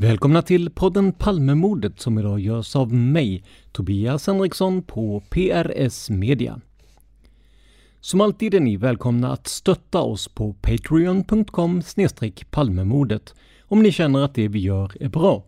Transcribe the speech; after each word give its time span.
Välkomna 0.00 0.42
till 0.42 0.70
podden 0.70 1.12
Palmemordet 1.12 2.00
som 2.00 2.18
idag 2.18 2.40
görs 2.40 2.76
av 2.76 2.92
mig, 2.92 3.44
Tobias 3.72 4.26
Henriksson 4.26 4.82
på 4.82 5.22
PRS 5.30 6.10
Media. 6.10 6.60
Som 8.00 8.20
alltid 8.20 8.54
är 8.54 8.60
ni 8.60 8.76
välkomna 8.76 9.32
att 9.32 9.46
stötta 9.46 10.00
oss 10.00 10.28
på 10.28 10.52
patreon.com 10.52 11.82
palmemordet 12.50 13.34
om 13.62 13.82
ni 13.82 13.92
känner 13.92 14.24
att 14.24 14.34
det 14.34 14.48
vi 14.48 14.58
gör 14.58 14.92
är 15.00 15.08
bra. 15.08 15.44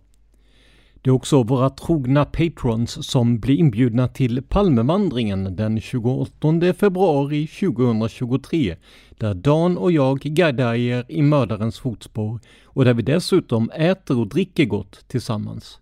Det 1.02 1.10
är 1.10 1.14
också 1.14 1.42
våra 1.42 1.70
trogna 1.70 2.24
patrons 2.24 3.10
som 3.10 3.40
blir 3.40 3.56
inbjudna 3.56 4.08
till 4.08 4.42
Palmevandringen 4.42 5.56
den 5.56 5.80
28 5.80 6.74
februari 6.78 7.46
2023 7.46 8.76
där 9.10 9.34
Dan 9.34 9.78
och 9.78 9.92
jag 9.92 10.20
guidar 10.20 10.74
er 10.74 11.04
i 11.08 11.22
mördarens 11.22 11.78
fotspår 11.78 12.40
och 12.64 12.84
där 12.84 12.94
vi 12.94 13.02
dessutom 13.02 13.70
äter 13.70 14.18
och 14.18 14.28
dricker 14.28 14.64
gott 14.64 15.08
tillsammans. 15.08 15.78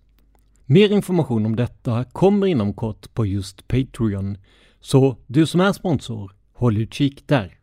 Mer 0.67 0.93
information 0.93 1.47
om 1.47 1.57
detta 1.57 2.05
kommer 2.05 2.47
inom 2.47 2.75
kort 2.75 3.15
på 3.15 3.27
just 3.27 3.69
Patreon, 3.69 4.39
så 4.81 5.17
du 5.27 5.47
som 5.47 5.61
är 5.61 5.73
sponsor, 5.73 6.33
håll 6.53 6.77
utkik 6.77 7.29
där. 7.29 7.59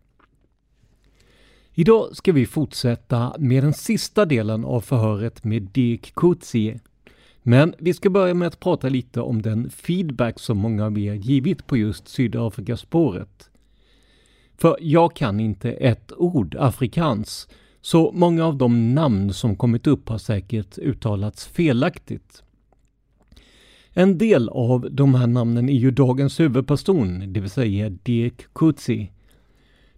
Idag 1.74 2.16
ska 2.16 2.32
vi 2.32 2.46
fortsätta 2.46 3.36
med 3.40 3.64
den 3.64 3.74
sista 3.74 4.26
delen 4.26 4.66
av 4.66 4.82
förhöret 4.82 5.44
med 5.44 5.62
Dirk 5.62 6.16
Kurtzie 6.16 6.80
men 7.50 7.74
vi 7.78 7.94
ska 7.94 8.10
börja 8.10 8.34
med 8.34 8.48
att 8.48 8.60
prata 8.60 8.90
lite 8.90 9.22
om 9.22 9.42
den 9.42 9.70
feedback 9.70 10.40
som 10.40 10.58
många 10.58 10.86
av 10.86 11.00
er 11.00 11.14
givit 11.14 11.68
på 11.68 11.78
just 11.78 12.08
Sydafrikaspåret. 12.08 13.50
För 14.58 14.78
jag 14.82 15.16
kan 15.16 15.40
inte 15.40 15.72
ett 15.72 16.12
ord 16.18 16.56
afrikans, 16.60 17.48
så 17.82 18.12
många 18.12 18.46
av 18.46 18.58
de 18.58 18.96
namn 18.96 19.34
som 19.34 19.56
kommit 19.56 19.88
upp 19.88 20.10
har 20.10 20.18
säkert 20.18 20.78
uttalats 20.78 21.48
felaktigt. 21.48 22.44
En 23.92 24.18
del 24.18 24.50
av 24.50 24.88
de 24.92 25.16
här 25.16 25.28
namnen 25.28 25.70
är 25.70 25.78
ju 25.80 25.92
dagens 25.92 26.40
huvudperson, 26.40 27.34
det 27.34 27.40
vill 27.40 27.50
säga 27.50 27.90
Dirk 27.90 28.54
Kutsi. 28.54 29.12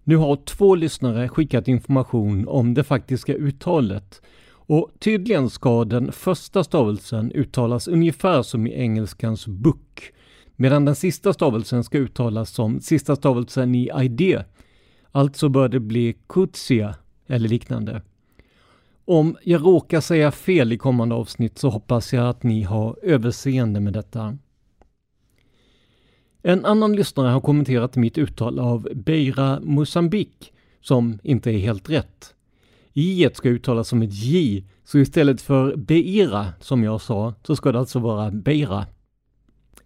Nu 0.04 0.16
har 0.16 0.36
två 0.36 0.74
lyssnare 0.74 1.28
skickat 1.28 1.68
information 1.68 2.48
om 2.48 2.74
det 2.74 2.84
faktiska 2.84 3.34
uttalet 3.34 4.22
och 4.70 4.90
tydligen 4.98 5.50
ska 5.50 5.84
den 5.84 6.12
första 6.12 6.64
stavelsen 6.64 7.32
uttalas 7.32 7.88
ungefär 7.88 8.42
som 8.42 8.66
i 8.66 8.80
engelskans 8.80 9.46
book, 9.46 10.12
medan 10.56 10.84
den 10.84 10.94
sista 10.94 11.32
stavelsen 11.32 11.84
ska 11.84 11.98
uttalas 11.98 12.50
som 12.50 12.80
sista 12.80 13.16
stavelsen 13.16 13.74
i 13.74 13.90
ID. 14.02 14.42
Alltså 15.12 15.48
bör 15.48 15.68
det 15.68 15.80
bli 15.80 16.16
kutsia 16.28 16.94
eller 17.26 17.48
liknande. 17.48 18.02
Om 19.04 19.36
jag 19.42 19.64
råkar 19.64 20.00
säga 20.00 20.30
fel 20.30 20.72
i 20.72 20.78
kommande 20.78 21.14
avsnitt 21.14 21.58
så 21.58 21.68
hoppas 21.68 22.12
jag 22.12 22.28
att 22.28 22.42
ni 22.42 22.62
har 22.62 22.98
överseende 23.02 23.80
med 23.80 23.92
detta. 23.92 24.38
En 26.42 26.64
annan 26.64 26.96
lyssnare 26.96 27.28
har 27.28 27.40
kommenterat 27.40 27.96
mitt 27.96 28.18
uttal 28.18 28.58
av 28.58 28.88
Beira 28.94 29.60
Mosambik 29.60 30.52
som 30.80 31.18
inte 31.22 31.50
är 31.50 31.58
helt 31.58 31.90
rätt. 31.90 32.34
I 32.92 33.28
ska 33.34 33.48
uttalas 33.48 33.88
som 33.88 34.02
ett 34.02 34.14
J, 34.14 34.64
så 34.84 34.98
istället 34.98 35.40
för 35.40 35.76
Beira, 35.76 36.46
som 36.60 36.84
jag 36.84 37.00
sa, 37.00 37.34
så 37.46 37.56
ska 37.56 37.72
det 37.72 37.78
alltså 37.78 37.98
vara 37.98 38.30
Beira. 38.30 38.86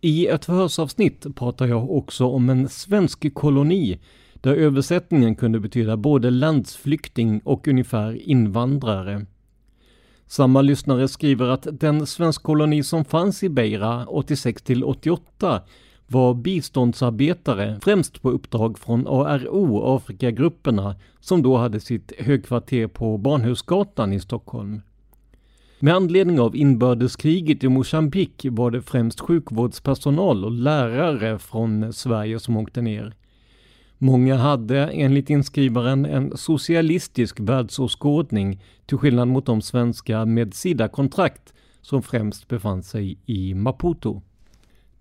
I 0.01 0.27
ett 0.27 0.45
förhörsavsnitt 0.45 1.37
pratar 1.37 1.67
jag 1.67 1.91
också 1.91 2.27
om 2.27 2.51
en 2.51 2.69
svensk 2.69 3.35
koloni, 3.35 3.99
där 4.35 4.55
översättningen 4.55 5.37
kunde 5.37 5.61
betyda 5.61 5.97
både 5.97 6.31
landsflykting 6.31 7.41
och 7.45 7.69
ungefär 7.69 8.29
invandrare. 8.29 9.27
Samma 10.27 10.63
lyssnare 10.63 11.09
skriver 11.09 11.49
att 11.49 11.67
den 11.73 12.07
svensk 12.07 12.43
koloni 12.43 12.83
som 12.83 13.05
fanns 13.05 13.43
i 13.43 13.49
Beira 13.49 14.07
86 14.07 14.63
till 14.63 14.85
88 14.85 15.63
var 16.07 16.35
biståndsarbetare, 16.35 17.79
främst 17.83 18.23
på 18.23 18.31
uppdrag 18.31 18.79
från 18.79 19.07
ARO, 19.07 19.97
Afrikagrupperna, 19.97 20.97
som 21.21 21.43
då 21.43 21.57
hade 21.57 21.81
sitt 21.81 22.13
högkvarter 22.19 22.87
på 22.87 23.19
Barnhusgatan 23.19 24.13
i 24.13 24.21
Stockholm. 24.21 24.83
Med 25.79 25.95
anledning 25.95 26.41
av 26.41 26.57
inbördeskriget 26.57 27.65
i 27.65 27.69
Mosambik 27.69 28.47
var 28.51 28.71
det 28.71 28.83
främst 28.83 29.21
sjukvårdspersonal 29.21 30.45
och 30.45 30.53
lärare 30.53 31.39
från 31.39 31.93
Sverige 31.93 32.39
som 32.39 32.57
åkte 32.57 32.83
ner. 32.83 33.15
Många 33.99 34.37
hade, 34.37 34.89
enligt 34.89 35.31
inskrivaren, 35.31 36.05
en 36.05 36.37
socialistisk 36.37 37.41
världsåskådning 37.41 38.63
till 38.87 38.99
skillnad 38.99 39.29
mot 39.29 39.47
de 39.47 39.63
svenska 39.63 40.25
med 40.25 40.55
SIDA-kontrakt 40.55 41.55
som 41.81 42.03
främst 42.03 42.49
befann 42.49 42.83
sig 42.83 43.19
i 43.27 43.55
Maputo. 43.55 44.23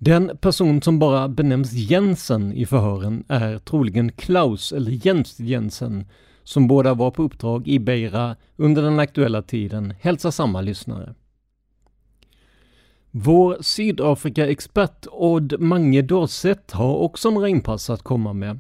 Den 0.06 0.38
person 0.38 0.82
som 0.82 1.00
bara 1.00 1.28
benämns 1.28 1.74
Jensen 1.74 2.54
i 2.54 2.66
förhören 2.66 3.24
är 3.28 3.58
troligen 3.58 4.12
Klaus 4.12 4.72
eller 4.72 5.06
Jens 5.06 5.40
Jensen, 5.40 6.06
som 6.44 6.68
båda 6.68 6.94
var 6.94 7.12
på 7.12 7.24
uppdrag 7.24 7.68
i 7.68 7.80
Beira 7.80 8.36
under 8.56 8.82
den 8.82 9.00
aktuella 9.00 9.42
tiden, 9.42 9.94
hälsar 10.02 10.32
samma 10.32 10.62
lyssnare. 10.62 11.16
Vår 13.12 13.58
Sydafrika-expert 13.62 15.08
Odd 15.12 15.60
Mange 15.60 16.02
Dorset 16.02 16.72
har 16.72 16.96
också 16.96 17.30
några 17.30 17.50
inpass 17.50 17.90
att 17.90 18.04
komma 18.04 18.34
med. 18.34 18.60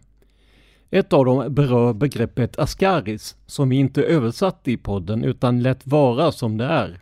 Ett 0.89 1.13
av 1.13 1.25
dem 1.25 1.53
berör 1.53 1.93
begreppet 1.93 2.59
askaris, 2.59 3.35
som 3.45 3.69
vi 3.69 3.75
inte 3.75 4.03
översatt 4.03 4.67
i 4.67 4.77
podden 4.77 5.23
utan 5.23 5.63
lät 5.63 5.87
vara 5.87 6.31
som 6.31 6.57
det 6.57 6.65
är. 6.65 6.99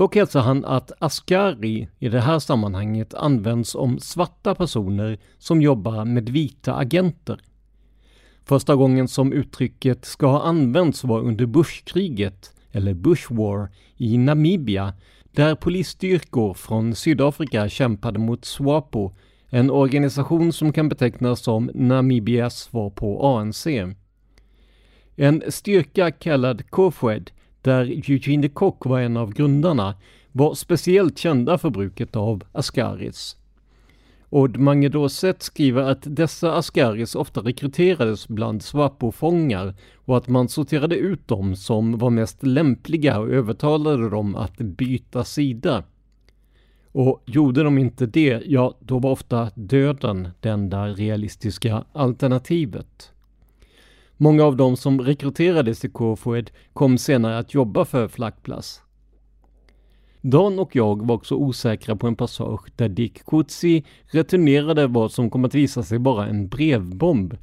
Dock 0.00 0.14
hälsar 0.14 0.40
han 0.40 0.64
att 0.64 0.92
askari 0.98 1.88
i 1.98 2.08
det 2.08 2.20
här 2.20 2.38
sammanhanget 2.38 3.14
används 3.14 3.74
om 3.74 3.98
svarta 3.98 4.54
personer 4.54 5.18
som 5.38 5.62
jobbar 5.62 6.04
med 6.04 6.28
vita 6.28 6.74
agenter. 6.74 7.40
Första 8.44 8.76
gången 8.76 9.08
som 9.08 9.32
uttrycket 9.32 10.04
ska 10.04 10.26
ha 10.26 10.42
använts 10.42 11.04
var 11.04 11.20
under 11.20 11.46
Bushkriget, 11.46 12.52
eller 12.72 12.94
Bush 12.94 13.32
War, 13.32 13.68
i 13.96 14.18
Namibia, 14.18 14.94
där 15.32 15.54
polisstyrkor 15.54 16.54
från 16.54 16.94
Sydafrika 16.94 17.68
kämpade 17.68 18.18
mot 18.18 18.44
SWAPO, 18.44 19.12
en 19.48 19.70
organisation 19.70 20.52
som 20.52 20.72
kan 20.72 20.88
betecknas 20.88 21.40
som 21.40 21.70
Namibias 21.74 22.58
svar 22.58 22.90
på 22.90 23.26
ANC. 23.26 23.66
En 25.16 25.42
styrka 25.48 26.10
kallad 26.10 26.70
Kofwed, 26.70 27.30
där 27.62 28.10
Eugene 28.10 28.42
de 28.42 28.48
Kock 28.48 28.86
var 28.86 29.00
en 29.00 29.16
av 29.16 29.32
grundarna, 29.32 29.94
var 30.32 30.54
speciellt 30.54 31.18
kända 31.18 31.58
för 31.58 31.70
bruket 31.70 32.16
av 32.16 32.44
askaris. 32.52 33.36
Odd 34.32 34.56
Mangedoset 34.56 35.42
skriver 35.42 35.82
att 35.82 36.16
dessa 36.16 36.54
askaris 36.54 37.14
ofta 37.14 37.40
rekryterades 37.40 38.28
bland 38.28 38.62
SWAPO-fångar 38.62 39.74
och 39.94 40.16
att 40.16 40.28
man 40.28 40.48
sorterade 40.48 40.96
ut 40.96 41.28
dem 41.28 41.56
som 41.56 41.98
var 41.98 42.10
mest 42.10 42.42
lämpliga 42.42 43.18
och 43.18 43.28
övertalade 43.28 44.10
dem 44.10 44.36
att 44.36 44.56
byta 44.56 45.24
sida. 45.24 45.84
Och 46.92 47.22
gjorde 47.26 47.62
de 47.62 47.78
inte 47.78 48.06
det, 48.06 48.42
ja, 48.46 48.74
då 48.80 48.98
var 48.98 49.10
ofta 49.10 49.50
döden 49.54 50.28
det 50.40 50.48
enda 50.48 50.86
realistiska 50.86 51.84
alternativet. 51.92 53.12
Många 54.22 54.44
av 54.44 54.56
dem 54.56 54.76
som 54.76 55.00
rekryterades 55.00 55.80
till 55.80 55.92
KFOED 55.92 56.50
kom 56.72 56.98
senare 56.98 57.38
att 57.38 57.54
jobba 57.54 57.84
för 57.84 58.08
Flakplas. 58.08 58.82
Dan 60.20 60.58
och 60.58 60.76
jag 60.76 61.06
var 61.06 61.14
också 61.14 61.34
osäkra 61.34 61.96
på 61.96 62.06
en 62.06 62.16
passage 62.16 62.70
där 62.76 62.88
Dick 62.88 63.24
Kutsi 63.26 63.84
returnerade 64.06 64.86
vad 64.86 65.12
som 65.12 65.30
kom 65.30 65.44
att 65.44 65.54
visa 65.54 65.82
sig 65.82 65.98
vara 65.98 66.26
en 66.26 66.48
brevbomb. 66.48 67.36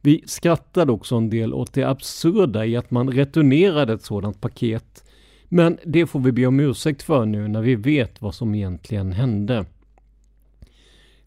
Vi 0.00 0.22
skrattade 0.26 0.92
också 0.92 1.16
en 1.16 1.30
del 1.30 1.54
åt 1.54 1.72
det 1.72 1.84
absurda 1.84 2.66
i 2.66 2.76
att 2.76 2.90
man 2.90 3.10
returnerade 3.10 3.92
ett 3.92 4.04
sådant 4.04 4.40
paket, 4.40 5.04
men 5.44 5.78
det 5.84 6.06
får 6.06 6.20
vi 6.20 6.32
be 6.32 6.46
om 6.46 6.60
ursäkt 6.60 7.02
för 7.02 7.26
nu 7.26 7.48
när 7.48 7.62
vi 7.62 7.74
vet 7.74 8.22
vad 8.22 8.34
som 8.34 8.54
egentligen 8.54 9.12
hände. 9.12 9.66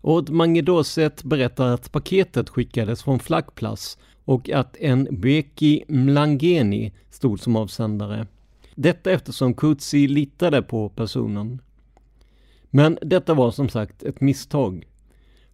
Odd 0.01 0.29
Mangedoset 0.29 1.23
berättar 1.23 1.67
att 1.67 1.91
paketet 1.91 2.49
skickades 2.49 3.03
från 3.03 3.19
Flakplas 3.19 3.97
och 4.25 4.49
att 4.49 4.77
en 4.77 5.07
Beki 5.11 5.83
Mlangeni 5.87 6.91
stod 7.09 7.39
som 7.39 7.55
avsändare. 7.55 8.27
Detta 8.75 9.11
eftersom 9.11 9.53
Kutsi 9.53 10.07
litade 10.07 10.61
på 10.61 10.89
personen. 10.89 11.61
Men 12.69 12.97
detta 13.01 13.33
var 13.33 13.51
som 13.51 13.69
sagt 13.69 14.03
ett 14.03 14.21
misstag. 14.21 14.87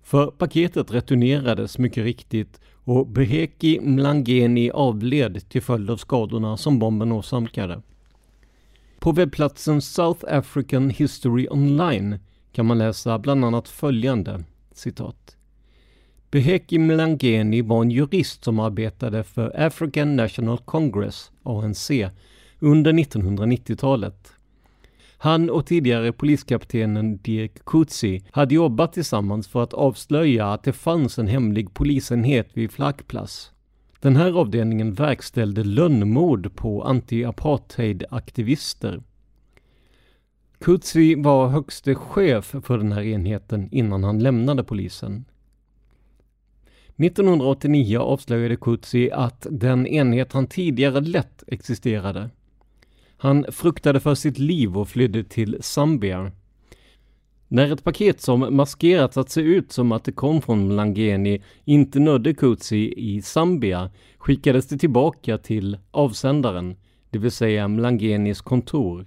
För 0.04 0.28
paketet 0.28 0.92
returnerades 0.92 1.78
mycket 1.78 2.04
riktigt 2.04 2.62
och 2.84 3.08
Beheki 3.08 3.80
Mlangeni 3.82 4.72
avled 4.72 5.50
till 5.50 5.62
följd 5.62 5.90
av 5.90 5.98
skadorna 5.98 6.58
som 6.58 6.80
bomben 6.80 7.12
åsamkade. 7.12 7.82
På 9.00 9.12
webbplatsen 9.12 9.82
South 9.82 10.26
African 10.28 10.90
History 10.90 11.48
Online 11.50 12.20
kan 12.52 12.66
man 12.66 12.78
läsa 12.78 13.20
bland 13.20 13.46
annat 13.46 13.70
följande 13.70 14.44
citat. 14.74 15.37
Beheki 16.32 16.80
Mlangeni 16.80 17.62
var 17.62 17.82
en 17.82 17.92
jurist 17.92 18.44
som 18.44 18.60
arbetade 18.60 19.24
för 19.24 19.66
African 19.66 20.16
National 20.16 20.58
Congress, 20.58 21.32
ANC, 21.44 21.92
under 22.60 22.94
1990-talet. 22.94 24.34
Han 25.18 25.50
och 25.50 25.66
tidigare 25.66 26.12
poliskaptenen 26.12 27.18
Dirk 27.18 27.66
Kutsi 27.66 28.24
hade 28.32 28.56
jobbat 28.56 28.94
tillsammans 28.94 29.48
för 29.48 29.64
att 29.64 29.74
avslöja 29.74 30.54
att 30.54 30.64
det 30.64 30.74
fanns 30.74 31.20
en 31.20 31.28
hemlig 31.28 31.74
polisenhet 31.74 32.50
vid 32.54 32.72
Flackplats. 32.72 33.52
Den 34.00 34.16
här 34.16 34.40
avdelningen 34.40 34.94
verkställde 34.94 35.64
lönnmord 35.64 36.56
på 36.56 36.84
anti-apartheid-aktivister. 36.84 39.02
Kutsi 40.60 41.16
var 41.16 41.48
högste 41.48 41.96
chef 41.96 42.56
för 42.64 42.78
den 42.78 42.92
här 42.92 43.02
enheten 43.02 43.70
innan 43.72 44.04
han 44.04 44.20
lämnade 44.20 44.64
polisen. 44.64 45.26
1989 46.98 48.00
avslöjade 48.00 48.56
Kutsi 48.56 49.12
att 49.12 49.48
den 49.52 49.88
enhet 49.88 50.34
han 50.34 50.48
tidigare 50.48 51.02
lett 51.02 51.44
existerade. 51.48 52.30
Han 53.18 53.46
fruktade 53.52 54.00
för 54.00 54.16
sitt 54.16 54.38
liv 54.38 54.78
och 54.78 54.90
flydde 54.90 55.24
till 55.24 55.58
Zambia. 55.62 56.32
När 57.48 57.74
ett 57.74 57.84
paket 57.84 58.22
som 58.22 58.56
maskerats 58.56 59.18
att 59.18 59.30
se 59.30 59.42
ut 59.42 59.72
som 59.72 59.92
att 59.92 60.04
det 60.04 60.12
kom 60.12 60.42
från 60.42 60.68
Mlangeni 60.68 61.44
inte 61.66 62.00
nådde 62.00 62.34
Kutsi 62.34 62.94
i 62.98 63.22
Zambia 63.22 63.92
skickades 64.18 64.68
det 64.68 64.78
tillbaka 64.78 65.38
till 65.38 65.78
avsändaren, 65.92 66.76
det 67.10 67.20
vill 67.20 67.32
säga 67.32 67.68
Mlangenis 67.68 68.42
kontor. 68.42 69.06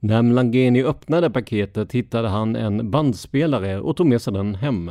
När 0.00 0.22
Mlangeni 0.22 0.84
öppnade 0.84 1.30
paketet 1.30 1.92
hittade 1.92 2.28
han 2.28 2.56
en 2.56 2.90
bandspelare 2.90 3.80
och 3.80 3.96
tog 3.96 4.06
med 4.06 4.22
sig 4.22 4.32
den 4.32 4.54
hem. 4.54 4.90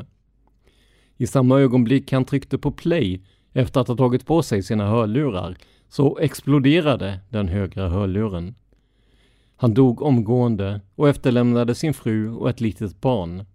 I 1.23 1.27
samma 1.27 1.59
ögonblick 1.59 2.11
han 2.11 2.25
tryckte 2.25 2.57
på 2.57 2.71
play 2.71 3.21
efter 3.53 3.81
att 3.81 3.87
ha 3.87 3.95
tagit 3.95 4.25
på 4.25 4.43
sig 4.43 4.63
sina 4.63 4.87
hörlurar 4.87 5.57
så 5.89 6.17
exploderade 6.17 7.19
den 7.29 7.47
högra 7.47 7.89
hörluren. 7.89 8.55
Han 9.55 9.73
dog 9.73 10.01
omgående 10.01 10.81
och 10.95 11.09
efterlämnade 11.09 11.75
sin 11.75 11.93
fru 11.93 12.29
och 12.29 12.49
ett 12.49 12.61
litet 12.61 13.01
barn. 13.01 13.45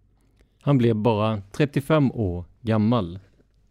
Han 0.60 0.78
blev 0.78 0.96
bara 0.96 1.42
35 1.52 2.12
år 2.12 2.44
gammal. 2.60 3.18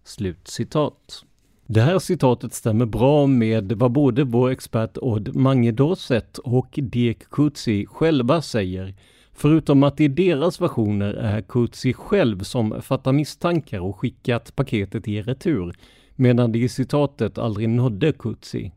Slut 0.03 0.47
citat. 0.47 1.23
Det 1.65 1.81
här 1.81 1.99
citatet 1.99 2.53
stämmer 2.53 2.85
bra 2.85 3.27
med 3.27 3.71
vad 3.71 3.91
både 3.91 4.23
vår 4.23 4.49
expert 4.49 4.97
Odd 4.97 5.35
Mangedorset 5.35 6.37
och 6.37 6.69
Dirk 6.81 7.29
Kutsi 7.29 7.85
själva 7.85 8.41
säger, 8.41 8.95
förutom 9.37 9.83
att 9.83 9.99
i 10.01 10.07
deras 10.07 10.61
versioner 10.61 11.13
är 11.13 11.41
Kutsi 11.41 11.93
själv 11.93 12.39
som 12.39 12.81
fattar 12.81 13.11
misstankar 13.11 13.79
och 13.79 13.97
skickat 13.97 14.55
paketet 14.55 15.07
i 15.07 15.21
retur, 15.21 15.75
medan 16.15 16.51
det 16.51 16.59
i 16.59 16.69
citatet 16.69 17.37
aldrig 17.37 17.69
nådde 17.69 18.11
Kutsi. 18.11 18.71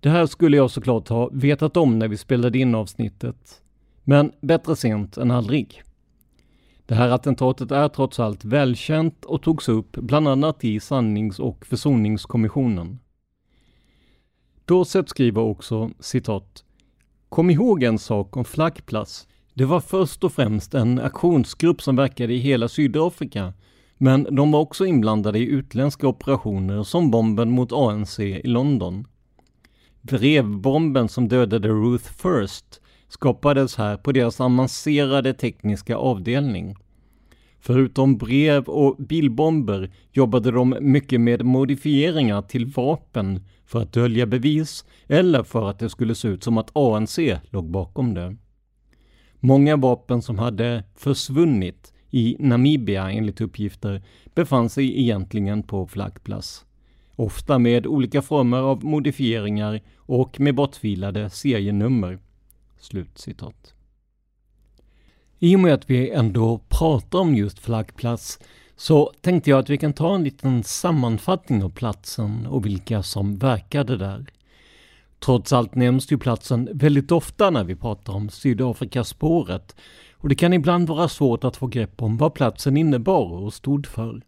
Det 0.00 0.10
här 0.10 0.26
skulle 0.26 0.56
jag 0.56 0.70
såklart 0.70 1.08
ha 1.08 1.30
vetat 1.32 1.76
om 1.76 1.98
när 1.98 2.08
vi 2.08 2.16
spelade 2.16 2.58
in 2.58 2.74
avsnittet. 2.74 3.62
Men 4.04 4.32
bättre 4.40 4.76
sent 4.76 5.16
än 5.16 5.30
aldrig. 5.30 5.82
Det 6.86 6.94
här 6.94 7.08
attentatet 7.08 7.70
är 7.70 7.88
trots 7.88 8.20
allt 8.20 8.44
välkänt 8.44 9.24
och 9.24 9.42
togs 9.42 9.68
upp 9.68 9.92
bland 9.92 10.28
annat 10.28 10.64
i 10.64 10.80
sannings 10.80 11.38
och 11.38 11.66
försoningskommissionen. 11.66 12.98
Dorset 14.64 15.08
skriver 15.08 15.42
också 15.42 15.90
citat 16.00 16.64
Kom 17.32 17.50
ihåg 17.50 17.82
en 17.82 17.98
sak 17.98 18.36
om 18.36 18.44
Flackplats. 18.44 19.28
Det 19.54 19.64
var 19.64 19.80
först 19.80 20.24
och 20.24 20.32
främst 20.32 20.74
en 20.74 21.00
aktionsgrupp 21.00 21.82
som 21.82 21.96
verkade 21.96 22.34
i 22.34 22.38
hela 22.38 22.68
Sydafrika 22.68 23.52
men 23.98 24.26
de 24.30 24.52
var 24.52 24.60
också 24.60 24.86
inblandade 24.86 25.38
i 25.38 25.46
utländska 25.46 26.08
operationer 26.08 26.82
som 26.82 27.10
bomben 27.10 27.50
mot 27.50 27.72
ANC 27.72 28.18
i 28.18 28.40
London. 28.44 29.06
Drevbomben 30.02 31.08
som 31.08 31.28
dödade 31.28 31.68
Ruth 31.68 32.04
First 32.04 32.80
skapades 33.08 33.76
här 33.76 33.96
på 33.96 34.12
deras 34.12 34.40
avancerade 34.40 35.34
tekniska 35.34 35.96
avdelning. 35.96 36.76
Förutom 37.64 38.18
brev 38.18 38.64
och 38.64 38.96
bilbomber 38.96 39.90
jobbade 40.12 40.50
de 40.50 40.76
mycket 40.80 41.20
med 41.20 41.44
modifieringar 41.44 42.42
till 42.42 42.66
vapen 42.66 43.40
för 43.66 43.82
att 43.82 43.92
dölja 43.92 44.26
bevis 44.26 44.84
eller 45.06 45.42
för 45.42 45.70
att 45.70 45.78
det 45.78 45.90
skulle 45.90 46.14
se 46.14 46.28
ut 46.28 46.44
som 46.44 46.58
att 46.58 46.76
ANC 46.76 47.18
låg 47.50 47.70
bakom 47.70 48.14
det. 48.14 48.36
Många 49.40 49.76
vapen 49.76 50.22
som 50.22 50.38
hade 50.38 50.84
försvunnit 50.96 51.92
i 52.10 52.36
Namibia 52.38 53.10
enligt 53.10 53.40
uppgifter 53.40 54.02
befann 54.34 54.68
sig 54.68 55.00
egentligen 55.00 55.62
på 55.62 55.86
flaggplats. 55.86 56.64
Ofta 57.16 57.58
med 57.58 57.86
olika 57.86 58.22
former 58.22 58.58
av 58.58 58.84
modifieringar 58.84 59.80
och 59.96 60.40
med 60.40 60.54
bortfilade 60.54 61.30
serienummer. 61.30 62.18
Slutcitat. 62.78 63.74
I 65.44 65.56
och 65.56 65.60
med 65.60 65.74
att 65.74 65.90
vi 65.90 66.10
ändå 66.10 66.60
pratar 66.68 67.18
om 67.18 67.34
just 67.34 67.58
flaggplats 67.58 68.38
så 68.76 69.12
tänkte 69.20 69.50
jag 69.50 69.58
att 69.58 69.70
vi 69.70 69.78
kan 69.78 69.92
ta 69.92 70.14
en 70.14 70.24
liten 70.24 70.64
sammanfattning 70.64 71.64
av 71.64 71.70
platsen 71.70 72.46
och 72.46 72.66
vilka 72.66 73.02
som 73.02 73.38
verkade 73.38 73.96
där. 73.96 74.26
Trots 75.18 75.52
allt 75.52 75.74
nämns 75.74 76.12
ju 76.12 76.18
platsen 76.18 76.68
väldigt 76.72 77.12
ofta 77.12 77.50
när 77.50 77.64
vi 77.64 77.76
pratar 77.76 78.12
om 78.12 78.28
Sydafrikaspåret 78.28 79.76
och 80.12 80.28
det 80.28 80.34
kan 80.34 80.52
ibland 80.52 80.88
vara 80.88 81.08
svårt 81.08 81.44
att 81.44 81.56
få 81.56 81.66
grepp 81.66 82.02
om 82.02 82.16
vad 82.16 82.34
platsen 82.34 82.76
innebar 82.76 83.32
och 83.32 83.54
stod 83.54 83.86
för. 83.86 84.22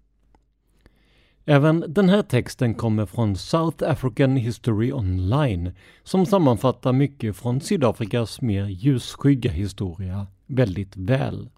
Även 1.44 1.84
den 1.88 2.08
här 2.08 2.22
texten 2.22 2.74
kommer 2.74 3.06
från 3.06 3.36
South 3.36 3.90
African 3.90 4.36
History 4.36 4.92
Online 4.92 5.72
som 6.02 6.26
sammanfattar 6.26 6.92
mycket 6.92 7.36
från 7.36 7.60
Sydafrikas 7.60 8.40
mer 8.40 8.66
ljusskygga 8.66 9.50
historia 9.50 10.26
väldigt 10.46 10.96
väl. 10.96 11.48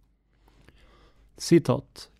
Citat. 1.36 2.10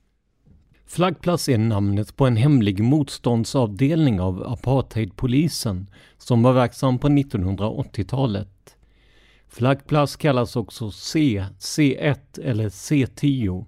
Flaggplats 0.87 1.49
är 1.49 1.59
namnet 1.59 2.17
på 2.17 2.27
en 2.27 2.37
hemlig 2.37 2.81
motståndsavdelning 2.81 4.21
av 4.21 4.43
apartheidpolisen 4.47 5.91
som 6.19 6.43
var 6.43 6.53
verksam 6.53 6.99
på 6.99 7.09
1980-talet. 7.09 8.77
Flaggplats 9.49 10.17
kallas 10.17 10.57
också 10.57 10.91
C, 10.91 11.45
C1 11.59 12.41
eller 12.43 12.69
C10. 12.69 13.67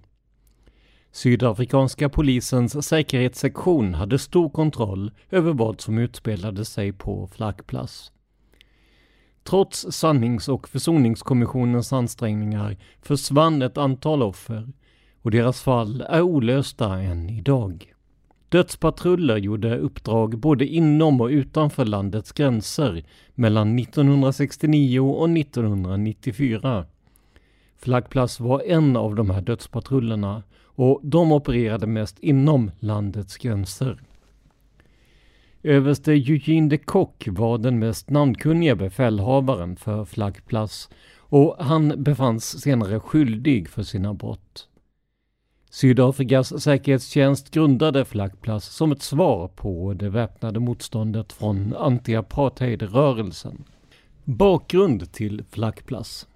Sydafrikanska 1.11 2.09
polisens 2.09 2.87
säkerhetssektion 2.87 3.93
hade 3.93 4.19
stor 4.19 4.49
kontroll 4.49 5.11
över 5.29 5.53
vad 5.53 5.81
som 5.81 5.97
utspelade 5.97 6.65
sig 6.65 6.93
på 6.93 7.27
Flaggplats. 7.27 8.11
Trots 9.49 9.85
sannings 9.91 10.49
och 10.49 10.67
försoningskommissionens 10.67 11.93
ansträngningar 11.93 12.77
försvann 13.01 13.61
ett 13.61 13.77
antal 13.77 14.23
offer 14.23 14.67
och 15.21 15.31
deras 15.31 15.61
fall 15.61 16.01
är 16.01 16.21
olösta 16.21 16.99
än 16.99 17.29
idag. 17.29 17.93
Dödspatruller 18.49 19.37
gjorde 19.37 19.77
uppdrag 19.77 20.37
både 20.39 20.65
inom 20.67 21.21
och 21.21 21.27
utanför 21.27 21.85
landets 21.85 22.31
gränser 22.31 23.03
mellan 23.35 23.79
1969 23.79 24.99
och 24.99 25.29
1994. 25.29 26.85
Flaggplats 27.77 28.39
var 28.39 28.61
en 28.65 28.97
av 28.97 29.15
de 29.15 29.29
här 29.29 29.41
dödspatrullerna 29.41 30.43
och 30.63 30.99
de 31.03 31.31
opererade 31.31 31.87
mest 31.87 32.19
inom 32.19 32.71
landets 32.79 33.37
gränser. 33.37 33.99
Överste 35.63 36.11
Eugene 36.11 36.69
de 36.69 36.77
Kock 36.77 37.27
var 37.27 37.57
den 37.57 37.79
mest 37.79 38.09
namnkunniga 38.09 38.75
befälhavaren 38.75 39.75
för 39.75 40.05
Flaggplats 40.05 40.89
och 41.17 41.55
han 41.59 42.03
befanns 42.03 42.61
senare 42.61 42.99
skyldig 42.99 43.69
för 43.69 43.83
sina 43.83 44.13
brott. 44.13 44.67
Sydafrikas 45.69 46.63
säkerhetstjänst 46.63 47.51
grundade 47.51 48.05
Flaggplats 48.05 48.75
som 48.75 48.91
ett 48.91 49.01
svar 49.01 49.47
på 49.47 49.93
det 49.93 50.09
väpnade 50.09 50.59
motståndet 50.59 51.33
från 51.33 51.75
anti-apartheid-rörelsen. 51.75 53.63
Bakgrund 54.23 55.11
till 55.11 55.43
Flaggplats 55.49 56.27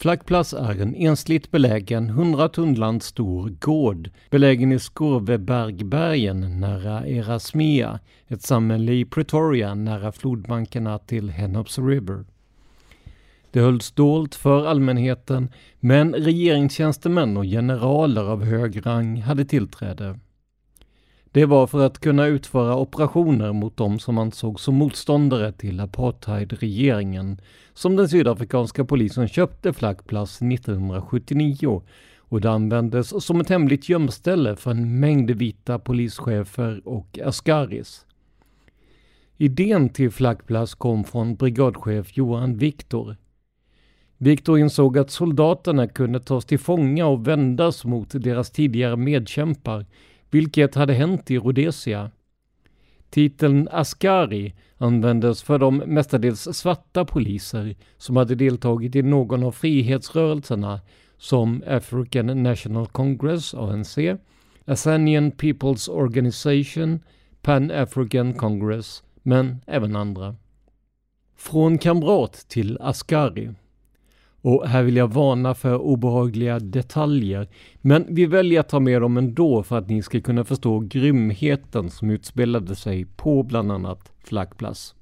Flaggplats 0.00 0.52
är 0.52 0.82
en 0.82 0.94
ensligt 0.94 1.50
belägen 1.50 2.08
100 2.08 2.48
tunnland 2.48 3.02
stor 3.02 3.48
gård 3.48 4.10
belägen 4.30 4.72
i 4.72 4.78
Skorvebergbergen 4.78 6.60
nära 6.60 7.06
Erasmia, 7.06 8.00
ett 8.28 8.42
samhälle 8.42 8.92
i 8.92 9.04
Pretoria 9.04 9.74
nära 9.74 10.12
flodbankerna 10.12 10.98
till 10.98 11.30
Henops 11.30 11.78
River. 11.78 12.24
Det 13.50 13.60
hölls 13.60 13.90
dolt 13.90 14.34
för 14.34 14.66
allmänheten, 14.66 15.48
men 15.80 16.14
regeringstjänstemän 16.14 17.36
och 17.36 17.44
generaler 17.44 18.24
av 18.24 18.44
hög 18.44 18.86
rang 18.86 19.22
hade 19.22 19.44
tillträde. 19.44 20.18
Det 21.32 21.44
var 21.44 21.66
för 21.66 21.86
att 21.86 21.98
kunna 21.98 22.26
utföra 22.26 22.76
operationer 22.76 23.52
mot 23.52 23.76
dem 23.76 23.98
som 23.98 24.18
ansågs 24.18 24.62
som 24.62 24.74
motståndare 24.74 25.52
till 25.52 25.80
apartheidregeringen 25.80 27.40
som 27.74 27.96
den 27.96 28.08
sydafrikanska 28.08 28.84
polisen 28.84 29.28
köpte 29.28 29.72
Flaggplats 29.72 30.42
1979 30.42 31.82
och 32.18 32.40
det 32.40 32.50
användes 32.50 33.24
som 33.24 33.40
ett 33.40 33.48
hemligt 33.48 33.88
gömställe 33.88 34.56
för 34.56 34.70
en 34.70 35.00
mängd 35.00 35.30
vita 35.30 35.78
polischefer 35.78 36.80
och 36.84 37.18
askaris. 37.24 38.06
Idén 39.36 39.88
till 39.88 40.10
Flaggplats 40.10 40.74
kom 40.74 41.04
från 41.04 41.36
brigadchef 41.36 42.16
Johan 42.16 42.56
Viktor 42.56 43.16
Viktor 44.20 44.58
insåg 44.58 44.98
att 44.98 45.10
soldaterna 45.10 45.86
kunde 45.86 46.20
tas 46.20 46.44
till 46.44 46.58
fånga 46.58 47.06
och 47.06 47.28
vändas 47.28 47.84
mot 47.84 48.22
deras 48.22 48.50
tidigare 48.50 48.96
medkämpar, 48.96 49.86
vilket 50.30 50.74
hade 50.74 50.92
hänt 50.92 51.30
i 51.30 51.38
Rhodesia. 51.38 52.10
Titeln 53.10 53.68
Askari 53.72 54.54
användes 54.78 55.42
för 55.42 55.58
de 55.58 55.76
mestadels 55.76 56.48
svarta 56.52 57.04
poliser 57.04 57.76
som 57.96 58.16
hade 58.16 58.34
deltagit 58.34 58.96
i 58.96 59.02
någon 59.02 59.42
av 59.42 59.52
frihetsrörelserna 59.52 60.80
som 61.18 61.62
African 61.66 62.42
National 62.42 62.86
Congress, 62.86 63.54
ANC, 63.54 63.98
Asanian 64.64 65.32
People's 65.32 65.90
Organization, 65.90 67.00
Pan 67.42 67.70
African 67.70 68.34
Congress, 68.34 69.02
men 69.22 69.60
även 69.66 69.96
andra. 69.96 70.36
Från 71.36 71.78
kamrat 71.78 72.32
till 72.32 72.78
Askari 72.80 73.54
och 74.48 74.68
här 74.68 74.82
vill 74.82 74.96
jag 74.96 75.12
varna 75.12 75.54
för 75.54 75.78
obehagliga 75.78 76.58
detaljer. 76.58 77.48
Men 77.80 78.06
vi 78.08 78.26
väljer 78.26 78.60
att 78.60 78.68
ta 78.68 78.80
med 78.80 79.02
dem 79.02 79.16
ändå 79.16 79.62
för 79.62 79.78
att 79.78 79.88
ni 79.88 80.02
ska 80.02 80.20
kunna 80.20 80.44
förstå 80.44 80.78
grymheten 80.78 81.90
som 81.90 82.10
utspelade 82.10 82.76
sig 82.76 83.04
på 83.04 83.42
bland 83.42 83.72
annat 83.72 84.12
Flackplats. 84.24 84.94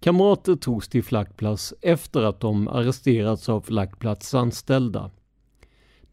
Kamrater 0.00 0.54
togs 0.56 0.88
till 0.88 1.04
Flackplats 1.04 1.74
efter 1.82 2.22
att 2.22 2.40
de 2.40 2.68
arresterats 2.68 3.48
av 3.48 3.60
Flackplats 3.60 4.34
anställda. 4.34 5.10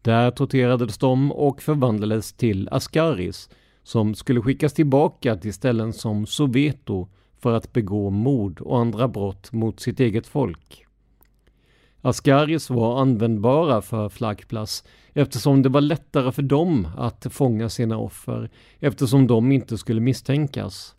Där 0.02 0.30
torterades 0.30 0.98
de 0.98 1.32
och 1.32 1.62
förvandlades 1.62 2.32
till 2.32 2.68
askaris 2.68 3.48
som 3.82 4.14
skulle 4.14 4.40
skickas 4.40 4.72
tillbaka 4.72 5.36
till 5.36 5.54
ställen 5.54 5.92
som 5.92 6.26
Soweto 6.26 7.08
för 7.38 7.52
att 7.52 7.72
begå 7.72 8.10
mord 8.10 8.60
och 8.60 8.78
andra 8.78 9.08
brott 9.08 9.52
mot 9.52 9.80
sitt 9.80 10.00
eget 10.00 10.26
folk. 10.26 10.83
Askaris 12.04 12.70
var 12.70 13.00
användbara 13.00 13.82
för 13.82 14.08
flaggplats 14.08 14.84
eftersom 15.12 15.62
det 15.62 15.68
var 15.68 15.80
lättare 15.80 16.32
för 16.32 16.42
dem 16.42 16.88
att 16.96 17.26
fånga 17.30 17.68
sina 17.68 17.98
offer 17.98 18.50
eftersom 18.78 19.26
de 19.26 19.52
inte 19.52 19.78
skulle 19.78 20.00
misstänkas. 20.00 20.94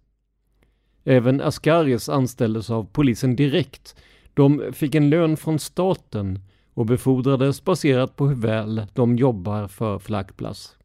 Även 1.03 1.41
Askaris 1.41 2.09
anställdes 2.09 2.69
av 2.69 2.83
polisen 2.91 3.35
direkt. 3.35 3.95
De 4.33 4.73
fick 4.73 4.95
en 4.95 5.09
lön 5.09 5.37
från 5.37 5.59
staten 5.59 6.39
och 6.73 6.85
befordrades 6.85 7.63
baserat 7.63 8.15
på 8.15 8.27
hur 8.27 8.35
väl 8.35 8.85
de 8.93 9.15
jobbar 9.15 9.67
för 9.67 9.99
flaggplats. 9.99 10.77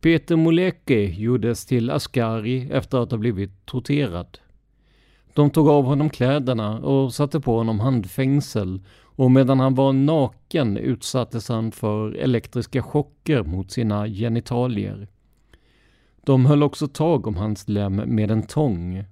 Peter 0.00 0.36
Moleke 0.36 1.00
gjordes 1.02 1.66
till 1.66 1.90
Askari 1.90 2.68
efter 2.72 2.98
att 2.98 3.10
ha 3.10 3.18
blivit 3.18 3.66
torterad. 3.66 4.38
De 5.34 5.50
tog 5.50 5.68
av 5.68 5.84
honom 5.84 6.10
kläderna 6.10 6.78
och 6.78 7.14
satte 7.14 7.40
på 7.40 7.56
honom 7.56 7.80
handfängsel 7.80 8.80
och 9.18 9.30
medan 9.30 9.60
han 9.60 9.74
var 9.74 9.92
naken 9.92 10.76
utsattes 10.76 11.48
han 11.48 11.72
för 11.72 12.12
elektriska 12.12 12.82
chocker 12.82 13.42
mot 13.42 13.70
sina 13.70 14.08
genitalier. 14.08 15.08
De 16.24 16.46
höll 16.46 16.62
också 16.62 16.88
tag 16.88 17.26
om 17.26 17.36
hans 17.36 17.68
lem 17.68 17.96
med 17.96 18.30
en 18.30 18.42
tång. 18.42 19.04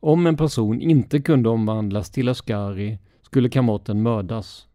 Om 0.00 0.26
en 0.26 0.36
person 0.36 0.80
inte 0.80 1.20
kunde 1.20 1.48
omvandlas 1.48 2.10
till 2.10 2.28
askari 2.28 2.98
skulle 3.22 3.48
kamraten 3.48 4.02
mördas. 4.02 4.66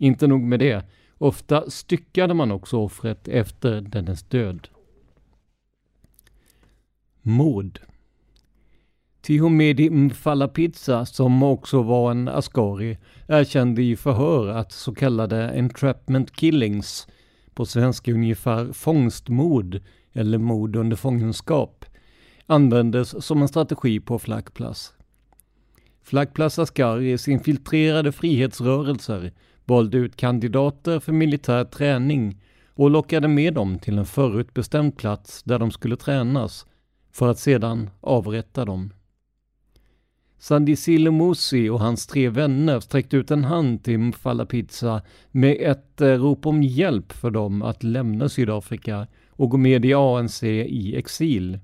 Inte 0.00 0.26
nog 0.26 0.40
med 0.40 0.60
det, 0.60 0.84
ofta 1.18 1.70
styckade 1.70 2.34
man 2.34 2.52
också 2.52 2.78
offret 2.78 3.28
efter 3.28 3.80
dennes 3.80 4.22
död. 4.22 4.68
Mord 7.22 7.80
Tihomedi 9.24 9.90
Mfalapizza, 9.90 11.06
som 11.06 11.42
också 11.42 11.82
var 11.82 12.10
en 12.10 12.28
askari, 12.28 12.98
erkände 13.28 13.82
i 13.82 13.96
förhör 13.96 14.48
att 14.48 14.72
så 14.72 14.94
kallade 14.94 15.58
entrapment 15.58 16.32
killings, 16.36 17.08
på 17.54 17.66
svenska 17.66 18.12
ungefär 18.12 18.72
fångstmord 18.72 19.80
eller 20.12 20.38
mord 20.38 20.76
under 20.76 20.96
fångenskap, 20.96 21.84
användes 22.46 23.24
som 23.24 23.42
en 23.42 23.48
strategi 23.48 24.00
på 24.00 24.18
Flaggplats. 24.18 24.94
Flaggplats 26.02 26.58
askaris 26.58 27.28
infiltrerade 27.28 28.12
frihetsrörelser, 28.12 29.32
valde 29.64 29.98
ut 29.98 30.16
kandidater 30.16 31.00
för 31.00 31.12
militär 31.12 31.64
träning 31.64 32.42
och 32.74 32.90
lockade 32.90 33.28
med 33.28 33.54
dem 33.54 33.78
till 33.78 33.98
en 33.98 34.06
förutbestämd 34.06 34.96
plats 34.96 35.42
där 35.42 35.58
de 35.58 35.70
skulle 35.70 35.96
tränas 35.96 36.66
för 37.12 37.28
att 37.28 37.38
sedan 37.38 37.90
avrätta 38.00 38.64
dem. 38.64 38.90
Sandisile 40.44 41.10
Musi 41.10 41.68
och 41.68 41.80
hans 41.80 42.06
tre 42.06 42.28
vänner 42.28 42.80
sträckte 42.80 43.16
ut 43.16 43.30
en 43.30 43.44
hand 43.44 43.84
till 43.84 43.98
Mfala 43.98 44.46
Pizza 44.46 45.02
med 45.30 45.56
ett 45.60 46.00
eh, 46.00 46.08
rop 46.08 46.46
om 46.46 46.62
hjälp 46.62 47.12
för 47.12 47.30
dem 47.30 47.62
att 47.62 47.82
lämna 47.82 48.28
Sydafrika 48.28 49.06
och 49.30 49.50
gå 49.50 49.56
med 49.56 49.84
i 49.84 49.94
ANC 49.94 50.42
i 50.42 50.96
exil. 50.96 51.58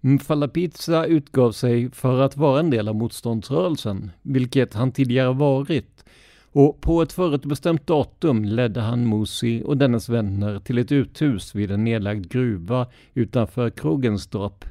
Mfala 0.00 0.48
Pizza 0.48 1.06
utgav 1.06 1.52
sig 1.52 1.90
för 1.90 2.20
att 2.20 2.36
vara 2.36 2.60
en 2.60 2.70
del 2.70 2.88
av 2.88 2.94
motståndsrörelsen, 2.94 4.10
vilket 4.22 4.74
han 4.74 4.92
tidigare 4.92 5.32
varit, 5.32 6.04
Och 6.52 6.80
på 6.80 7.02
ett 7.02 7.12
förutbestämt 7.12 7.86
datum 7.86 8.44
ledde 8.44 8.80
han 8.80 9.06
Mosi 9.06 9.62
och 9.64 9.76
dennes 9.76 10.08
vänner 10.08 10.58
till 10.58 10.78
ett 10.78 10.92
uthus 10.92 11.54
vid 11.54 11.70
en 11.70 11.84
nedlagd 11.84 12.32
gruva 12.32 12.86
utanför 13.14 13.70
Krogenstorp 13.70 14.64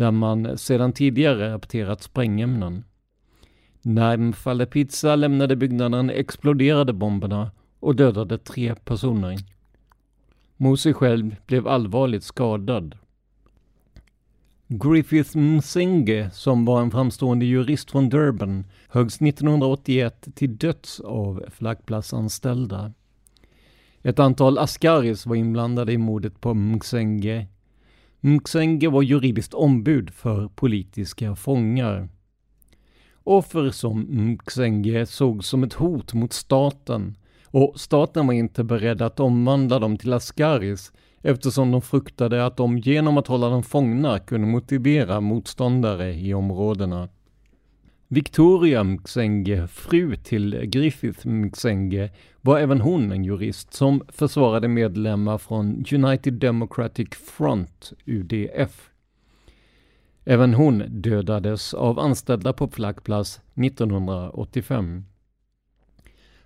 där 0.00 0.10
man 0.10 0.58
sedan 0.58 0.92
tidigare 0.92 1.52
rapporterat 1.52 2.02
sprängämnen. 2.02 2.84
När 3.82 4.16
Mfale 4.16 4.66
Pizza 4.66 5.16
lämnade 5.16 5.56
byggnaden 5.56 6.10
exploderade 6.10 6.92
bomberna 6.92 7.50
och 7.80 7.96
dödade 7.96 8.38
tre 8.38 8.74
personer. 8.74 9.36
Mosi 10.56 10.92
själv 10.92 11.36
blev 11.46 11.68
allvarligt 11.68 12.24
skadad. 12.24 12.98
Griffith 14.66 15.36
Msenge, 15.36 16.30
som 16.30 16.64
var 16.64 16.82
en 16.82 16.90
framstående 16.90 17.46
jurist 17.46 17.90
från 17.90 18.08
Durban, 18.08 18.64
höggs 18.88 19.22
1981 19.22 20.28
till 20.34 20.56
döds 20.56 21.00
av 21.00 21.44
flaggplatsanställda. 21.48 22.92
Ett 24.02 24.18
antal 24.18 24.58
askaris 24.58 25.26
var 25.26 25.36
inblandade 25.36 25.92
i 25.92 25.98
mordet 25.98 26.40
på 26.40 26.54
Msenge. 26.54 27.46
Mxenge 28.20 28.88
var 28.88 29.02
juridiskt 29.02 29.54
ombud 29.54 30.10
för 30.10 30.48
politiska 30.48 31.36
fångar. 31.36 32.08
Offer 33.24 33.70
som 33.70 34.00
Mxenge 34.00 35.06
såg 35.06 35.44
som 35.44 35.62
ett 35.62 35.72
hot 35.72 36.14
mot 36.14 36.32
staten 36.32 37.16
och 37.46 37.80
staten 37.80 38.26
var 38.26 38.34
inte 38.34 38.64
beredd 38.64 39.02
att 39.02 39.20
omvandla 39.20 39.78
dem 39.78 39.96
till 39.96 40.12
askaris 40.12 40.92
eftersom 41.22 41.70
de 41.70 41.82
fruktade 41.82 42.46
att 42.46 42.56
de 42.56 42.78
genom 42.78 43.18
att 43.18 43.26
hålla 43.26 43.48
dem 43.48 43.62
fångna 43.62 44.18
kunde 44.18 44.46
motivera 44.46 45.20
motståndare 45.20 46.14
i 46.14 46.34
områdena. 46.34 47.08
Victoria 48.12 48.84
Mxenge, 48.84 49.66
fru 49.66 50.16
till 50.16 50.60
Griffith 50.64 51.26
Mxenge, 51.26 52.10
var 52.40 52.58
även 52.58 52.80
hon 52.80 53.12
en 53.12 53.24
jurist 53.24 53.74
som 53.74 54.02
försvarade 54.08 54.68
medlemmar 54.68 55.38
från 55.38 55.84
United 55.92 56.34
Democratic 56.34 57.08
Front, 57.08 57.92
UDF. 58.06 58.90
Även 60.24 60.54
hon 60.54 60.84
dödades 60.88 61.74
av 61.74 61.98
anställda 61.98 62.52
på 62.52 62.68
flaggplats 62.68 63.40
1985. 63.54 65.04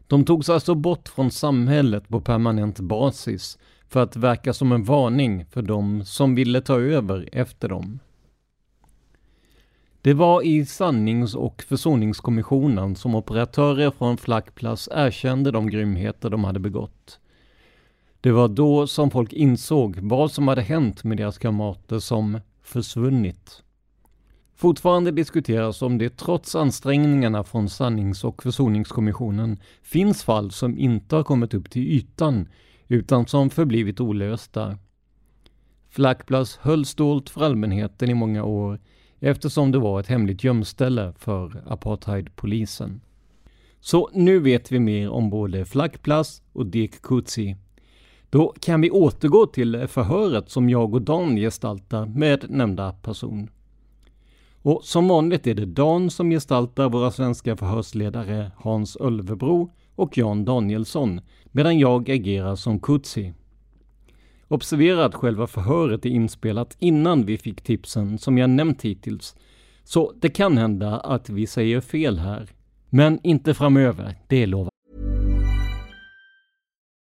De 0.06 0.24
togs 0.24 0.48
alltså 0.48 0.74
bort 0.74 1.08
från 1.08 1.30
samhället 1.30 2.08
på 2.08 2.20
permanent 2.20 2.80
basis 2.80 3.58
för 3.88 4.02
att 4.02 4.16
verka 4.16 4.52
som 4.52 4.72
en 4.72 4.84
varning 4.84 5.46
för 5.46 5.62
de 5.62 6.04
som 6.04 6.34
ville 6.34 6.60
ta 6.60 6.80
över 6.80 7.28
efter 7.32 7.68
dem. 7.68 8.00
Det 10.04 10.14
var 10.14 10.42
i 10.42 10.66
sannings 10.66 11.34
och 11.34 11.62
försoningskommissionen 11.68 12.96
som 12.96 13.14
operatörer 13.14 13.90
från 13.90 14.16
Flackplats 14.16 14.88
erkände 14.92 15.50
de 15.50 15.70
grymheter 15.70 16.30
de 16.30 16.44
hade 16.44 16.60
begått. 16.60 17.18
Det 18.20 18.32
var 18.32 18.48
då 18.48 18.86
som 18.86 19.10
folk 19.10 19.32
insåg 19.32 19.98
vad 20.00 20.32
som 20.32 20.48
hade 20.48 20.62
hänt 20.62 21.04
med 21.04 21.16
deras 21.16 21.38
kamrater 21.38 21.98
som 21.98 22.40
försvunnit. 22.62 23.62
Fortfarande 24.56 25.10
diskuteras 25.10 25.82
om 25.82 25.98
det 25.98 26.16
trots 26.16 26.54
ansträngningarna 26.54 27.44
från 27.44 27.68
sannings 27.68 28.24
och 28.24 28.42
försoningskommissionen 28.42 29.58
finns 29.82 30.24
fall 30.24 30.50
som 30.50 30.78
inte 30.78 31.16
har 31.16 31.22
kommit 31.22 31.54
upp 31.54 31.70
till 31.70 31.82
ytan 31.82 32.48
utan 32.88 33.26
som 33.26 33.50
förblivit 33.50 34.00
olösta. 34.00 34.78
Flackblas 35.90 36.56
hölls 36.56 36.94
dolt 36.94 37.30
för 37.30 37.44
allmänheten 37.44 38.10
i 38.10 38.14
många 38.14 38.44
år 38.44 38.80
eftersom 39.24 39.72
det 39.72 39.78
var 39.78 40.00
ett 40.00 40.06
hemligt 40.06 40.44
gömställe 40.44 41.12
för 41.18 41.62
apartheidpolisen. 41.66 43.00
Så 43.80 44.10
nu 44.12 44.38
vet 44.38 44.72
vi 44.72 44.78
mer 44.78 45.10
om 45.10 45.30
både 45.30 45.64
Flackplas 45.64 46.42
och 46.52 46.66
Dick 46.66 47.02
Kutsi. 47.02 47.56
Då 48.30 48.54
kan 48.60 48.80
vi 48.80 48.90
återgå 48.90 49.46
till 49.46 49.86
förhöret 49.88 50.50
som 50.50 50.70
jag 50.70 50.94
och 50.94 51.02
Dan 51.02 51.36
gestaltar 51.36 52.06
med 52.06 52.44
nämnda 52.50 52.92
person. 52.92 53.50
Och 54.62 54.80
som 54.84 55.08
vanligt 55.08 55.46
är 55.46 55.54
det 55.54 55.66
Dan 55.66 56.10
som 56.10 56.30
gestaltar 56.30 56.88
våra 56.88 57.10
svenska 57.10 57.56
förhörsledare 57.56 58.50
Hans 58.56 58.96
Ölvebro 58.96 59.70
och 59.94 60.18
Jan 60.18 60.44
Danielsson, 60.44 61.20
medan 61.44 61.78
jag 61.78 62.10
agerar 62.10 62.56
som 62.56 62.80
Kutsi. 62.80 63.32
Observera 64.48 65.04
att 65.04 65.14
själva 65.14 65.46
förhöret 65.46 66.06
är 66.06 66.10
inspelat 66.10 66.76
innan 66.78 67.26
vi 67.26 67.38
fick 67.38 67.60
tipsen 67.62 68.18
som 68.18 68.38
jag 68.38 68.50
nämnt 68.50 68.82
hittills, 68.82 69.36
så 69.84 70.12
det 70.20 70.28
kan 70.28 70.58
hända 70.58 71.00
att 71.00 71.28
vi 71.28 71.46
säger 71.46 71.80
fel 71.80 72.18
här. 72.18 72.48
Men 72.90 73.20
inte 73.22 73.54
framöver, 73.54 74.14
det 74.28 74.46
lovar 74.46 74.70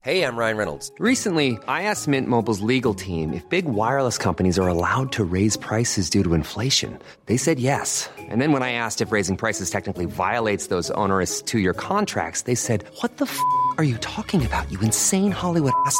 Hey, 0.01 0.23
I'm 0.23 0.37
Ryan 0.37 0.57
Reynolds. 0.57 0.93
Recently, 0.97 1.57
I 1.67 1.83
asked 1.83 2.07
Mint 2.07 2.29
Mobile's 2.29 2.61
legal 2.61 2.93
team 2.95 3.33
if 3.33 3.43
big 3.49 3.65
wireless 3.65 4.17
companies 4.17 4.57
are 4.57 4.69
allowed 4.69 5.11
to 5.11 5.25
raise 5.25 5.57
prices 5.57 6.09
due 6.09 6.23
to 6.23 6.33
inflation. 6.33 6.97
They 7.25 7.37
said 7.37 7.59
yes. 7.59 8.09
And 8.31 8.41
then 8.41 8.53
when 8.53 8.63
I 8.63 8.71
asked 8.71 9.01
if 9.01 9.11
raising 9.11 9.35
prices 9.35 9.69
technically 9.69 10.05
violates 10.05 10.67
those 10.67 10.89
onerous 10.91 11.41
two-year 11.41 11.73
contracts, 11.73 12.43
they 12.43 12.55
said, 12.55 12.85
what 13.01 13.17
the 13.17 13.25
f*** 13.25 13.37
are 13.77 13.83
you 13.83 13.97
talking 13.97 14.45
about, 14.45 14.71
you 14.71 14.79
insane 14.79 15.31
Hollywood 15.31 15.73
ass?" 15.85 15.99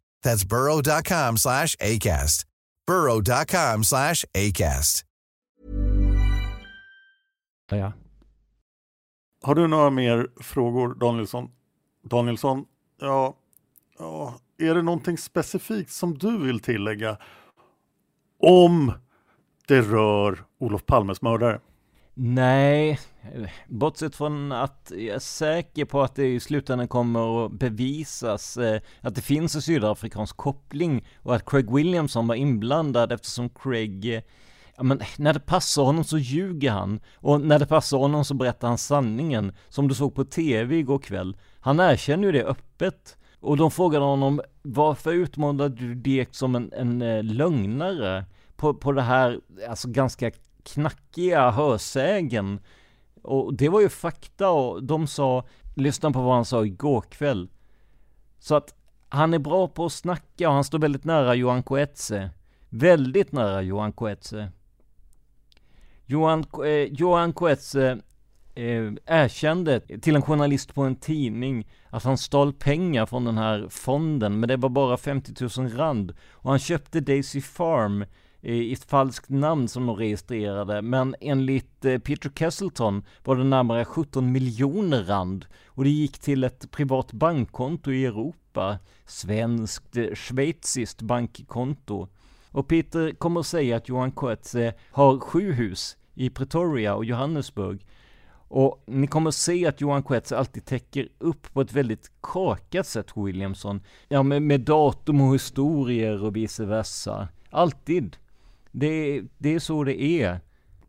That's 0.23 0.43
burrow.com 0.49 1.37
slash 1.37 1.75
ACAST. 1.79 2.45
burrow.com 2.87 3.83
slash 3.83 4.25
ACAST. 4.33 5.05
Ja. 7.71 7.93
Har 9.43 9.55
du 9.55 9.67
några 9.67 9.89
mer 9.89 10.27
frågor 10.41 10.95
Danielsson? 10.95 11.49
Danielsson, 12.03 12.65
ja, 12.99 13.35
ja, 13.99 14.35
är 14.57 14.75
det 14.75 14.81
någonting 14.81 15.17
specifikt 15.17 15.91
som 15.91 16.17
du 16.17 16.37
vill 16.37 16.59
tillägga 16.59 17.17
om 18.39 18.93
det 19.67 19.81
rör 19.81 20.43
Olof 20.59 20.85
Palmes 20.85 21.21
mördare? 21.21 21.59
Nej, 22.13 22.99
bortsett 23.67 24.15
från 24.15 24.51
att 24.51 24.91
jag 24.95 25.15
är 25.15 25.19
säker 25.19 25.85
på 25.85 26.01
att 26.01 26.15
det 26.15 26.27
i 26.27 26.39
slutändan 26.39 26.87
kommer 26.87 27.45
att 27.45 27.51
bevisas 27.51 28.57
eh, 28.57 28.81
att 29.01 29.15
det 29.15 29.21
finns 29.21 29.55
en 29.55 29.61
sydafrikansk 29.61 30.37
koppling 30.37 31.07
och 31.17 31.35
att 31.35 31.45
Craig 31.45 31.73
Williamson 31.75 32.27
var 32.27 32.35
inblandad 32.35 33.11
eftersom 33.11 33.49
Craig 33.49 34.15
eh, 34.15 34.21
Ja, 34.75 34.83
men 34.83 35.01
när 35.17 35.33
det 35.33 35.39
passar 35.39 35.83
honom 35.83 36.03
så 36.03 36.17
ljuger 36.17 36.71
han. 36.71 36.99
Och 37.15 37.41
när 37.41 37.59
det 37.59 37.65
passar 37.65 37.97
honom 37.97 38.25
så 38.25 38.33
berättar 38.33 38.67
han 38.67 38.77
sanningen 38.77 39.53
som 39.69 39.87
du 39.87 39.95
såg 39.95 40.15
på 40.15 40.25
tv 40.25 40.75
igår 40.75 40.99
kväll. 40.99 41.37
Han 41.59 41.79
erkänner 41.79 42.23
ju 42.23 42.31
det 42.31 42.43
öppet. 42.43 43.17
Och 43.39 43.57
de 43.57 43.71
frågade 43.71 44.05
honom 44.05 44.41
varför 44.61 45.13
utmålade 45.13 45.75
du 45.75 45.95
Dek 45.95 46.29
som 46.31 46.55
en, 46.55 46.73
en 46.73 47.01
eh, 47.01 47.23
lögnare 47.23 48.25
på, 48.55 48.73
på 48.73 48.91
det 48.91 49.01
här 49.01 49.39
alltså 49.69 49.87
ganska 49.87 50.31
knackiga 50.63 51.51
hörsägen? 51.51 52.59
Och 53.21 53.53
det 53.53 53.69
var 53.69 53.81
ju 53.81 53.89
fakta 53.89 54.49
och 54.49 54.83
de 54.83 55.07
sa, 55.07 55.45
lyssna 55.75 56.11
på 56.11 56.21
vad 56.21 56.35
han 56.35 56.45
sa 56.45 56.65
igår 56.65 57.01
kväll. 57.01 57.49
Så 58.39 58.55
att 58.55 58.75
han 59.09 59.33
är 59.33 59.39
bra 59.39 59.67
på 59.67 59.85
att 59.85 59.93
snacka 59.93 60.49
och 60.49 60.55
han 60.55 60.63
står 60.63 60.79
väldigt 60.79 61.03
nära 61.03 61.35
Johan 61.35 61.63
Coetze. 61.63 62.29
Väldigt 62.69 63.31
nära 63.31 63.61
Johan 63.61 63.93
Coetze. 63.93 64.51
Johan, 66.05 66.45
eh, 66.65 66.93
Johan 66.93 67.33
Coetze 67.33 67.99
eh, 68.55 68.91
erkände 69.05 69.79
till 69.79 70.15
en 70.15 70.21
journalist 70.21 70.73
på 70.73 70.81
en 70.81 70.95
tidning 70.95 71.67
att 71.89 72.03
han 72.03 72.17
stal 72.17 72.53
pengar 72.53 73.05
från 73.05 73.25
den 73.25 73.37
här 73.37 73.67
fonden, 73.69 74.39
men 74.39 74.49
det 74.49 74.57
var 74.57 74.69
bara 74.69 74.97
50 74.97 75.61
000 75.61 75.69
rand. 75.69 76.13
Och 76.31 76.49
han 76.49 76.59
köpte 76.59 76.99
Daisy 76.99 77.41
Farm 77.41 78.05
i 78.41 78.73
ett 78.73 78.83
falskt 78.83 79.29
namn 79.29 79.67
som 79.67 79.85
de 79.85 79.95
registrerade, 79.95 80.81
men 80.81 81.15
enligt 81.19 81.85
eh, 81.85 81.99
Peter 81.99 82.31
Kesselton 82.35 83.03
var 83.23 83.35
det 83.35 83.43
närmare 83.43 83.85
17 83.85 84.31
miljoner 84.31 85.03
rand 85.03 85.45
och 85.67 85.83
det 85.83 85.89
gick 85.89 86.19
till 86.19 86.43
ett 86.43 86.71
privat 86.71 87.13
bankkonto 87.13 87.91
i 87.91 88.05
Europa, 88.05 88.79
svenskt, 89.05 89.97
eh, 89.97 90.13
schweiziskt 90.13 91.01
bankkonto. 91.01 92.07
Och 92.51 92.67
Peter 92.67 93.11
kommer 93.11 93.39
att 93.39 93.45
säga 93.45 93.77
att 93.77 93.89
Johan 93.89 94.11
Coetze 94.11 94.73
har 94.91 95.19
sju 95.19 95.51
hus 95.51 95.97
i 96.13 96.29
Pretoria 96.29 96.95
och 96.95 97.05
Johannesburg. 97.05 97.85
Och 98.53 98.83
ni 98.85 99.07
kommer 99.07 99.27
att 99.27 99.35
se 99.35 99.67
att 99.67 99.81
Johan 99.81 100.03
Coetze 100.03 100.37
alltid 100.37 100.65
täcker 100.65 101.07
upp 101.17 101.53
på 101.53 101.61
ett 101.61 101.73
väldigt 101.73 102.11
kakat 102.21 102.87
sätt 102.87 103.07
Williamson. 103.15 103.81
Ja, 104.07 104.23
med, 104.23 104.41
med 104.41 104.61
datum 104.61 105.21
och 105.21 105.33
historier 105.33 106.23
och 106.23 106.35
vice 106.35 106.65
versa. 106.65 107.27
Alltid. 107.49 108.17
Det, 108.71 109.21
det 109.37 109.53
är 109.53 109.59
så 109.59 109.83
det 109.83 110.01
är. 110.01 110.39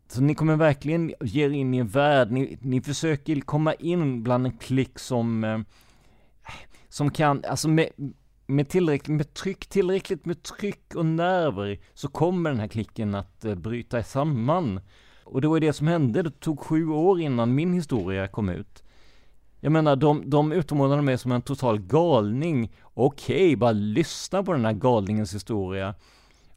Så 0.07 0.21
ni 0.21 0.35
kommer 0.35 0.55
verkligen 0.55 1.13
ge 1.21 1.45
er 1.45 1.49
in 1.49 1.73
i 1.73 1.77
en 1.77 1.87
värld, 1.87 2.31
ni, 2.31 2.57
ni 2.61 2.81
försöker 2.81 3.41
komma 3.41 3.73
in 3.73 4.23
bland 4.23 4.45
en 4.45 4.57
klick 4.57 4.99
som, 4.99 5.43
eh, 5.43 5.59
som 6.89 7.11
kan, 7.11 7.43
alltså 7.49 7.67
med, 7.67 7.89
med 8.47 8.69
tillräckligt 8.69 9.17
med 9.17 9.33
tryck, 9.33 9.65
tillräckligt 9.65 10.25
med 10.25 10.43
tryck 10.43 10.95
och 10.95 11.05
nerver 11.05 11.79
så 11.93 12.07
kommer 12.07 12.49
den 12.49 12.59
här 12.59 12.67
klicken 12.67 13.15
att 13.15 13.45
eh, 13.45 13.55
bryta 13.55 14.03
samman. 14.03 14.79
Och 15.23 15.41
det 15.41 15.47
var 15.47 15.59
det 15.59 15.73
som 15.73 15.87
hände, 15.87 16.21
det 16.21 16.39
tog 16.39 16.59
sju 16.59 16.87
år 16.87 17.21
innan 17.21 17.55
min 17.55 17.73
historia 17.73 18.27
kom 18.27 18.49
ut. 18.49 18.83
Jag 19.59 19.71
menar, 19.71 19.95
de, 19.95 20.29
de 20.29 20.51
utmålade 20.51 21.01
mig 21.01 21.17
som 21.17 21.31
en 21.31 21.41
total 21.41 21.79
galning. 21.79 22.71
Okej, 22.93 23.35
okay, 23.35 23.55
bara 23.55 23.71
lyssna 23.71 24.43
på 24.43 24.53
den 24.53 24.65
här 24.65 24.73
galningens 24.73 25.33
historia. 25.33 25.95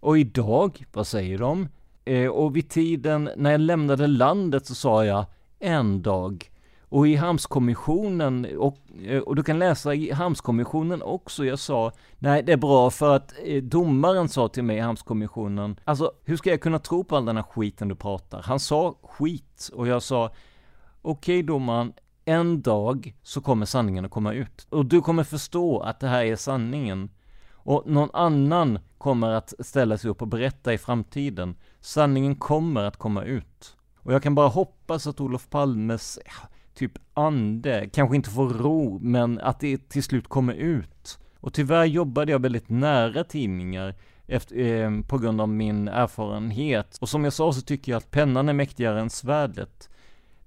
Och 0.07 0.19
idag, 0.19 0.85
vad 0.93 1.07
säger 1.07 1.39
de? 1.39 1.69
Eh, 2.05 2.29
och 2.29 2.57
vid 2.57 2.71
tiden 2.71 3.31
när 3.37 3.51
jag 3.51 3.61
lämnade 3.61 4.07
landet 4.07 4.67
så 4.67 4.75
sa 4.75 5.05
jag 5.05 5.25
en 5.59 6.03
dag. 6.03 6.51
Och 6.89 7.09
i 7.09 7.15
Hamskommissionen, 7.15 8.47
och, 8.59 8.79
eh, 9.05 9.19
och 9.19 9.37
du 9.37 9.43
kan 9.43 9.59
läsa 9.59 9.95
i 9.95 10.13
Hamskommissionen 10.13 11.03
också, 11.03 11.45
jag 11.45 11.59
sa 11.59 11.93
nej 12.19 12.43
det 12.43 12.53
är 12.53 12.57
bra 12.57 12.91
för 12.91 13.17
att 13.17 13.35
eh, 13.45 13.63
domaren 13.63 14.29
sa 14.29 14.49
till 14.49 14.63
mig 14.65 14.77
i 14.77 14.81
Hamskommissionen, 14.81 15.81
alltså 15.85 16.13
hur 16.25 16.37
ska 16.37 16.51
jag 16.51 16.61
kunna 16.61 16.79
tro 16.79 17.05
på 17.05 17.17
all 17.17 17.25
den 17.25 17.37
här 17.37 17.45
skiten 17.45 17.89
du 17.89 17.95
pratar? 17.95 18.43
Han 18.43 18.61
sa 18.61 18.99
skit 19.03 19.71
och 19.75 19.87
jag 19.87 20.03
sa 20.03 20.27
okej 21.03 21.39
okay, 21.39 21.43
domaren, 21.43 21.93
en 22.25 22.63
dag 22.63 23.15
så 23.23 23.41
kommer 23.41 23.67
sanningen 23.67 24.05
att 24.05 24.11
komma 24.11 24.33
ut. 24.33 24.67
Och 24.71 24.87
du 24.87 25.01
kommer 25.01 25.25
förstå 25.25 25.81
att 25.81 26.01
det 26.01 26.09
här 26.09 26.25
är 26.25 26.37
sanningen. 26.37 27.11
Och 27.67 27.83
någon 27.87 28.11
annan 28.13 28.79
kommer 28.99 29.31
att 29.31 29.55
ställa 29.59 29.99
sig 29.99 30.11
upp 30.11 30.23
och 30.23 30.29
berätta 30.29 30.73
i 30.73 30.79
framtiden. 30.79 31.55
Sanningen 31.81 32.37
kommer 32.37 32.85
att 32.85 32.97
komma 32.97 33.25
ut. 33.25 33.77
Och 33.99 34.13
jag 34.13 34.23
kan 34.23 34.35
bara 34.35 34.49
hoppas 34.49 35.07
att 35.07 35.21
Olof 35.21 35.51
Palmes 35.51 36.19
eh, 36.19 36.33
typ 36.75 36.93
ande 37.15 37.91
kanske 37.93 38.17
inte 38.17 38.31
får 38.31 38.49
ro, 38.49 38.99
men 39.03 39.41
att 39.41 39.61
det 39.61 39.89
till 39.89 40.03
slut 40.03 40.29
kommer 40.29 40.53
ut. 40.53 41.19
Och 41.41 41.53
tyvärr 41.55 41.85
jobbade 41.85 42.33
jag 42.33 42.43
väldigt 42.43 42.69
nära 42.69 43.25
tidningar 43.25 43.95
efter, 44.27 44.57
eh, 44.57 45.03
på 45.03 45.19
grund 45.19 45.41
av 45.41 45.49
min 45.49 45.89
erfarenhet. 45.89 46.99
Och 47.01 47.09
som 47.09 47.25
jag 47.25 47.33
sa 47.33 47.53
så 47.53 47.61
tycker 47.61 47.93
jag 47.93 47.97
att 47.97 48.11
pennan 48.11 48.49
är 48.49 48.53
mäktigare 48.53 49.01
än 49.01 49.11
svärdet. 49.11 49.91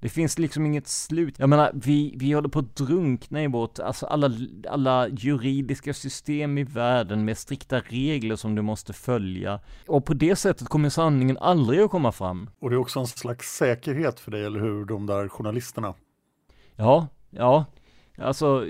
Det 0.01 0.09
finns 0.09 0.39
liksom 0.39 0.65
inget 0.65 0.87
slut. 0.87 1.35
Jag 1.39 1.49
menar, 1.49 1.71
vi, 1.73 2.13
vi 2.17 2.31
håller 2.31 2.49
på 2.49 2.59
att 2.59 2.75
drunkna 2.75 3.43
i 3.43 3.47
vårt, 3.47 3.79
alltså 3.79 4.05
alla, 4.05 4.31
alla 4.69 5.07
juridiska 5.07 5.93
system 5.93 6.57
i 6.57 6.63
världen 6.63 7.25
med 7.25 7.37
strikta 7.37 7.79
regler 7.79 8.35
som 8.35 8.55
du 8.55 8.61
måste 8.61 8.93
följa. 8.93 9.59
Och 9.87 10.05
på 10.05 10.13
det 10.13 10.35
sättet 10.35 10.67
kommer 10.67 10.89
sanningen 10.89 11.37
aldrig 11.37 11.79
att 11.79 11.91
komma 11.91 12.11
fram. 12.11 12.49
Och 12.59 12.69
det 12.69 12.75
är 12.75 12.79
också 12.79 12.99
en 12.99 13.07
slags 13.07 13.55
säkerhet 13.55 14.19
för 14.19 14.31
dig, 14.31 14.45
eller 14.45 14.59
hur, 14.59 14.85
de 14.85 15.05
där 15.05 15.27
journalisterna? 15.27 15.93
Ja, 16.75 17.07
ja, 17.29 17.65
alltså, 18.17 18.65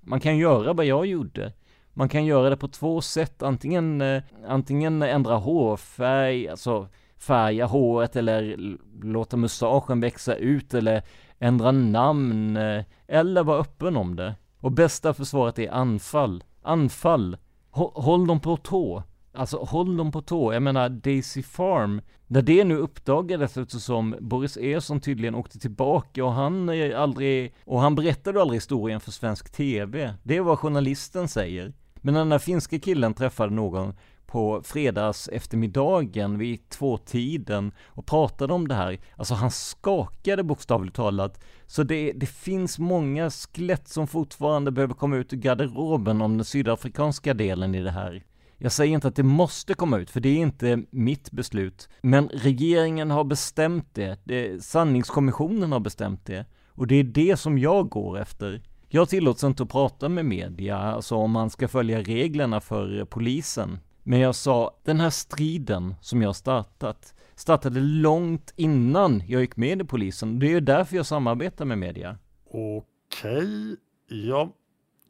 man 0.00 0.20
kan 0.20 0.36
göra 0.38 0.72
vad 0.72 0.86
jag 0.86 1.06
gjorde. 1.06 1.52
Man 1.94 2.08
kan 2.08 2.24
göra 2.24 2.50
det 2.50 2.56
på 2.56 2.68
två 2.68 3.00
sätt, 3.00 3.42
antingen, 3.42 4.00
eh, 4.00 4.22
antingen 4.46 5.02
ändra 5.02 5.34
hårfärg, 5.36 6.48
alltså 6.48 6.88
färga 7.18 7.66
håret 7.66 8.16
eller 8.16 8.56
låta 9.02 9.36
mustaschen 9.36 10.00
växa 10.00 10.34
ut 10.34 10.74
eller 10.74 11.02
ändra 11.38 11.72
namn 11.72 12.56
eh, 12.56 12.84
eller 13.06 13.42
vara 13.42 13.60
öppen 13.60 13.96
om 13.96 14.16
det. 14.16 14.34
Och 14.60 14.72
bästa 14.72 15.14
försvaret 15.14 15.58
är 15.58 15.70
anfall. 15.70 16.44
Anfall! 16.62 17.36
Håll 17.70 18.26
dem 18.26 18.40
på 18.40 18.56
tå. 18.56 19.02
Alltså 19.34 19.58
håll 19.58 19.96
dem 19.96 20.12
på 20.12 20.22
tå. 20.22 20.52
Jag 20.52 20.62
menar 20.62 20.88
Daisy 20.88 21.42
Farm. 21.42 22.00
När 22.26 22.42
det 22.42 22.64
nu 22.64 22.76
uppdagades 22.76 23.42
alltså 23.42 23.60
eftersom 23.62 24.16
Boris 24.20 24.56
Ersson 24.56 25.00
tydligen 25.00 25.34
åkte 25.34 25.58
tillbaka 25.58 26.24
och 26.24 26.32
han 26.32 26.68
är 26.68 26.94
aldrig, 26.94 27.54
och 27.64 27.80
han 27.80 27.94
berättade 27.94 28.40
aldrig 28.40 28.56
historien 28.56 29.00
för 29.00 29.10
svensk 29.10 29.52
TV. 29.52 30.14
Det 30.22 30.36
är 30.36 30.40
vad 30.40 30.58
journalisten 30.58 31.28
säger. 31.28 31.72
Men 31.94 32.14
när 32.14 32.20
den 32.20 32.32
här 32.32 32.38
finska 32.38 32.78
killen 32.78 33.14
träffade 33.14 33.54
någon 33.54 33.94
på 34.26 34.62
fredags 34.64 35.28
eftermiddagen 35.28 36.38
vid 36.38 36.68
tvåtiden 36.68 37.72
och 37.86 38.06
pratade 38.06 38.52
om 38.52 38.68
det 38.68 38.74
här. 38.74 38.98
Alltså 39.16 39.34
han 39.34 39.50
skakade 39.50 40.42
bokstavligt 40.42 40.96
talat. 40.96 41.40
Så 41.66 41.82
det, 41.82 42.12
det 42.12 42.26
finns 42.26 42.78
många 42.78 43.30
skelett 43.30 43.88
som 43.88 44.06
fortfarande 44.06 44.70
behöver 44.70 44.94
komma 44.94 45.16
ut 45.16 45.32
ur 45.32 45.36
garderoben 45.36 46.22
om 46.22 46.36
den 46.36 46.44
sydafrikanska 46.44 47.34
delen 47.34 47.74
i 47.74 47.82
det 47.82 47.90
här. 47.90 48.24
Jag 48.58 48.72
säger 48.72 48.94
inte 48.94 49.08
att 49.08 49.16
det 49.16 49.22
måste 49.22 49.74
komma 49.74 49.98
ut, 49.98 50.10
för 50.10 50.20
det 50.20 50.28
är 50.28 50.38
inte 50.38 50.82
mitt 50.90 51.30
beslut. 51.30 51.88
Men 52.00 52.28
regeringen 52.28 53.10
har 53.10 53.24
bestämt 53.24 53.94
det. 53.94 54.18
det 54.24 54.64
sanningskommissionen 54.64 55.72
har 55.72 55.80
bestämt 55.80 56.26
det. 56.26 56.46
Och 56.68 56.86
det 56.86 56.94
är 56.94 57.04
det 57.04 57.36
som 57.36 57.58
jag 57.58 57.88
går 57.88 58.18
efter. 58.18 58.62
Jag 58.88 59.08
tillåts 59.08 59.44
inte 59.44 59.62
att 59.62 59.68
prata 59.68 60.08
med 60.08 60.24
media, 60.24 60.78
alltså 60.78 61.16
om 61.16 61.30
man 61.30 61.50
ska 61.50 61.68
följa 61.68 62.00
reglerna 62.00 62.60
för 62.60 63.04
polisen. 63.04 63.78
Men 64.08 64.20
jag 64.20 64.34
sa, 64.34 64.76
den 64.84 65.00
här 65.00 65.10
striden 65.10 65.94
som 66.00 66.22
jag 66.22 66.36
startat, 66.36 67.14
startade 67.34 67.80
långt 67.80 68.52
innan 68.56 69.22
jag 69.26 69.40
gick 69.40 69.56
med 69.56 69.80
i 69.80 69.84
polisen. 69.84 70.38
Det 70.38 70.46
är 70.46 70.50
ju 70.50 70.60
därför 70.60 70.96
jag 70.96 71.06
samarbetar 71.06 71.64
med 71.64 71.78
media. 71.78 72.18
Okej, 72.50 73.76
ja, 74.08 74.52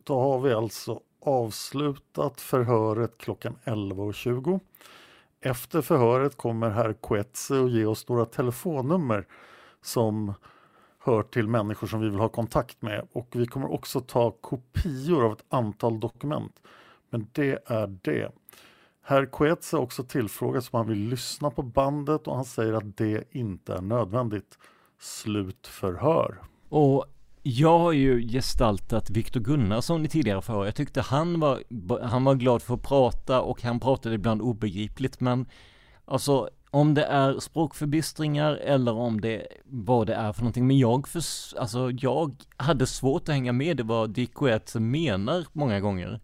då 0.05 0.21
har 0.21 0.41
vi 0.41 0.53
alltså 0.53 1.01
avslutat 1.21 2.41
förhöret 2.41 3.19
klockan 3.19 3.59
11.20. 3.65 4.61
Efter 5.41 5.83
förhöret 5.83 6.37
kommer 6.37 6.71
herr 6.71 6.93
Quetze 6.93 7.55
och 7.55 7.69
ge 7.69 7.85
oss 7.85 8.09
några 8.09 8.25
telefonnummer 8.25 9.27
som 9.83 10.35
hör 10.99 11.23
till 11.23 11.49
människor 11.49 11.87
som 11.87 12.01
vi 12.01 12.09
vill 12.09 12.19
ha 12.19 12.29
kontakt 12.29 12.83
med 12.83 13.07
och 13.13 13.29
vi 13.33 13.47
kommer 13.47 13.73
också 13.73 14.01
ta 14.01 14.31
kopior 14.31 15.25
av 15.25 15.33
ett 15.33 15.45
antal 15.49 16.01
dokument. 16.01 16.61
Men 17.11 17.27
det 17.33 17.63
är 17.67 17.99
det. 18.03 18.33
Herr 19.09 19.27
Coetze 19.27 19.77
har 19.77 19.83
också 19.83 20.03
tillfrågats 20.03 20.69
om 20.73 20.77
han 20.77 20.89
vill 20.89 21.09
lyssna 21.09 21.51
på 21.51 21.63
bandet 21.63 22.27
och 22.27 22.37
han 22.37 22.45
säger 22.45 22.73
att 22.73 22.97
det 22.97 23.25
inte 23.31 23.75
är 23.75 23.81
nödvändigt. 23.81 24.59
Slutförhör. 25.01 26.41
Och 26.69 27.05
jag 27.43 27.79
har 27.79 27.93
ju 27.93 28.29
gestaltat 28.29 29.11
Viktor 29.11 29.41
Gunnarsson 29.41 30.05
i 30.05 30.09
tidigare 30.09 30.43
förhör. 30.43 30.65
Jag 30.65 30.75
tyckte 30.75 31.01
han 31.01 31.41
var, 31.41 31.63
han 32.03 32.25
var 32.25 32.35
glad 32.35 32.63
för 32.63 32.75
att 32.75 32.83
prata 32.83 33.41
och 33.41 33.63
han 33.63 33.81
pratade 33.81 34.15
ibland 34.15 34.43
obegripligt 34.43 35.21
men 35.21 35.47
Alltså, 36.09 36.49
om 36.71 36.95
det 36.95 37.05
är 37.05 37.39
språkförbistringar 37.39 38.53
eller 38.57 38.93
om 38.93 39.21
det 39.21 39.47
vad 39.65 40.07
det 40.07 40.15
är 40.15 40.33
för 40.33 40.41
någonting. 40.41 40.67
Men 40.67 40.79
jag, 40.79 41.09
för, 41.09 41.23
alltså, 41.59 41.91
jag 41.91 42.37
hade 42.57 42.87
svårt 42.87 43.23
att 43.23 43.35
hänga 43.35 43.53
med 43.53 43.81
i 43.81 43.83
vad 43.83 44.11
Dick 44.11 44.35
Coetze 44.35 44.81
menar 44.81 45.47
många 45.53 45.81
gånger. 45.81 46.21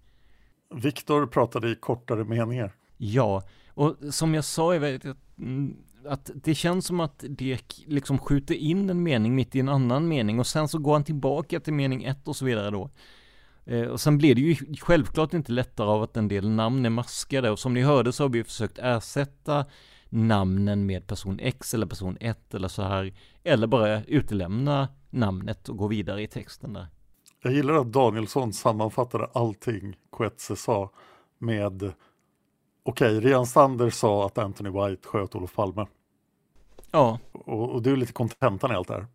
Viktor 0.75 1.27
pratade 1.27 1.71
i 1.71 1.75
kortare 1.75 2.25
meningar. 2.25 2.73
Ja, 2.97 3.43
och 3.75 3.97
som 4.11 4.35
jag 4.35 4.45
sa, 4.45 4.75
jag 4.75 4.81
vet 4.81 5.05
mm, 5.39 5.77
att 6.07 6.31
det 6.35 6.55
känns 6.55 6.87
som 6.87 7.01
att 7.01 7.25
Dirk 7.29 7.85
liksom 7.87 8.19
skjuter 8.19 8.55
in 8.55 8.91
en 8.91 9.03
mening 9.03 9.35
mitt 9.35 9.57
i 9.57 9.61
en 9.61 9.69
annan 9.69 10.09
mening 10.09 10.39
och 10.39 10.47
sen 10.47 10.69
så 10.69 10.79
går 10.79 10.93
han 10.93 11.05
tillbaka 11.05 11.61
till 11.61 11.73
mening 11.73 12.05
ett 12.05 12.29
och 12.29 12.37
så 12.37 12.45
vidare 12.45 12.71
då. 12.71 12.91
Eh, 13.65 13.83
och 13.83 14.01
sen 14.01 14.19
blir 14.19 14.35
det 14.35 14.41
ju 14.41 14.77
självklart 14.81 15.35
inte 15.35 15.53
lättare 15.53 15.89
av 15.89 16.03
att 16.03 16.17
en 16.17 16.29
del 16.29 16.51
namn 16.51 16.87
är 16.87 16.91
maskade 16.91 17.51
och 17.51 17.59
som 17.59 17.75
ni 17.75 17.83
hörde 17.83 18.13
så 18.13 18.25
har 18.25 18.29
vi 18.29 18.45
försökt 18.45 18.79
ersätta 18.79 19.65
namnen 20.09 20.87
med 20.87 21.07
person 21.07 21.39
X 21.41 21.75
eller 21.75 21.87
person 21.87 22.17
1 22.21 22.55
eller 22.55 22.69
så 22.69 22.83
här. 22.83 23.15
Eller 23.45 23.67
bara 23.67 24.05
utelämna 24.05 24.89
namnet 25.11 25.69
och 25.69 25.77
gå 25.77 25.87
vidare 25.87 26.23
i 26.23 26.27
texten 26.27 26.73
där. 26.73 26.87
Jag 27.43 27.53
gillar 27.53 27.75
att 27.75 27.93
Danielsson 27.93 28.53
sammanfattade 28.53 29.29
allting 29.33 29.97
Coetze 30.11 30.57
sa 30.57 30.91
med 31.39 31.83
Okej, 31.83 31.93
okay, 33.17 33.21
Rian 33.21 33.47
Sander 33.47 33.91
sa 33.91 34.27
att 34.27 34.39
Anthony 34.39 34.71
White 34.71 35.09
sköt 35.09 35.35
Olof 35.35 35.55
Palme. 35.55 35.87
Ja. 36.91 37.19
Och, 37.33 37.71
och 37.71 37.83
det 37.83 37.91
är 37.91 37.97
lite 37.97 38.13
kontentan 38.13 38.73
i 38.73 38.75
allt 38.75 38.89
det 38.89 38.95
här. 38.95 39.07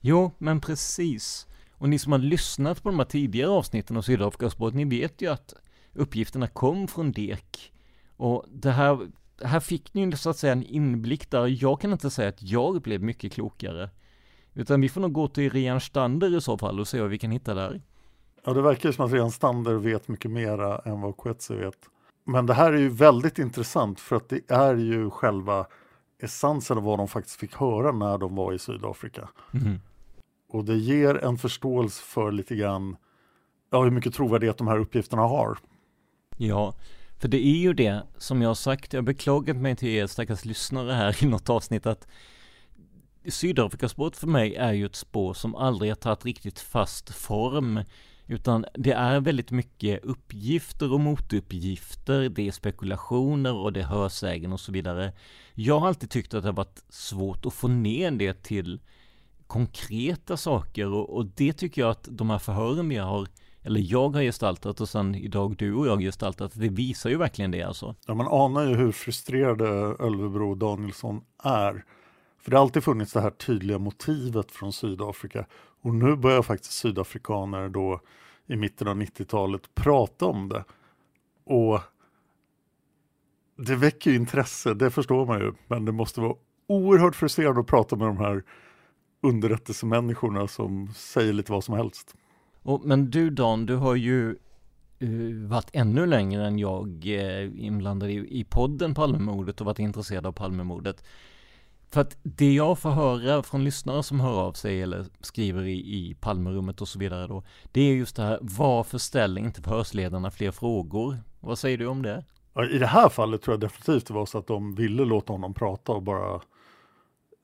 Jo, 0.00 0.30
men 0.38 0.60
precis. 0.60 1.46
Och 1.72 1.88
ni 1.88 1.98
som 1.98 2.12
har 2.12 2.18
lyssnat 2.18 2.82
på 2.82 2.88
de 2.88 2.98
här 2.98 3.06
tidigare 3.06 3.50
avsnitten 3.50 3.96
av 3.96 4.02
Sydafrikaspåret, 4.02 4.74
ni 4.74 4.84
vet 4.84 5.22
ju 5.22 5.32
att 5.32 5.54
uppgifterna 5.92 6.46
kom 6.46 6.88
från 6.88 7.12
DEK. 7.12 7.72
Och 8.16 8.44
det 8.48 8.70
här, 8.70 9.10
här 9.42 9.60
fick 9.60 9.94
ni 9.94 10.04
ju 10.04 10.12
så 10.12 10.30
att 10.30 10.38
säga 10.38 10.52
en 10.52 10.62
inblick 10.62 11.30
där. 11.30 11.62
Jag 11.62 11.80
kan 11.80 11.92
inte 11.92 12.10
säga 12.10 12.28
att 12.28 12.42
jag 12.42 12.82
blev 12.82 13.02
mycket 13.02 13.32
klokare. 13.32 13.90
Utan 14.60 14.80
vi 14.80 14.88
får 14.88 15.00
nog 15.00 15.12
gå 15.12 15.28
till 15.28 15.50
Rian 15.50 15.80
Stander 15.80 16.36
i 16.36 16.40
så 16.40 16.58
fall 16.58 16.80
och 16.80 16.88
se 16.88 17.00
vad 17.00 17.10
vi 17.10 17.18
kan 17.18 17.30
hitta 17.30 17.54
där. 17.54 17.80
Ja, 18.44 18.52
det 18.52 18.62
verkar 18.62 18.88
ju 18.88 18.92
som 18.92 19.06
att 19.06 19.12
Rian 19.12 19.30
Stander 19.30 19.74
vet 19.74 20.08
mycket 20.08 20.30
mera 20.30 20.78
än 20.78 21.00
vad 21.00 21.16
Coetze 21.16 21.54
vet. 21.54 21.78
Men 22.24 22.46
det 22.46 22.54
här 22.54 22.72
är 22.72 22.78
ju 22.78 22.88
väldigt 22.88 23.38
intressant 23.38 24.00
för 24.00 24.16
att 24.16 24.28
det 24.28 24.40
är 24.48 24.76
ju 24.76 25.10
själva 25.10 25.66
essensen 26.22 26.78
av 26.78 26.84
vad 26.84 26.98
de 26.98 27.08
faktiskt 27.08 27.36
fick 27.36 27.54
höra 27.54 27.92
när 27.92 28.18
de 28.18 28.36
var 28.36 28.52
i 28.52 28.58
Sydafrika. 28.58 29.28
Mm. 29.54 29.80
Och 30.48 30.64
det 30.64 30.76
ger 30.76 31.24
en 31.24 31.38
förståelse 31.38 32.02
för 32.02 32.32
lite 32.32 32.56
grann 32.56 32.96
ja, 33.70 33.82
hur 33.82 33.90
mycket 33.90 34.14
trovärdighet 34.14 34.58
de 34.58 34.68
här 34.68 34.78
uppgifterna 34.78 35.22
har. 35.22 35.58
Ja, 36.36 36.74
för 37.18 37.28
det 37.28 37.46
är 37.46 37.58
ju 37.58 37.72
det 37.72 38.02
som 38.18 38.42
jag 38.42 38.48
har 38.48 38.54
sagt, 38.54 38.92
jag 38.92 39.00
har 39.00 39.06
beklagat 39.06 39.56
mig 39.56 39.76
till 39.76 39.88
er 39.88 40.06
stackars 40.06 40.44
lyssnare 40.44 40.92
här 40.92 41.24
i 41.24 41.26
något 41.26 41.50
avsnitt 41.50 41.86
att 41.86 42.06
Sydafrikaspåret 43.28 44.16
för 44.16 44.26
mig 44.26 44.54
är 44.54 44.72
ju 44.72 44.86
ett 44.86 44.96
spår 44.96 45.34
som 45.34 45.54
aldrig 45.54 45.90
har 45.90 45.96
tagit 45.96 46.24
riktigt 46.24 46.60
fast 46.60 47.14
form 47.14 47.80
utan 48.30 48.64
det 48.74 48.92
är 48.92 49.20
väldigt 49.20 49.50
mycket 49.50 50.04
uppgifter 50.04 50.92
och 50.92 51.00
motuppgifter, 51.00 52.28
det 52.28 52.48
är 52.48 52.52
spekulationer 52.52 53.54
och 53.54 53.72
det 53.72 53.80
är 53.80 53.84
hörsägen 53.84 54.52
och 54.52 54.60
så 54.60 54.72
vidare. 54.72 55.12
Jag 55.54 55.80
har 55.80 55.88
alltid 55.88 56.10
tyckt 56.10 56.34
att 56.34 56.42
det 56.42 56.48
har 56.48 56.56
varit 56.56 56.84
svårt 56.88 57.46
att 57.46 57.54
få 57.54 57.68
ner 57.68 58.10
det 58.10 58.42
till 58.42 58.80
konkreta 59.46 60.36
saker 60.36 60.92
och, 60.92 61.16
och 61.16 61.26
det 61.26 61.52
tycker 61.52 61.82
jag 61.82 61.90
att 61.90 62.08
de 62.10 62.30
här 62.30 62.38
förhören 62.38 62.88
vi 62.88 62.96
har 62.96 63.28
eller 63.62 63.80
jag 63.80 64.08
har 64.08 64.22
gestaltat 64.22 64.80
och 64.80 64.88
sen 64.88 65.14
idag 65.14 65.56
du 65.56 65.74
och 65.74 65.86
jag 65.86 66.00
gestaltat, 66.00 66.52
det 66.54 66.68
visar 66.68 67.10
ju 67.10 67.16
verkligen 67.16 67.50
det 67.50 67.62
alltså. 67.62 67.94
Ja, 68.06 68.14
man 68.14 68.26
anar 68.26 68.66
ju 68.66 68.74
hur 68.74 68.92
frustrerade 68.92 69.68
Ölvebro 70.04 70.54
Danielsson 70.54 71.20
är. 71.44 71.84
För 72.40 72.50
det 72.50 72.56
har 72.56 72.62
alltid 72.62 72.84
funnits 72.84 73.12
det 73.12 73.20
här 73.20 73.30
tydliga 73.30 73.78
motivet 73.78 74.52
från 74.52 74.72
Sydafrika 74.72 75.46
och 75.82 75.94
nu 75.94 76.16
börjar 76.16 76.42
faktiskt 76.42 76.72
sydafrikaner 76.72 77.68
då 77.68 78.00
i 78.46 78.56
mitten 78.56 78.88
av 78.88 78.96
90-talet 78.96 79.74
prata 79.74 80.26
om 80.26 80.48
det. 80.48 80.64
Och 81.44 81.80
det 83.56 83.76
väcker 83.76 84.12
intresse, 84.12 84.74
det 84.74 84.90
förstår 84.90 85.26
man 85.26 85.40
ju, 85.40 85.52
men 85.66 85.84
det 85.84 85.92
måste 85.92 86.20
vara 86.20 86.34
oerhört 86.66 87.16
frustrerande 87.16 87.60
att 87.60 87.66
prata 87.66 87.96
med 87.96 88.06
de 88.06 88.16
här 88.18 88.42
underrättelsemänniskorna 89.22 90.48
som 90.48 90.88
säger 90.94 91.32
lite 91.32 91.52
vad 91.52 91.64
som 91.64 91.74
helst. 91.74 92.14
Och, 92.62 92.84
men 92.84 93.10
du 93.10 93.30
Dan, 93.30 93.66
du 93.66 93.76
har 93.76 93.94
ju 93.94 94.36
uh, 95.02 95.48
varit 95.48 95.70
ännu 95.72 96.06
längre 96.06 96.46
än 96.46 96.58
jag 96.58 97.04
uh, 97.06 97.64
inblandad 97.64 98.10
i, 98.10 98.40
i 98.40 98.44
podden 98.44 98.94
Palmemordet 98.94 99.60
och 99.60 99.66
varit 99.66 99.78
intresserad 99.78 100.26
av 100.26 100.32
Palmemordet. 100.32 101.04
För 101.92 102.00
att 102.00 102.16
det 102.22 102.52
jag 102.52 102.78
får 102.78 102.90
höra 102.90 103.42
från 103.42 103.64
lyssnare 103.64 104.02
som 104.02 104.20
hör 104.20 104.40
av 104.40 104.52
sig 104.52 104.82
eller 104.82 105.06
skriver 105.20 105.62
i, 105.62 105.78
i 105.78 106.16
Palmerummet 106.20 106.80
och 106.80 106.88
så 106.88 106.98
vidare 106.98 107.26
då, 107.26 107.42
det 107.72 107.80
är 107.80 107.94
just 107.94 108.16
det 108.16 108.22
här, 108.22 108.38
varför 108.42 108.98
ställer 108.98 109.40
inte 109.40 109.62
förhörsledarna 109.62 110.30
fler 110.30 110.50
frågor? 110.50 111.18
Vad 111.40 111.58
säger 111.58 111.78
du 111.78 111.86
om 111.86 112.02
det? 112.02 112.24
I 112.72 112.78
det 112.78 112.86
här 112.86 113.08
fallet 113.08 113.42
tror 113.42 113.52
jag 113.52 113.60
definitivt 113.60 114.06
det 114.06 114.14
var 114.14 114.26
så 114.26 114.38
att 114.38 114.46
de 114.46 114.74
ville 114.74 115.04
låta 115.04 115.32
honom 115.32 115.54
prata 115.54 115.92
och 115.92 116.02
bara 116.02 116.40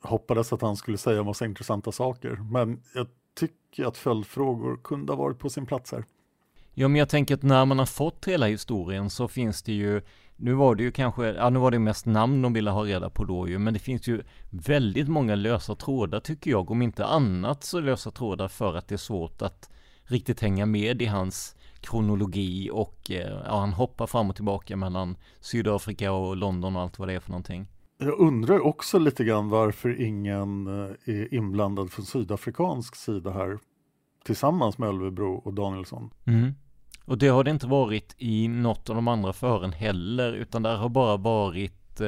hoppades 0.03 0.53
att 0.53 0.63
han 0.63 0.77
skulle 0.77 0.99
säga 0.99 1.23
massa 1.23 1.45
intressanta 1.45 1.93
saker. 1.93 2.31
Men 2.51 2.83
jag 2.95 3.07
tycker 3.39 3.85
att 3.85 3.99
följdfrågor 3.99 4.77
kunde 4.85 5.13
ha 5.13 5.19
varit 5.19 5.39
på 5.39 5.51
sin 5.51 5.67
plats 5.67 5.93
här. 5.93 6.05
Ja, 6.75 6.89
men 6.89 6.99
jag 6.99 7.09
tänker 7.09 7.35
att 7.35 7.43
när 7.43 7.65
man 7.65 7.79
har 7.79 7.87
fått 7.87 8.29
hela 8.29 8.47
historien 8.47 9.11
så 9.11 9.29
finns 9.29 9.63
det 9.63 9.73
ju 9.73 10.03
nu 10.37 10.53
var 10.53 10.75
det 10.75 10.83
ju 10.83 10.93
kanske, 10.93 11.27
ja 11.27 11.51
nu 11.51 11.59
var 11.59 11.71
det 11.71 11.79
mest 11.79 12.07
namn 12.07 12.43
de 12.43 12.53
ville 12.53 12.71
ha 12.71 12.85
reda 12.85 13.11
på 13.11 13.25
då 13.25 13.49
ju, 13.49 13.59
men 13.59 13.75
det 13.75 13.81
finns 13.81 14.09
ju 14.09 14.23
väldigt 14.51 15.09
många 15.09 15.35
lösa 15.35 15.75
trådar 15.75 16.21
tycker 16.21 16.51
jag, 16.51 16.71
om 16.71 16.83
inte 16.83 17.07
annat 17.07 17.65
så 17.65 17.81
lösa 17.81 18.11
trådar 18.11 18.49
för 18.49 18.77
att 18.77 18.89
det 18.89 18.95
är 18.95 18.97
svårt 18.97 19.43
att 19.43 19.71
riktigt 20.05 20.41
hänga 20.41 20.67
med 20.67 21.03
i 21.03 21.07
hans 21.07 21.57
kronologi 21.81 22.71
och 22.73 23.11
eh, 23.11 23.41
ja, 23.47 23.59
han 23.61 23.73
hoppar 23.73 24.07
fram 24.07 24.31
och 24.31 24.37
tillbaka 24.37 24.77
mellan 24.77 25.17
Sydafrika 25.41 26.13
och 26.13 26.37
London 26.37 26.77
och 26.77 26.83
allt 26.83 26.99
vad 26.99 27.09
det 27.09 27.15
är 27.15 27.21
för 27.21 27.31
någonting. 27.31 27.67
Jag 27.99 28.19
undrar 28.19 28.61
också 28.67 28.99
lite 28.99 29.25
grann 29.25 29.49
varför 29.49 30.01
ingen 30.01 30.67
eh, 30.67 30.91
är 31.05 31.35
inblandad 31.35 31.93
från 31.93 32.05
sydafrikansk 32.05 32.97
sida 32.97 33.31
här 33.31 33.59
tillsammans 34.25 34.79
med 34.79 34.89
Ölvebro 34.89 35.35
och 35.35 35.55
Danielsson. 35.55 36.11
Mm. 36.25 36.55
Och 37.07 37.19
det 37.19 37.29
har 37.29 37.45
det 37.45 37.51
inte 37.51 37.67
varit 37.67 38.15
i 38.19 38.49
något 38.49 38.91
av 38.91 38.97
de 38.97 39.09
andra 39.09 39.33
fören 39.33 39.73
heller, 39.73 40.33
utan 40.33 40.63
där 40.63 40.77
har 40.77 40.89
bara 40.89 41.17
varit 41.17 42.01
eh, 42.01 42.07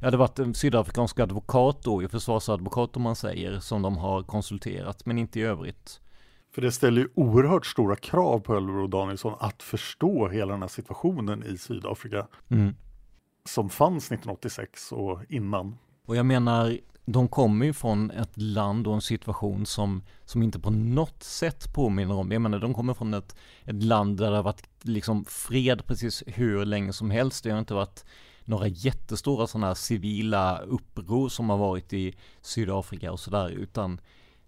Ja, 0.00 0.10
det 0.10 0.10
har 0.10 0.16
varit 0.16 0.38
en 0.38 0.54
sydafrikansk 0.54 1.20
advokat 1.20 1.82
då, 1.82 2.02
ju 2.02 2.08
försvarsadvokat 2.08 2.96
om 2.96 3.02
man 3.02 3.16
säger, 3.16 3.60
som 3.60 3.82
de 3.82 3.96
har 3.96 4.22
konsulterat, 4.22 5.06
men 5.06 5.18
inte 5.18 5.40
i 5.40 5.42
övrigt. 5.42 6.00
För 6.54 6.62
det 6.62 6.72
ställer 6.72 7.00
ju 7.00 7.08
oerhört 7.14 7.66
stora 7.66 7.96
krav 7.96 8.40
på 8.40 8.54
Ölvebro 8.54 8.82
och 8.82 8.90
Danielsson 8.90 9.34
att 9.40 9.62
förstå 9.62 10.28
hela 10.28 10.52
den 10.52 10.62
här 10.62 10.68
situationen 10.68 11.44
i 11.44 11.58
Sydafrika. 11.58 12.26
Mm. 12.48 12.74
Som 13.44 13.70
fanns 13.70 14.04
1986 14.04 14.92
och 14.92 15.20
innan. 15.28 15.76
Och 16.06 16.16
jag 16.16 16.26
menar, 16.26 16.78
de 17.12 17.28
kommer 17.28 17.66
ju 17.66 17.72
från 17.72 18.10
ett 18.10 18.36
land 18.36 18.86
och 18.86 18.94
en 18.94 19.00
situation 19.00 19.66
som, 19.66 20.02
som 20.24 20.42
inte 20.42 20.58
på 20.58 20.70
något 20.70 21.22
sätt 21.22 21.72
påminner 21.74 22.14
om, 22.14 22.32
jag 22.32 22.42
menar 22.42 22.58
de 22.58 22.74
kommer 22.74 22.94
från 22.94 23.14
ett, 23.14 23.36
ett 23.64 23.82
land 23.82 24.16
där 24.16 24.30
det 24.30 24.36
har 24.36 24.42
varit 24.42 24.68
liksom 24.82 25.24
fred 25.24 25.86
precis 25.86 26.22
hur 26.26 26.64
länge 26.64 26.92
som 26.92 27.10
helst, 27.10 27.44
det 27.44 27.50
har 27.50 27.58
inte 27.58 27.74
varit 27.74 28.04
några 28.44 28.66
jättestora 28.68 29.46
sådana 29.46 29.66
här 29.66 29.74
civila 29.74 30.58
uppror 30.58 31.28
som 31.28 31.50
har 31.50 31.58
varit 31.58 31.92
i 31.92 32.14
Sydafrika 32.42 33.12
och 33.12 33.20
sådär, 33.20 33.48
utan 33.48 34.00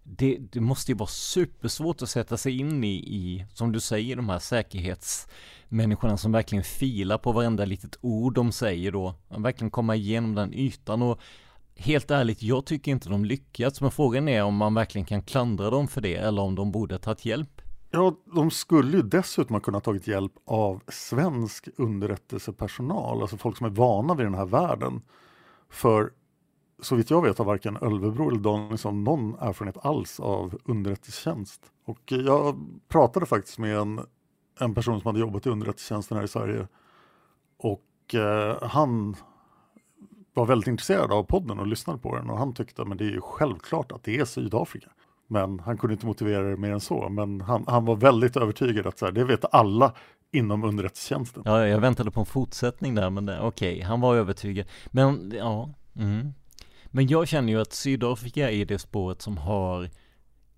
det, 0.03 0.39
det, 0.53 0.61
måste 0.61 0.93
ju 0.93 0.99
vara 0.99 1.09
supersvårt 1.09 2.03
att 2.03 2.11
sätta 2.11 2.37
sig 2.37 2.59
in 2.59 2.85
i, 2.85 2.95
i, 2.95 3.47
som 3.55 3.73
du 3.73 3.81
säger, 3.81 4.17
de 4.17 4.29
här 4.29 4.39
säkerhetsmänniskorna 4.39 6.17
som 6.17 6.33
verkligen 6.33 6.65
filar 6.65 7.19
på 7.19 7.33
varenda 7.33 7.65
litet 7.65 7.99
ord 8.01 8.35
de 8.35 8.53
säger 8.53 8.93
då. 8.93 9.15
Verkligen 9.29 9.71
komma 9.71 9.97
igenom 9.97 10.35
den 10.35 10.55
ytan 10.55 11.03
och 11.03 11.21
helt 11.81 12.11
ärligt, 12.11 12.43
jag 12.43 12.67
tycker 12.67 12.93
inte 12.93 13.09
de 13.09 13.25
lyckats, 13.25 13.81
men 13.81 13.91
frågan 13.91 14.29
är 14.29 14.43
om 14.43 14.57
man 14.57 14.75
verkligen 14.75 15.05
kan 15.05 15.23
klandra 15.23 15.71
dem 15.71 15.89
för 15.89 16.01
det 16.01 16.17
eller 16.17 16.43
om 16.43 16.55
de 16.55 16.73
borde 16.73 16.99
tagit 16.99 17.25
hjälp. 17.25 17.63
Ja, 17.91 18.15
de 18.35 18.51
skulle 18.51 18.97
ju 18.97 19.03
dessutom 19.03 19.55
ha 19.55 19.61
kunnat 19.61 19.85
tagit 19.85 20.07
hjälp 20.07 20.33
av 20.47 20.83
svensk 20.89 21.69
underrättelsepersonal, 21.77 23.23
alltså 23.23 23.37
folk 23.37 23.57
som 23.57 23.67
är 23.67 23.71
vana 23.71 24.15
vid 24.15 24.27
den 24.27 24.35
här 24.35 24.47
världen. 24.47 25.03
För 25.71 26.13
så 26.83 26.97
vitt 26.97 27.11
jag 27.11 27.23
vet 27.23 27.39
har 27.39 27.45
varken 27.45 27.77
Ölvebro 27.77 28.29
eller 28.29 28.41
Danielsson 28.41 29.05
någon 29.05 29.35
erfarenhet 29.35 29.87
alls 29.87 30.21
av 30.21 30.59
underrättelsetjänst. 30.65 31.61
Och 31.87 32.13
jag 32.13 32.57
pratade 32.89 33.27
faktiskt 33.27 33.59
med 33.59 33.77
en, 33.77 34.01
en 34.61 34.75
person 34.75 35.01
som 35.01 35.07
hade 35.07 35.21
jobbat 35.21 35.47
i 35.47 35.51
underrättelsetjänsten 35.51 36.17
här 36.17 36.25
i 36.25 36.29
Sverige. 36.29 36.69
Och 37.59 38.15
eh, 38.15 38.63
han 38.63 39.17
var 40.35 40.47
väldigt 40.47 40.69
intresserad 40.69 41.13
av 41.13 41.23
podden 41.23 41.59
och 41.59 41.67
lyssnade 41.67 41.99
på 41.99 42.17
den 42.17 42.31
och 42.31 42.39
han 42.39 42.55
tyckte 42.55 42.83
att 42.83 42.99
det 42.99 43.05
är 43.05 43.11
ju 43.11 43.21
självklart 43.21 43.93
att 43.93 44.05
det 44.05 44.17
är 44.17 44.25
Sydafrika. 44.25 44.89
Men 45.29 45.61
han 45.61 45.79
kunde 45.79 45.95
inte 45.95 46.07
motivera 46.07 46.43
det 46.43 46.57
mer 46.57 46.71
än 46.71 46.81
så. 46.81 47.09
Men 47.09 47.41
han, 47.41 47.65
han 47.67 47.85
var 47.85 47.97
väldigt 47.97 48.37
övertygad 48.37 48.87
att 48.87 48.99
så 48.99 49.05
här, 49.05 49.13
det 49.13 49.25
vet 49.25 49.55
alla 49.55 49.95
inom 50.33 50.65
underrättelsetjänsten. 50.65 51.43
Ja, 51.47 51.67
jag 51.67 51.81
väntade 51.81 52.11
på 52.11 52.21
en 52.21 52.27
fortsättning 52.27 52.95
där, 52.95 53.11
men 53.11 53.29
okej, 53.29 53.43
okay, 53.47 53.83
han 53.83 54.01
var 54.01 54.17
övertygad. 54.17 54.67
Men 54.91 55.33
ja, 55.37 55.69
Mm. 55.97 56.35
Men 56.87 57.07
jag 57.07 57.29
känner 57.29 57.53
ju 57.53 57.61
att 57.61 57.73
Sydafrika 57.73 58.51
är 58.51 58.65
det 58.65 58.79
spåret 58.79 59.23
som 59.23 59.39
har 59.39 59.91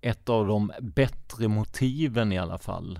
ett 0.01 0.29
av 0.29 0.47
de 0.47 0.71
bättre 0.81 1.47
motiven 1.47 2.31
i 2.31 2.37
alla 2.37 2.57
fall. 2.57 2.99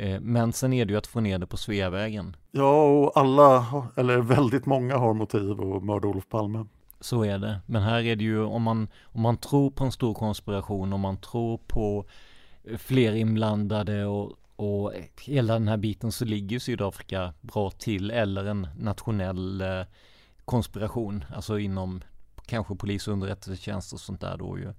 Eh, 0.00 0.20
men 0.20 0.52
sen 0.52 0.72
är 0.72 0.84
det 0.84 0.92
ju 0.92 0.98
att 0.98 1.06
få 1.06 1.20
ner 1.20 1.38
det 1.38 1.46
på 1.46 1.56
Sveavägen. 1.56 2.36
Ja, 2.50 2.84
och 2.84 3.16
alla, 3.16 3.66
eller 3.96 4.18
väldigt 4.18 4.66
många 4.66 4.96
har 4.96 5.14
motiv 5.14 5.50
att 5.50 5.84
mörda 5.84 6.08
Olof 6.08 6.28
Palme. 6.28 6.66
Så 7.00 7.24
är 7.24 7.38
det. 7.38 7.60
Men 7.66 7.82
här 7.82 8.02
är 8.02 8.16
det 8.16 8.24
ju 8.24 8.42
om 8.42 8.62
man, 8.62 8.88
om 9.02 9.20
man 9.20 9.36
tror 9.36 9.70
på 9.70 9.84
en 9.84 9.92
stor 9.92 10.14
konspiration, 10.14 10.92
om 10.92 11.00
man 11.00 11.16
tror 11.16 11.58
på 11.66 12.04
fler 12.78 13.14
inblandade 13.14 14.06
och, 14.06 14.32
och 14.56 14.92
hela 15.20 15.52
den 15.52 15.68
här 15.68 15.76
biten 15.76 16.12
så 16.12 16.24
ligger 16.24 16.58
Sydafrika 16.58 17.32
bra 17.40 17.70
till 17.70 18.10
eller 18.10 18.44
en 18.44 18.68
nationell 18.78 19.60
eh, 19.60 19.82
konspiration, 20.44 21.24
alltså 21.34 21.58
inom 21.58 22.00
kanske 22.46 22.74
polis 22.74 23.08
och 23.08 23.12
underrättelsetjänst 23.12 23.92
och 23.92 24.00
sånt 24.00 24.20
där 24.20 24.36
då 24.36 24.58
ju. 24.58 24.72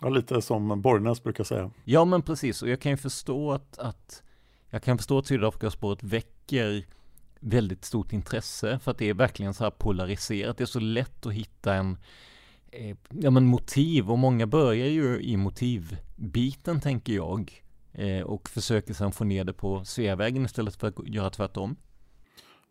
Ja, 0.00 0.08
lite 0.08 0.42
som 0.42 0.82
Borgnäs 0.82 1.22
brukar 1.22 1.44
säga. 1.44 1.70
Ja, 1.84 2.04
men 2.04 2.22
precis. 2.22 2.62
Och 2.62 2.68
jag 2.68 2.80
kan 2.80 2.92
ju 2.92 2.96
förstå 2.96 3.52
att, 3.52 3.78
att 3.78 4.22
jag 4.70 4.82
kan 4.82 4.98
förstå 4.98 5.18
att 5.18 5.26
Sydafrikaspåret 5.26 6.02
väcker 6.02 6.84
väldigt 7.40 7.84
stort 7.84 8.12
intresse 8.12 8.78
för 8.78 8.90
att 8.90 8.98
det 8.98 9.08
är 9.08 9.14
verkligen 9.14 9.54
så 9.54 9.64
här 9.64 9.70
polariserat. 9.70 10.58
Det 10.58 10.64
är 10.64 10.66
så 10.66 10.80
lätt 10.80 11.26
att 11.26 11.32
hitta 11.32 11.74
en 11.74 11.98
eh, 12.70 12.96
ja, 13.08 13.30
men 13.30 13.46
motiv 13.46 14.10
och 14.10 14.18
många 14.18 14.46
börjar 14.46 14.86
ju 14.86 15.20
i 15.20 15.36
motivbiten 15.36 16.80
tänker 16.80 17.12
jag 17.12 17.62
eh, 17.92 18.22
och 18.22 18.48
försöker 18.48 18.94
sedan 18.94 19.12
få 19.12 19.24
ner 19.24 19.44
det 19.44 19.52
på 19.52 19.84
Sveavägen 19.84 20.44
istället 20.44 20.76
för 20.76 20.88
att 20.88 21.08
göra 21.08 21.30
tvärtom. 21.30 21.76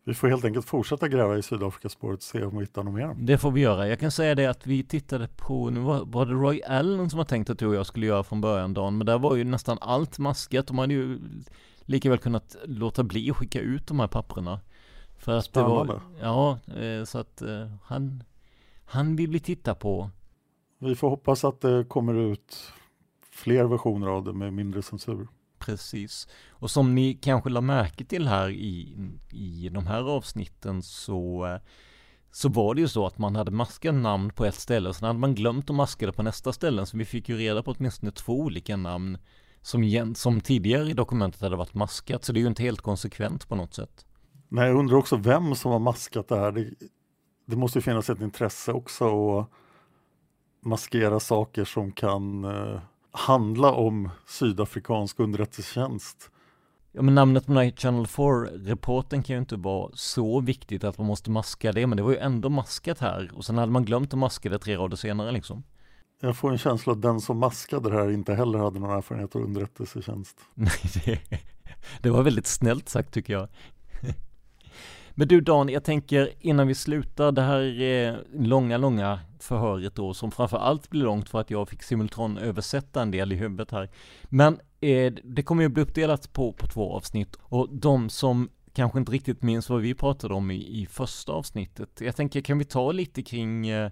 Vi 0.06 0.14
får 0.14 0.28
helt 0.28 0.46
enkelt 0.46 0.66
fortsätta 0.66 1.08
gräva 1.08 1.38
i 1.38 1.44
Sydafrikaspåret 1.44 2.18
och 2.18 2.24
se 2.24 2.44
om 2.44 2.58
vi 2.58 2.64
hittar 2.64 2.84
något 2.84 2.94
mer. 2.94 3.16
Det 3.20 3.38
får 3.38 3.52
vi 3.52 3.62
göra. 3.62 3.88
Jag 3.88 4.00
kan 4.00 4.12
säga 4.12 4.36
det 4.36 4.46
att 4.46 4.68
vi 4.68 4.84
tittade 4.84 5.28
på, 5.28 5.70
nu 5.70 5.80
var, 5.80 6.06
var 6.06 6.26
det 6.26 6.32
Roy 6.32 6.62
Allen 6.62 7.10
som 7.10 7.18
var 7.18 7.26
tänkt 7.26 7.50
att 7.50 7.60
du 7.60 7.68
och 7.68 7.76
jag 7.76 7.86
skulle 7.86 8.06
göra 8.06 8.24
från 8.24 8.42
början 8.42 8.74
dagen, 8.74 8.98
men 8.98 9.08
där 9.08 9.20
var 9.20 9.36
ju 9.36 9.44
nästan 9.44 9.78
allt 9.82 10.20
maskat. 10.20 10.68
De 10.68 10.78
hade 10.78 10.94
ju 10.94 11.20
lika 11.90 12.10
väl 12.10 12.20
kunnat 12.20 12.56
låta 12.66 13.04
bli 13.04 13.32
att 13.32 13.38
skicka 13.38 13.60
ut 13.60 13.88
de 13.88 14.00
här 14.00 14.08
papperna. 14.08 14.60
För 15.18 15.38
att 15.38 15.46
Spännande. 15.46 15.94
det 15.94 16.00
var, 16.00 16.02
ja, 16.22 16.60
eh, 16.82 17.04
så 17.04 17.18
att 17.18 17.42
eh, 17.42 17.68
han, 17.84 18.24
han 18.86 19.16
vill 19.16 19.32
vi 19.32 19.40
titta 19.40 19.76
på. 19.76 20.10
Vi 20.80 20.96
får 20.96 21.10
hoppas 21.10 21.44
att 21.44 21.62
det 21.62 21.86
kommer 21.90 22.14
ut 22.14 22.74
fler 23.32 23.66
versioner 23.66 24.08
av 24.08 24.24
det 24.24 24.34
med 24.34 24.54
mindre 24.54 24.82
censur. 24.82 25.28
Precis. 25.60 26.28
Och 26.50 26.72
som 26.72 26.96
ni 26.96 27.14
kanske 27.14 27.50
la 27.50 27.62
märke 27.62 28.06
till 28.06 28.28
här 28.28 28.50
i, 28.50 28.96
i 29.32 29.70
de 29.70 29.88
här 29.88 30.02
avsnitten 30.02 30.82
så, 30.82 31.46
eh, 31.46 31.60
så 32.32 32.50
var 32.50 32.76
det 32.76 32.82
ju 32.82 32.88
så 32.88 33.06
att 33.06 33.18
man 33.18 33.36
hade 33.36 33.52
maskat 33.52 33.96
namn 33.96 34.30
på 34.30 34.46
ett 34.46 34.60
ställe 34.60 34.90
och 34.90 34.96
sen 34.96 35.08
hade 35.08 35.20
man 35.20 35.36
glömt 35.36 35.70
att 35.70 35.76
maska 35.76 36.06
det 36.06 36.14
på 36.14 36.24
nästa 36.24 36.54
ställe. 36.54 36.86
Så 36.86 36.98
vi 36.98 37.06
fick 37.06 37.30
ju 37.30 37.38
reda 37.38 37.64
på 37.64 37.72
åtminstone 37.72 38.12
två 38.12 38.40
olika 38.40 38.78
namn 38.78 39.18
som, 39.62 40.16
som 40.16 40.42
tidigare 40.42 40.90
i 40.90 40.94
dokumentet 40.94 41.42
hade 41.42 41.56
varit 41.56 41.74
maskat. 41.74 42.24
Så 42.24 42.34
det 42.34 42.40
är 42.40 42.42
ju 42.42 42.48
inte 42.48 42.64
helt 42.64 42.82
konsekvent 42.82 43.50
på 43.50 43.56
något 43.56 43.74
sätt. 43.74 44.06
Nej, 44.48 44.68
jag 44.68 44.78
undrar 44.78 44.98
också 44.98 45.16
vem 45.16 45.56
som 45.56 45.72
har 45.72 45.80
maskat 45.80 46.28
det 46.28 46.40
här. 46.40 46.52
Det, 46.52 46.70
det 47.46 47.56
måste 47.56 47.78
ju 47.78 47.82
finnas 47.84 48.10
ett 48.10 48.22
intresse 48.22 48.72
också 48.72 49.38
att 49.40 49.50
maskera 50.66 51.20
saker 51.20 51.66
som 51.66 51.92
kan 51.92 52.44
eh, 52.44 52.80
handla 53.12 53.72
om 53.72 54.10
sydafrikansk 54.28 55.20
underrättelsetjänst. 55.20 56.32
Ja 56.92 57.02
men 57.02 57.16
namnet 57.16 57.46
på 57.46 57.54
den 57.54 57.64
här 57.64 57.72
Channel 57.72 58.06
4-reporten 58.06 59.24
kan 59.24 59.34
ju 59.34 59.40
inte 59.40 59.56
vara 59.56 59.92
så 59.94 60.40
viktigt 60.40 60.84
att 60.84 60.98
man 60.98 61.08
måste 61.08 61.32
maska 61.32 61.72
det, 61.72 61.88
men 61.88 61.98
det 61.98 62.04
var 62.04 62.12
ju 62.12 62.18
ändå 62.18 62.50
maskat 62.50 63.00
här 63.00 63.32
och 63.34 63.46
sen 63.46 63.58
hade 63.58 63.72
man 63.72 63.86
glömt 63.86 64.14
att 64.14 64.20
maska 64.20 64.50
det 64.50 64.60
tre 64.60 64.78
rader 64.78 64.98
senare 64.98 65.32
liksom. 65.32 65.64
Jag 66.22 66.38
får 66.38 66.52
en 66.52 66.58
känsla 66.58 66.94
att 66.94 67.02
den 67.02 67.22
som 67.22 67.38
maskade 67.38 67.90
det 67.90 67.96
här 67.96 68.12
inte 68.12 68.34
heller 68.34 68.60
hade 68.60 68.80
någon 68.80 68.98
erfarenhet 68.98 69.36
av 69.36 69.42
underrättelsetjänst. 69.42 70.38
Nej, 70.54 70.72
det, 71.06 71.20
det 72.02 72.10
var 72.10 72.24
väldigt 72.24 72.48
snällt 72.48 72.90
sagt 72.90 73.14
tycker 73.14 73.34
jag. 73.34 73.48
Men 75.12 75.28
du 75.28 75.42
Dan, 75.42 75.70
jag 75.70 75.84
tänker 75.84 76.30
innan 76.40 76.68
vi 76.68 76.76
slutar 76.76 77.32
det 77.32 77.42
här 77.42 77.82
eh, 77.82 78.16
långa, 78.34 78.78
långa 78.78 79.20
förhöret 79.40 79.96
då 79.96 80.14
som 80.14 80.32
framför 80.32 80.58
allt 80.58 80.90
blir 80.90 81.02
långt 81.02 81.30
för 81.30 81.40
att 81.40 81.52
jag 81.52 81.70
fick 81.70 81.84
simultan 81.84 82.38
översätta 82.38 83.02
en 83.02 83.12
del 83.12 83.32
i 83.32 83.36
huvudet 83.36 83.72
här. 83.72 83.90
Men 84.24 84.60
eh, 84.82 85.14
det 85.24 85.44
kommer 85.44 85.64
ju 85.64 85.70
bli 85.70 85.84
uppdelat 85.84 86.34
på, 86.34 86.54
på 86.54 86.68
två 86.68 86.94
avsnitt 86.94 87.38
och 87.42 87.68
de 87.72 88.10
som 88.10 88.50
kanske 88.74 89.00
inte 89.00 89.12
riktigt 89.12 89.44
minns 89.44 89.70
vad 89.70 89.82
vi 89.82 89.94
pratade 89.94 90.34
om 90.34 90.52
i, 90.52 90.82
i 90.82 90.86
första 90.86 91.32
avsnittet. 91.32 92.02
Jag 92.02 92.16
tänker, 92.16 92.42
kan 92.42 92.58
vi 92.58 92.66
ta 92.66 92.92
lite 92.92 93.24
kring 93.24 93.68
eh, 93.68 93.92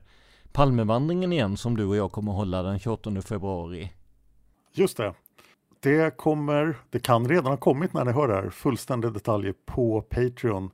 Palmevandringen 0.51 1.33
igen 1.33 1.57
som 1.57 1.77
du 1.77 1.85
och 1.85 1.95
jag 1.95 2.11
kommer 2.11 2.31
hålla 2.31 2.63
den 2.63 2.79
28 2.79 3.21
februari? 3.21 3.91
Just 4.73 4.97
det. 4.97 5.13
Det 5.79 6.17
kommer, 6.17 6.75
det 6.89 6.99
kan 6.99 7.27
redan 7.27 7.45
ha 7.45 7.57
kommit 7.57 7.93
när 7.93 8.05
ni 8.05 8.11
hör 8.11 8.27
det 8.27 8.33
här, 8.33 8.49
fullständiga 8.49 9.11
detaljer 9.11 9.53
på 9.65 10.01
Patreon 10.01 10.71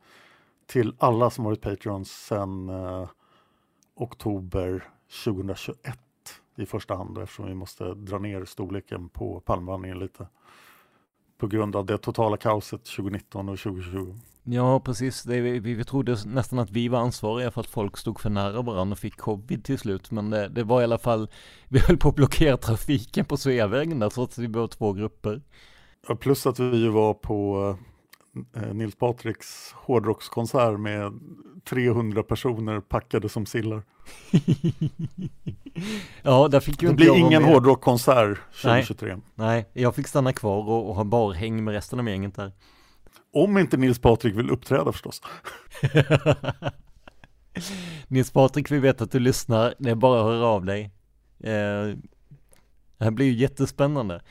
till 0.65 0.95
alla 0.97 1.29
som 1.29 1.45
varit 1.45 1.61
Patreon 1.61 2.05
sedan 2.05 2.69
eh, 2.69 3.09
oktober 3.95 4.83
2021 5.25 5.99
i 6.55 6.65
första 6.65 6.95
hand 6.95 7.17
eftersom 7.17 7.45
vi 7.47 7.53
måste 7.53 7.93
dra 7.93 8.19
ner 8.19 8.45
storleken 8.45 9.09
på 9.09 9.39
Palmevandringen 9.39 9.99
lite 9.99 10.27
på 11.43 11.47
grund 11.47 11.75
av 11.75 11.85
det 11.85 11.97
totala 11.97 12.37
kaoset 12.37 12.85
2019 12.85 13.49
och 13.49 13.59
2020. 13.59 14.15
Ja, 14.43 14.79
precis. 14.79 15.23
Det, 15.23 15.41
vi, 15.41 15.59
vi 15.59 15.83
trodde 15.83 16.17
nästan 16.25 16.59
att 16.59 16.71
vi 16.71 16.87
var 16.87 16.99
ansvariga 16.99 17.51
för 17.51 17.61
att 17.61 17.67
folk 17.67 17.97
stod 17.97 18.19
för 18.19 18.29
nära 18.29 18.61
varandra 18.61 18.93
och 18.93 18.99
fick 18.99 19.17
covid 19.17 19.63
till 19.63 19.77
slut. 19.77 20.11
Men 20.11 20.29
det, 20.29 20.47
det 20.47 20.63
var 20.63 20.81
i 20.81 20.83
alla 20.83 20.97
fall, 20.97 21.29
vi 21.67 21.79
höll 21.79 21.97
på 21.97 22.09
att 22.09 22.15
blockera 22.15 22.57
trafiken 22.57 23.25
på 23.25 23.37
Sveavägen 23.37 23.99
där 23.99 24.09
trots 24.09 24.37
att 24.37 24.43
vi 24.43 24.47
var 24.47 24.67
två 24.67 24.93
grupper. 24.93 25.41
Ja, 26.07 26.15
plus 26.15 26.45
att 26.45 26.59
vi 26.59 26.77
ju 26.77 26.89
var 26.89 27.13
på 27.13 27.77
eh, 28.55 28.73
Nils 28.73 28.95
Patriks 28.95 29.73
hårdrockskonsert 29.73 30.79
med 30.79 31.13
300 31.69 32.23
personer 32.23 32.79
packade 32.79 33.29
som 33.29 33.45
sillar. 33.45 33.81
ja, 36.21 36.47
där 36.47 36.59
fick 36.59 36.81
ju 36.81 36.87
Det 36.87 36.93
blir 36.93 37.17
ingen 37.17 37.43
hårdrockkonsert 37.43 38.39
2023. 38.61 39.15
Nej, 39.15 39.21
nej, 39.35 39.69
jag 39.73 39.95
fick 39.95 40.07
stanna 40.07 40.33
kvar 40.33 40.69
och, 40.69 40.89
och 40.89 40.95
ha 40.95 41.03
barhäng 41.03 41.63
med 41.63 41.73
resten 41.73 41.99
av 41.99 42.09
gänget 42.09 42.35
där. 42.35 42.51
Om 43.33 43.57
inte 43.57 43.77
Nils 43.77 43.99
Patrik 43.99 44.35
vill 44.35 44.49
uppträda 44.49 44.91
förstås. 44.91 45.21
Nils 48.07 48.31
Patrik, 48.31 48.71
vi 48.71 48.79
vet 48.79 49.01
att 49.01 49.11
du 49.11 49.19
lyssnar. 49.19 49.73
Det 49.79 49.89
är 49.89 49.95
bara 49.95 50.19
att 50.19 50.25
höra 50.25 50.45
av 50.45 50.65
dig. 50.65 50.83
Eh, 51.39 51.95
det 52.97 53.03
här 53.03 53.11
blir 53.11 53.25
ju 53.25 53.33
jättespännande. 53.33 54.21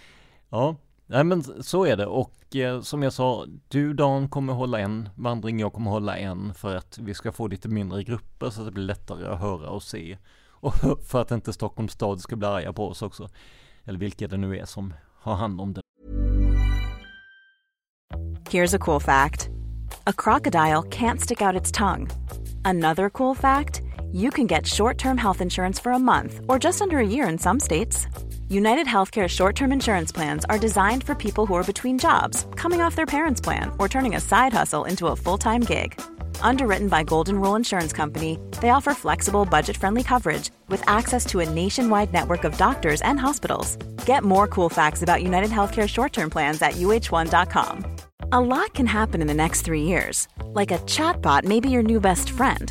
Ja, 0.51 0.77
nej 1.13 1.25
men 1.25 1.63
så 1.63 1.85
är 1.85 1.97
det. 1.97 2.07
Och 2.07 2.57
eh, 2.57 2.81
som 2.81 3.03
jag 3.03 3.13
sa, 3.13 3.47
du 3.69 3.95
Dan 3.95 4.29
kommer 4.29 4.53
hålla 4.53 4.79
en 4.79 5.09
vandring, 5.15 5.61
jag 5.61 5.73
kommer 5.73 5.91
hålla 5.91 6.17
en 6.17 6.55
för 6.55 6.77
att 6.77 6.99
vi 6.99 7.15
ska 7.15 7.33
få 7.33 7.47
lite 7.47 7.69
mindre 7.69 8.03
grupper 8.03 8.51
så 8.51 8.61
att 8.61 8.67
det 8.67 8.73
blir 8.73 8.85
lättare 8.85 9.27
att 9.27 9.41
höra 9.41 9.71
och 9.71 9.83
se. 9.83 10.19
Och 10.51 10.75
för 11.07 11.23
att 11.23 11.31
inte 11.31 11.53
Stockholms 11.53 11.93
stad 11.93 12.21
ska 12.21 12.37
bli 12.37 12.49
arga 12.49 12.73
på 12.73 12.89
oss 12.89 13.03
också. 13.03 13.29
Eller 13.85 13.99
vilka 13.99 14.29
det 14.29 14.37
nu 14.37 14.59
är 14.59 14.65
som 14.65 14.95
har 15.15 15.35
hand 15.35 15.61
om 15.61 15.73
det. 15.73 15.81
Here's 18.51 18.77
a 18.77 18.79
cool 18.79 19.01
fact 19.01 19.49
a 20.07 20.13
crocodile 20.13 20.83
can't 20.83 21.19
stick 21.21 21.43
out 21.43 21.61
its 21.61 21.73
tongue. 21.73 22.09
Another 22.65 23.11
cool 23.11 23.35
fact 23.37 23.83
you 24.13 24.31
can 24.31 24.47
get 24.47 24.67
short 24.67 24.99
term 24.99 25.19
health 25.19 25.43
insurance 25.43 25.83
for 25.83 25.93
a 25.93 25.99
month 25.99 26.41
or 26.49 26.65
just 26.65 26.83
under 26.83 26.99
a 26.99 27.07
year 27.07 27.33
in 27.33 27.39
some 27.39 27.61
states. 27.61 28.07
United 28.53 28.87
Healthcare 28.87 29.31
short 29.31 29.57
term 29.57 29.73
insurance 29.73 30.13
plans 30.13 30.45
are 30.51 30.59
designed 30.59 31.05
for 31.05 31.15
people 31.15 31.47
who 31.47 31.55
are 31.55 31.65
between 31.65 31.99
jobs, 31.99 32.47
coming 32.55 32.83
off 32.83 32.95
their 32.95 33.07
parents' 33.07 33.41
plan, 33.41 33.73
or 33.79 33.89
turning 33.89 34.15
a 34.15 34.21
side 34.21 34.53
hustle 34.53 34.85
into 34.85 35.07
a 35.07 35.17
full 35.17 35.39
time 35.39 35.63
gig. 35.63 35.99
Underwritten 36.43 36.89
by 36.89 37.03
Golden 37.03 37.41
Rule 37.41 37.57
Insurance 37.57 37.95
Company, 37.95 38.39
they 38.61 38.69
offer 38.69 38.93
flexible, 38.93 39.47
budget 39.47 39.79
friendly 39.79 40.03
coverage 40.03 40.51
with 40.69 40.87
access 40.87 41.25
to 41.27 41.41
a 41.41 41.49
nationwide 41.49 42.13
network 42.13 42.45
of 42.45 42.59
doctors 42.59 43.01
and 43.01 43.19
hospitals. 43.19 43.77
Get 44.05 44.23
more 44.23 44.47
cool 44.47 44.69
facts 44.69 45.03
about 45.03 45.23
United 45.23 45.51
Healthcare 45.51 45.89
short 45.89 46.13
term 46.13 46.29
plans 46.29 46.61
at 46.61 46.73
uh1.com. 46.73 47.87
A 48.33 48.41
lot 48.41 48.75
can 48.75 48.87
happen 48.87 49.23
in 49.23 49.29
the 49.29 49.43
next 49.45 49.63
three 49.63 49.85
years. 49.85 50.29
Like 50.45 50.71
a 50.71 50.79
chatbot 50.81 51.45
may 51.45 51.61
be 51.61 51.71
your 51.71 51.83
new 51.83 52.01
best 52.01 52.29
friend. 52.29 52.71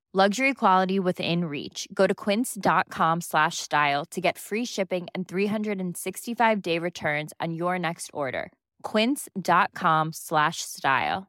Luxury 0.13 0.53
quality 0.53 0.99
within 0.99 1.45
reach. 1.45 1.87
Go 1.93 2.05
to 2.05 2.13
quince.com 2.13 3.21
slash 3.21 3.57
style 3.57 4.03
to 4.11 4.19
get 4.19 4.37
free 4.37 4.65
shipping 4.65 5.07
and 5.15 5.25
365 5.25 6.61
day 6.61 6.79
returns 6.79 7.31
on 7.39 7.53
your 7.53 7.79
next 7.79 8.09
order. 8.13 8.51
Quince.com 8.83 10.11
slash 10.13 10.57
style. 10.57 11.27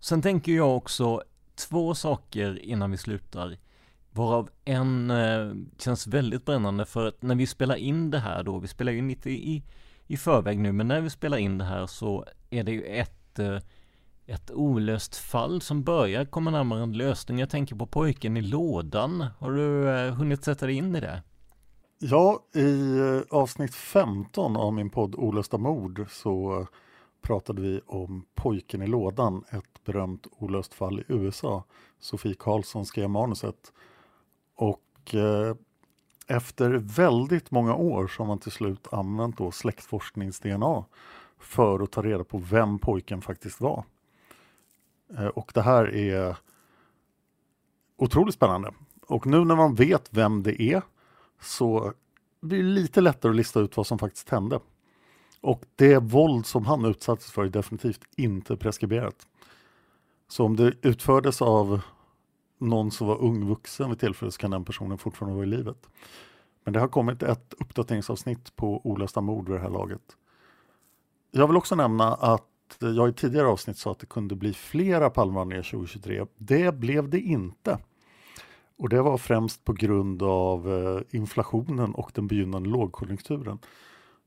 Sen 0.00 0.22
tänker 0.22 0.52
jag 0.52 0.76
också 0.76 1.22
två 1.54 1.94
saker 1.94 2.64
innan 2.64 2.90
vi 2.90 2.96
slutar. 2.96 3.56
Varav 4.10 4.50
en 4.64 5.10
eh, 5.10 5.52
känns 5.78 6.06
väldigt 6.06 6.44
brännande 6.44 6.86
för 6.86 7.06
att 7.06 7.22
när 7.22 7.34
vi 7.34 7.46
spelar 7.46 7.76
in 7.76 8.10
det 8.10 8.18
här 8.18 8.42
då, 8.42 8.58
vi 8.58 8.68
spelar 8.68 8.92
in 8.92 9.08
lite 9.08 9.30
i, 9.30 9.62
i 10.06 10.16
förväg 10.16 10.58
nu, 10.58 10.72
men 10.72 10.88
när 10.88 11.00
vi 11.00 11.10
spelar 11.10 11.38
in 11.38 11.58
det 11.58 11.64
här 11.64 11.86
så 11.86 12.26
är 12.50 12.64
det 12.64 12.72
ju 12.72 12.82
ett 12.82 13.38
eh, 13.38 13.58
ett 14.32 14.50
olöst 14.50 15.16
fall 15.16 15.60
som 15.60 15.82
börjar 15.82 16.24
komma 16.24 16.50
närmare 16.50 16.82
en 16.82 16.92
lösning. 16.92 17.38
Jag 17.38 17.50
tänker 17.50 17.76
på 17.76 17.86
pojken 17.86 18.36
i 18.36 18.42
lådan. 18.42 19.26
Har 19.38 19.52
du 19.52 19.90
eh, 19.90 20.14
hunnit 20.14 20.44
sätta 20.44 20.66
dig 20.66 20.74
in 20.74 20.96
i 20.96 21.00
det? 21.00 21.22
Ja, 21.98 22.42
i 22.54 22.98
eh, 22.98 23.20
avsnitt 23.30 23.74
15 23.74 24.56
av 24.56 24.72
min 24.72 24.90
podd 24.90 25.14
Olösta 25.14 25.58
mord 25.58 26.06
så 26.10 26.66
pratade 27.22 27.62
vi 27.62 27.80
om 27.86 28.24
Pojken 28.34 28.82
i 28.82 28.86
lådan, 28.86 29.44
ett 29.50 29.84
berömt 29.84 30.26
olöst 30.30 30.74
fall 30.74 31.00
i 31.00 31.04
USA. 31.08 31.64
Sofie 32.00 32.34
Karlsson 32.34 32.86
skrev 32.86 33.10
manuset. 33.10 33.72
Och 34.56 35.14
eh, 35.14 35.56
efter 36.26 36.70
väldigt 36.70 37.50
många 37.50 37.74
år 37.74 38.08
så 38.08 38.22
har 38.22 38.28
man 38.28 38.38
till 38.38 38.52
slut 38.52 38.88
använt 38.92 39.38
då 39.38 39.50
släktforsknings-DNA 39.50 40.84
för 41.38 41.82
att 41.82 41.92
ta 41.92 42.02
reda 42.02 42.24
på 42.24 42.38
vem 42.38 42.78
pojken 42.78 43.22
faktiskt 43.22 43.60
var. 43.60 43.84
Eh, 45.18 45.26
och 45.26 45.50
det 45.54 45.62
här 45.62 45.94
är 45.94 46.36
otroligt 47.96 48.34
spännande. 48.34 48.72
Och 49.06 49.26
nu 49.26 49.44
när 49.44 49.56
man 49.56 49.74
vet 49.74 50.08
vem 50.10 50.42
det 50.42 50.62
är 50.62 50.82
så 51.40 51.92
blir 52.40 52.58
det 52.58 52.68
lite 52.68 53.00
lättare 53.00 53.30
att 53.30 53.36
lista 53.36 53.60
ut 53.60 53.76
vad 53.76 53.86
som 53.86 53.98
faktiskt 53.98 54.28
hände. 54.28 54.60
Och 55.40 55.62
det 55.76 55.98
våld 55.98 56.46
som 56.46 56.66
han 56.66 56.84
utsattes 56.84 57.30
för 57.30 57.44
är 57.44 57.48
definitivt 57.48 58.00
inte 58.16 58.56
preskriberat. 58.56 59.26
Så 60.28 60.44
om 60.44 60.56
det 60.56 60.74
utfördes 60.82 61.42
av 61.42 61.80
någon 62.58 62.90
som 62.90 63.06
var 63.06 63.22
ung 63.22 63.48
vuxen 63.48 63.88
vid 63.90 64.00
tillfället 64.00 64.34
så 64.34 64.40
kan 64.40 64.50
den 64.50 64.64
personen 64.64 64.98
fortfarande 64.98 65.34
vara 65.34 65.46
i 65.46 65.48
livet. 65.48 65.86
Men 66.64 66.72
det 66.74 66.80
har 66.80 66.88
kommit 66.88 67.22
ett 67.22 67.54
uppdateringsavsnitt 67.60 68.56
på 68.56 68.86
olösta 68.86 69.20
mord 69.20 69.48
vid 69.48 69.56
det 69.56 69.62
här 69.62 69.70
laget. 69.70 70.16
Jag 71.30 71.46
vill 71.46 71.56
också 71.56 71.74
nämna 71.74 72.14
att 72.14 72.51
jag 72.78 73.08
i 73.08 73.12
tidigare 73.12 73.46
avsnitt 73.46 73.78
sa 73.78 73.90
att 73.92 73.98
det 73.98 74.06
kunde 74.06 74.34
bli 74.34 74.52
flera 74.52 75.10
palmvandringar 75.10 75.62
2023. 75.62 76.26
Det 76.36 76.74
blev 76.74 77.08
det 77.08 77.20
inte. 77.20 77.78
Och 78.78 78.88
det 78.88 79.02
var 79.02 79.18
främst 79.18 79.64
på 79.64 79.72
grund 79.72 80.22
av 80.22 80.72
eh, 80.72 81.18
inflationen 81.18 81.94
och 81.94 82.10
den 82.14 82.26
begynnande 82.26 82.68
lågkonjunkturen. 82.68 83.58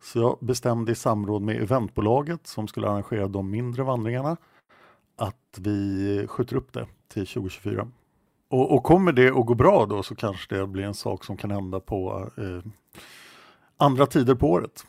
Så 0.04 0.20
jag 0.20 0.38
bestämde 0.42 0.92
i 0.92 0.96
samråd 0.96 1.42
med 1.42 1.62
eventbolaget 1.62 2.48
som 2.48 2.68
skulle 2.68 2.88
arrangera 2.88 3.28
de 3.28 3.50
mindre 3.50 3.84
vandringarna 3.84 4.38
att 5.16 5.58
vi 5.60 6.28
skjuter 6.28 6.56
upp 6.56 6.74
det 6.74 6.88
till 7.08 7.28
2024. 7.28 7.88
Och, 8.50 8.76
och 8.76 8.84
kommer 8.84 9.12
det 9.12 9.28
att 9.28 9.46
gå 9.46 9.56
bra 9.56 9.86
då 9.86 10.04
så 10.04 10.16
kanske 10.16 10.56
det 10.56 10.68
blir 10.68 10.84
en 10.84 10.94
sak 10.94 11.24
som 11.24 11.38
kan 11.38 11.52
hända 11.52 11.80
på 11.80 12.30
eh, 12.38 12.72
andra 13.78 14.06
tider 14.06 14.36
på 14.36 14.50
året. 14.50 14.86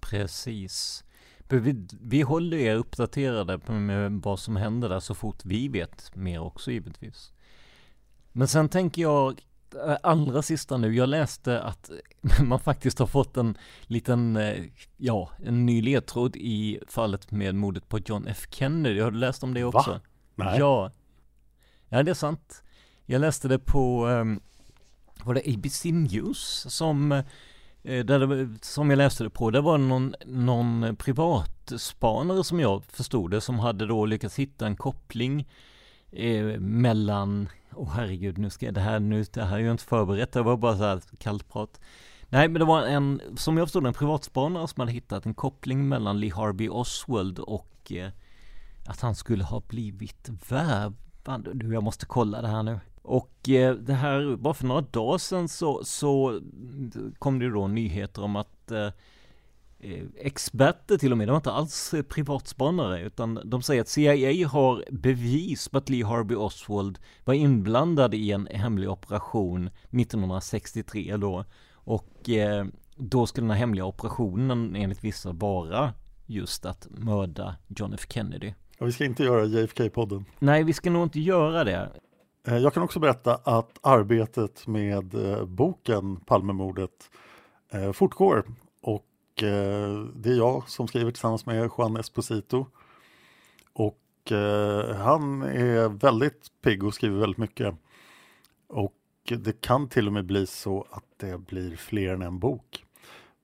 Precis. 0.00 1.04
Vi, 1.48 1.86
vi 2.00 2.22
håller 2.22 2.56
er 2.56 2.74
uppdaterade 2.74 3.72
med 3.72 4.12
vad 4.12 4.40
som 4.40 4.56
händer 4.56 4.88
där 4.88 5.00
så 5.00 5.14
fort 5.14 5.44
vi 5.44 5.68
vet 5.68 6.16
mer 6.16 6.40
också 6.40 6.70
givetvis. 6.70 7.32
Men 8.32 8.48
sen 8.48 8.68
tänker 8.68 9.02
jag 9.02 9.40
eh, 9.86 9.96
allra 10.02 10.42
sista 10.42 10.76
nu, 10.76 10.94
jag 10.94 11.08
läste 11.08 11.62
att 11.62 11.90
man 12.42 12.60
faktiskt 12.60 12.98
har 12.98 13.06
fått 13.06 13.36
en 13.36 13.58
liten, 13.82 14.36
eh, 14.36 14.64
ja, 14.96 15.30
en 15.44 15.66
ny 15.66 15.82
ledtråd 15.82 16.36
i 16.36 16.80
fallet 16.88 17.30
med 17.30 17.54
mordet 17.54 17.88
på 17.88 17.98
John 17.98 18.26
F 18.26 18.46
Kennedy. 18.50 19.00
Har 19.00 19.10
du 19.10 19.18
läst 19.18 19.42
om 19.42 19.54
det 19.54 19.64
också? 19.64 19.90
Va? 19.90 20.00
Nej. 20.34 20.58
Ja. 20.58 20.92
Ja, 21.88 22.02
det 22.02 22.10
är 22.10 22.14
sant. 22.14 22.62
Jag 23.06 23.20
läste 23.20 23.48
det 23.48 23.58
på, 23.58 24.06
um, 24.06 24.40
var 25.24 25.34
det 25.34 25.42
ABC 25.46 25.84
News 25.84 26.66
som 26.68 27.12
Eh, 27.12 27.24
Eh, 27.82 28.04
där 28.04 28.18
det, 28.18 28.64
som 28.64 28.90
jag 28.90 28.96
läste 28.96 29.24
det 29.24 29.30
på, 29.30 29.50
det 29.50 29.60
var 29.60 29.78
någon, 29.78 30.14
någon 30.26 30.96
privatspanare 30.96 32.44
som 32.44 32.60
jag 32.60 32.84
förstod 32.84 33.30
det, 33.30 33.40
som 33.40 33.58
hade 33.58 33.86
då 33.86 34.06
lyckats 34.06 34.38
hitta 34.38 34.66
en 34.66 34.76
koppling 34.76 35.48
eh, 36.12 36.44
mellan, 36.60 37.48
åh 37.74 37.82
oh, 37.82 37.92
herregud, 37.92 38.38
nu 38.38 38.50
ska 38.50 38.66
jag, 38.66 38.74
det 38.74 38.80
här, 38.80 39.00
nu, 39.00 39.24
det 39.32 39.44
här 39.44 39.56
är 39.56 39.60
ju 39.60 39.70
inte 39.70 39.84
förberett, 39.84 40.32
det 40.32 40.42
var 40.42 40.56
bara 40.56 40.76
så 40.76 40.84
här 40.84 41.00
kallt 41.18 41.48
prat. 41.48 41.80
Nej, 42.28 42.48
men 42.48 42.58
det 42.60 42.64
var 42.64 42.82
en, 42.82 43.20
som 43.36 43.56
jag 43.56 43.66
förstod 43.66 43.86
en 43.86 43.92
privatspanare 43.92 44.68
som 44.68 44.80
hade 44.80 44.92
hittat 44.92 45.26
en 45.26 45.34
koppling 45.34 45.88
mellan 45.88 46.20
Lee 46.20 46.34
Harvey 46.34 46.68
Oswald 46.68 47.38
och 47.38 47.92
eh, 47.92 48.10
att 48.86 49.00
han 49.00 49.14
skulle 49.14 49.44
ha 49.44 49.60
blivit 49.60 50.28
värvad. 50.48 51.48
Du, 51.54 51.72
jag 51.72 51.82
måste 51.82 52.06
kolla 52.06 52.42
det 52.42 52.48
här 52.48 52.62
nu. 52.62 52.80
Och 53.08 53.48
eh, 53.48 53.74
det 53.74 53.94
här, 53.94 54.36
bara 54.36 54.54
för 54.54 54.66
några 54.66 54.80
dagar 54.80 55.18
sedan 55.18 55.48
så, 55.48 55.84
så 55.84 56.40
kom 57.18 57.38
det 57.38 57.50
då 57.50 57.68
nyheter 57.68 58.22
om 58.22 58.36
att 58.36 58.70
eh, 58.70 58.86
eh 59.80 60.04
experter 60.18 60.98
till 60.98 61.12
och 61.12 61.18
med, 61.18 61.28
de 61.28 61.30
var 61.30 61.36
inte 61.36 61.50
alls 61.50 61.94
privatspanare 62.08 63.02
utan 63.02 63.40
de 63.44 63.62
säger 63.62 63.80
att 63.80 63.88
CIA 63.88 64.48
har 64.48 64.84
bevis 64.90 65.68
på 65.68 65.78
att 65.78 65.88
Lee 65.88 66.04
Harvey 66.04 66.36
Oswald 66.36 66.98
var 67.24 67.34
inblandad 67.34 68.14
i 68.14 68.32
en 68.32 68.48
hemlig 68.50 68.90
operation 68.90 69.66
1963 69.66 71.16
då. 71.16 71.44
Och 71.72 72.28
eh, 72.28 72.66
då 72.96 73.26
skulle 73.26 73.44
den 73.44 73.50
här 73.50 73.58
hemliga 73.58 73.84
operationen 73.84 74.76
enligt 74.76 75.04
vissa 75.04 75.32
vara 75.32 75.94
just 76.26 76.66
att 76.66 76.86
mörda 76.90 77.56
John 77.68 77.94
F 77.94 78.06
Kennedy. 78.08 78.52
Ja, 78.78 78.86
vi 78.86 78.92
ska 78.92 79.04
inte 79.04 79.24
göra 79.24 79.44
JFK-podden. 79.44 80.24
Nej, 80.38 80.64
vi 80.64 80.72
ska 80.72 80.90
nog 80.90 81.02
inte 81.02 81.20
göra 81.20 81.64
det. 81.64 81.90
Eh, 82.48 82.58
jag 82.58 82.74
kan 82.74 82.82
också 82.82 83.00
berätta 83.00 83.34
att 83.34 83.78
arbetet 83.82 84.66
med 84.66 85.14
eh, 85.14 85.44
boken 85.44 86.16
Palmemordet 86.16 87.10
eh, 87.70 87.92
fortgår 87.92 88.44
och 88.80 89.04
det 90.14 90.30
är 90.30 90.36
jag 90.36 90.68
som 90.68 90.88
skriver 90.88 91.10
tillsammans 91.10 91.46
med 91.46 91.70
Juan 91.78 91.96
Esposito. 91.96 92.66
Och 93.72 94.32
han 94.96 95.42
är 95.42 95.88
väldigt 95.88 96.46
pigg 96.62 96.84
och 96.84 96.94
skriver 96.94 97.18
väldigt 97.18 97.38
mycket. 97.38 97.74
Och 98.66 98.94
det 99.24 99.60
kan 99.60 99.88
till 99.88 100.06
och 100.06 100.12
med 100.12 100.26
bli 100.26 100.46
så 100.46 100.86
att 100.90 101.04
det 101.16 101.38
blir 101.38 101.76
fler 101.76 102.14
än 102.14 102.22
en 102.22 102.38
bok. 102.38 102.84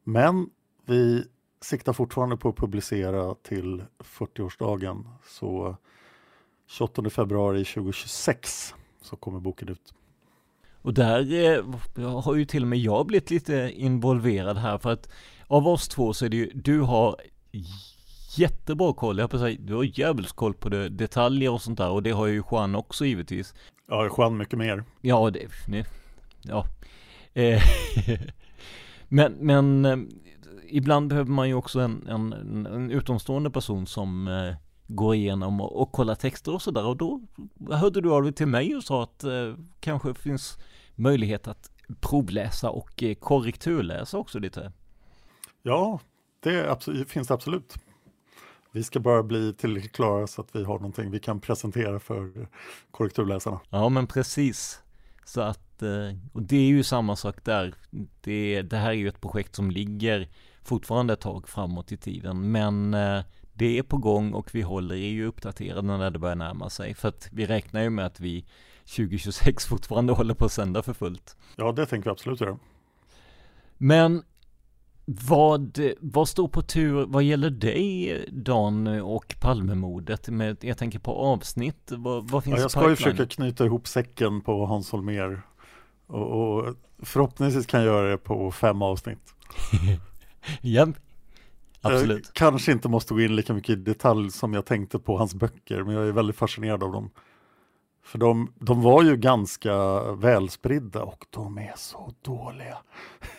Men 0.05 0.51
vi 0.85 1.25
siktar 1.61 1.93
fortfarande 1.93 2.37
på 2.37 2.49
att 2.49 2.57
publicera 2.57 3.35
till 3.35 3.85
40-årsdagen. 3.99 5.05
Så 5.27 5.77
28 6.67 7.11
februari 7.11 7.65
2026 7.65 8.75
så 9.05 9.17
kommer 9.17 9.41
boken 9.41 9.69
ut. 9.69 9.95
Och 10.83 10.95
där 10.95 11.33
eh, 11.33 12.21
har 12.23 12.35
ju 12.35 12.45
till 12.45 12.63
och 12.63 12.69
med 12.69 12.79
jag 12.79 13.07
blivit 13.07 13.31
lite 13.31 13.73
involverad 13.75 14.59
här 14.59 14.79
för 14.79 14.93
att 14.93 15.09
av 15.47 15.69
oss 15.69 15.89
två 15.89 16.13
så 16.13 16.25
är 16.25 16.29
det 16.29 16.37
ju, 16.37 16.51
du 16.55 16.81
har 16.81 17.17
jättebra 18.37 18.93
koll, 18.93 19.19
jag 19.19 19.31
på 19.31 19.39
säga, 19.39 19.59
du 19.61 19.75
har 19.75 19.85
djävulskoll 19.85 20.55
på 20.55 20.69
det, 20.69 20.89
detaljer 20.89 21.53
och 21.53 21.63
sånt 21.63 21.79
där 21.79 21.91
och 21.91 22.03
det 22.03 22.11
har 22.11 22.27
ju 22.27 22.43
Juan 22.51 22.75
också 22.75 23.05
givetvis. 23.05 23.55
Ja, 23.89 24.11
Juan 24.19 24.37
mycket 24.37 24.59
mer. 24.59 24.85
Ja, 25.01 25.31
det, 25.31 25.49
det 25.69 25.87
ja. 26.43 26.67
Eh, 27.33 27.63
men, 29.09 29.33
men 29.33 29.85
eh, 29.85 29.97
ibland 30.69 31.09
behöver 31.09 31.31
man 31.31 31.49
ju 31.49 31.55
också 31.55 31.81
en, 31.81 32.07
en, 32.09 32.33
en 32.67 32.91
utomstående 32.91 33.51
person 33.51 33.87
som 33.87 34.29
går 34.87 35.15
igenom 35.15 35.61
och, 35.61 35.81
och 35.83 35.93
kollar 35.93 36.15
texter 36.15 36.55
och 36.55 36.63
sådär 36.63 36.87
och 36.87 36.97
då 36.97 37.21
hörde 37.71 38.01
du 38.01 38.13
av 38.13 38.23
dig 38.23 38.33
till 38.33 38.47
mig 38.47 38.77
och 38.77 38.85
sa 38.85 39.03
att 39.03 39.25
eh, 39.25 39.55
kanske 39.81 40.15
finns 40.15 40.59
möjlighet 40.95 41.49
att 41.49 41.71
provläsa 42.01 42.71
och 42.71 43.03
eh, 43.03 43.15
korrekturläsa 43.15 44.19
också 44.19 44.39
lite. 44.39 44.73
Ja, 45.63 46.01
det 46.41 46.71
absolut, 46.71 47.11
finns 47.11 47.29
det 47.29 47.35
absolut. 47.35 47.75
Vi 48.73 48.83
ska 48.83 49.01
bara 49.01 49.23
bli 49.23 49.55
tillräckligt 49.55 49.93
klara 49.93 50.27
så 50.27 50.41
att 50.41 50.49
vi 50.53 50.65
har 50.65 50.75
någonting 50.75 51.11
vi 51.11 51.19
kan 51.19 51.41
presentera 51.41 52.01
för 52.01 52.49
korrekturläsarna. 52.91 53.61
Ja, 53.71 53.89
men 53.89 54.07
precis. 54.07 54.83
Så 55.25 55.41
att, 55.41 55.83
eh, 55.83 56.19
och 56.33 56.43
det 56.43 56.57
är 56.57 56.67
ju 56.67 56.83
samma 56.83 57.17
sak 57.17 57.45
där. 57.45 57.75
Det, 58.21 58.63
det 58.63 58.77
här 58.77 58.89
är 58.89 58.95
ju 58.95 59.09
ett 59.09 59.21
projekt 59.21 59.55
som 59.55 59.71
ligger 59.71 60.29
fortfarande 60.63 61.13
ett 61.13 61.21
tag 61.21 61.49
framåt 61.49 61.93
i 61.93 61.97
tiden, 61.97 62.53
men 62.53 62.95
eh, 62.95 63.23
det 63.55 63.79
är 63.79 63.83
på 63.83 63.97
gång 63.97 64.33
och 64.33 64.55
vi 64.55 64.63
håller 64.63 64.95
er 64.95 65.09
ju 65.09 65.27
uppdaterade 65.27 65.99
när 65.99 66.11
det 66.11 66.19
börjar 66.19 66.37
närma 66.37 66.71
sig. 66.71 66.95
För 66.95 67.09
att 67.09 67.29
vi 67.33 67.47
räknar 67.47 67.83
ju 67.83 67.91
med 67.91 68.07
att 68.07 68.21
vi 68.21 68.45
2026 68.85 69.67
fortfarande 69.67 70.13
håller 70.13 70.35
på 70.35 70.45
att 70.45 70.53
sända 70.53 70.83
för 70.83 70.93
fullt. 70.93 71.37
Ja, 71.57 71.73
det 71.73 71.87
tänker 71.87 72.05
vi 72.05 72.11
absolut 72.11 72.41
göra. 72.41 72.59
Men 73.79 74.23
vad, 75.05 75.79
vad 76.01 76.29
står 76.29 76.49
på 76.49 76.63
tur 76.63 77.07
vad 77.07 77.23
gäller 77.23 77.51
dig 77.51 78.25
Dan 78.33 78.87
och 78.87 79.35
Palmemordet? 79.41 80.29
Med, 80.29 80.57
jag 80.61 80.79
tänker 80.79 80.99
på 80.99 81.13
avsnitt, 81.13 81.93
vad, 81.97 82.31
vad 82.31 82.45
finns 82.45 82.57
ja, 82.57 82.63
Jag 82.63 82.71
ska 82.71 82.91
ju 82.91 82.97
försöka 82.97 83.27
knyta 83.27 83.65
ihop 83.65 83.89
säcken 83.89 84.41
på 84.41 84.67
Hans 84.67 84.91
Holmér 84.91 85.43
och, 86.07 86.57
och 86.57 86.75
förhoppningsvis 86.99 87.67
kan 87.67 87.81
jag 87.81 87.87
göra 87.87 88.11
det 88.11 88.19
på 88.19 88.51
fem 88.51 88.83
avsnitt. 88.83 89.35
ja, 90.61 90.87
absolut. 91.93 92.27
Jag 92.27 92.35
kanske 92.35 92.73
inte 92.73 92.89
måste 92.89 93.15
gå 93.15 93.21
in 93.21 93.37
lika 93.37 93.55
mycket 93.55 93.71
i 93.71 93.77
detalj 93.77 94.31
som 94.31 94.55
jag 94.55 94.67
tänkte 94.67 94.99
på 94.99 95.19
hans 95.19 95.35
böcker, 95.35 95.83
men 95.83 95.95
jag 95.95 96.09
är 96.09 96.13
väldigt 96.13 96.37
fascinerad 96.37 96.83
av 96.83 96.93
dem. 96.93 97.11
För 98.05 98.19
de, 98.19 98.53
de 98.59 98.83
var 98.83 99.03
ju 99.03 99.17
ganska 99.17 100.03
välspridda 100.13 101.03
och 101.03 101.27
de 101.31 101.59
är 101.59 101.73
så 101.77 102.13
dåliga. 102.23 102.79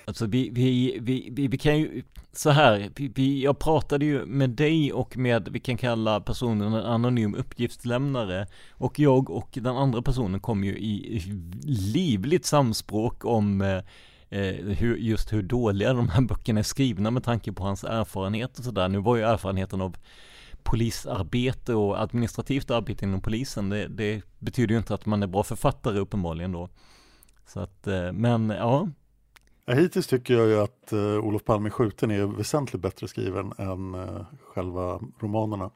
Alltså 0.05 0.25
vi, 0.25 0.49
vi, 0.49 0.97
vi, 1.01 1.29
vi, 1.31 1.47
vi 1.47 1.57
kan 1.57 1.79
ju, 1.79 2.03
så 2.31 2.49
här, 2.49 2.89
vi, 2.95 3.07
vi, 3.15 3.43
jag 3.43 3.59
pratade 3.59 4.05
ju 4.05 4.25
med 4.25 4.49
dig 4.49 4.93
och 4.93 5.17
med, 5.17 5.49
vi 5.51 5.59
kan 5.59 5.77
kalla 5.77 6.21
personen 6.21 6.73
en 6.73 6.85
anonym 6.85 7.35
uppgiftslämnare. 7.35 8.47
Och 8.71 8.99
jag 8.99 9.29
och 9.29 9.49
den 9.53 9.77
andra 9.77 10.01
personen 10.01 10.39
kom 10.39 10.63
ju 10.63 10.77
i 10.77 11.19
livligt 11.63 12.45
samspråk 12.45 13.25
om 13.25 13.61
eh, 13.61 13.81
Eh, 14.29 14.55
hur, 14.55 14.97
just 14.97 15.33
hur 15.33 15.41
dåliga 15.41 15.93
de 15.93 16.09
här 16.09 16.21
böckerna 16.21 16.59
är 16.59 16.63
skrivna 16.63 17.11
med 17.11 17.23
tanke 17.23 17.51
på 17.51 17.63
hans 17.63 17.83
erfarenhet 17.83 18.59
och 18.59 18.65
sådär. 18.65 18.89
Nu 18.89 18.99
var 18.99 19.15
ju 19.15 19.21
erfarenheten 19.21 19.81
av 19.81 19.97
polisarbete 20.65 21.73
och 21.73 22.01
administrativt 22.01 22.71
arbete 22.71 23.05
inom 23.05 23.21
polisen, 23.21 23.69
det, 23.69 23.87
det, 23.87 24.21
betyder 24.39 24.73
ju 24.73 24.77
inte 24.77 24.93
att 24.93 25.05
man 25.05 25.23
är 25.23 25.27
bra 25.27 25.43
författare 25.43 25.99
uppenbarligen 25.99 26.51
då. 26.51 26.69
Så 27.45 27.59
att, 27.59 27.87
eh, 27.87 28.11
men 28.11 28.49
ja. 28.49 28.89
ja 29.65 29.73
hittills 29.73 30.07
tycker 30.07 30.33
jag 30.33 30.47
ju 30.47 30.59
att 30.59 30.93
uh, 30.93 31.19
Olof 31.19 31.43
Palme 31.43 31.69
skjuten 31.69 32.11
är 32.11 32.25
väsentligt 32.25 32.81
bättre 32.81 33.07
skriven 33.07 33.53
än 33.57 33.95
uh, 33.95 34.25
själva 34.53 34.99
romanerna. 35.19 35.71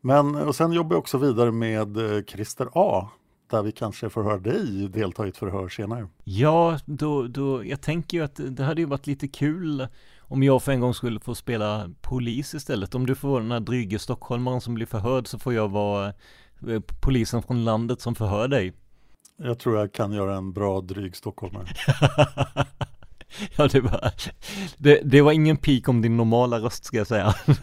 Men, 0.00 0.36
och 0.36 0.56
sen 0.56 0.72
jobbar 0.72 0.94
jag 0.94 0.98
också 0.98 1.18
vidare 1.18 1.52
med 1.52 1.96
uh, 1.96 2.22
Christer 2.22 2.68
A 2.72 3.10
där 3.50 3.62
vi 3.62 3.72
kanske 3.72 4.10
får 4.10 4.22
höra 4.22 4.38
dig 4.38 4.88
delta 4.88 5.26
i 5.26 5.28
ett 5.28 5.36
förhör 5.36 5.68
senare. 5.68 6.08
Ja, 6.24 6.78
då, 6.86 7.26
då, 7.26 7.64
jag 7.64 7.80
tänker 7.80 8.18
ju 8.18 8.24
att 8.24 8.40
det 8.48 8.64
hade 8.64 8.80
ju 8.80 8.86
varit 8.86 9.06
lite 9.06 9.28
kul 9.28 9.86
om 10.28 10.42
jag 10.42 10.62
för 10.62 10.72
en 10.72 10.80
gång 10.80 10.94
skulle 10.94 11.20
få 11.20 11.34
spela 11.34 11.90
polis 12.00 12.54
istället. 12.54 12.94
Om 12.94 13.06
du 13.06 13.14
får 13.14 13.28
vara 13.28 13.42
den 13.42 13.52
här 13.52 13.60
dryge 13.60 13.98
stockholmaren 13.98 14.60
som 14.60 14.74
blir 14.74 14.86
förhörd 14.86 15.26
så 15.26 15.38
får 15.38 15.54
jag 15.54 15.68
vara 15.68 16.06
eh, 16.68 16.80
polisen 17.00 17.42
från 17.42 17.64
landet 17.64 18.00
som 18.00 18.14
förhör 18.14 18.48
dig. 18.48 18.72
Jag 19.36 19.58
tror 19.58 19.78
jag 19.78 19.92
kan 19.92 20.12
göra 20.12 20.36
en 20.36 20.52
bra 20.52 20.80
dryg 20.80 21.16
stockholmare. 21.16 21.66
ja, 23.56 23.68
det 23.72 23.80
var, 23.80 24.12
det, 24.78 25.00
det 25.04 25.22
var 25.22 25.32
ingen 25.32 25.56
pik 25.56 25.88
om 25.88 26.02
din 26.02 26.16
normala 26.16 26.58
röst 26.58 26.84
ska 26.84 26.96
jag 26.96 27.06
säga. 27.06 27.34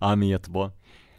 ja, 0.00 0.16
men 0.16 0.28
jättebra. 0.28 0.70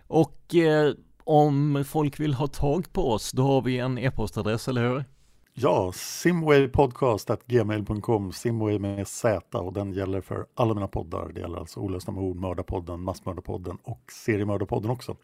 Och 0.07 0.55
eh, 0.55 0.93
om 1.31 1.83
folk 1.87 2.19
vill 2.19 2.33
ha 2.33 2.47
tag 2.47 2.93
på 2.93 3.11
oss, 3.11 3.31
då 3.31 3.43
har 3.43 3.61
vi 3.61 3.79
en 3.79 3.97
e-postadress, 3.97 4.67
eller 4.67 4.89
hur? 4.89 5.05
Ja, 5.53 5.91
simwaypodcast.gmail.com, 5.95 8.31
Simway 8.31 8.79
med 8.79 9.07
Z 9.07 9.59
och 9.59 9.73
den 9.73 9.93
gäller 9.93 10.21
för 10.21 10.45
alla 10.55 10.73
mina 10.73 10.87
poddar. 10.87 11.31
Det 11.33 11.39
gäller 11.39 11.57
alltså 11.57 11.79
Olösta 11.79 12.11
mord, 12.11 12.37
Mördarpodden, 12.37 13.01
Massmördarpodden 13.01 13.77
och 13.83 14.01
Seriemördarpodden 14.11 14.91
också. 14.91 15.15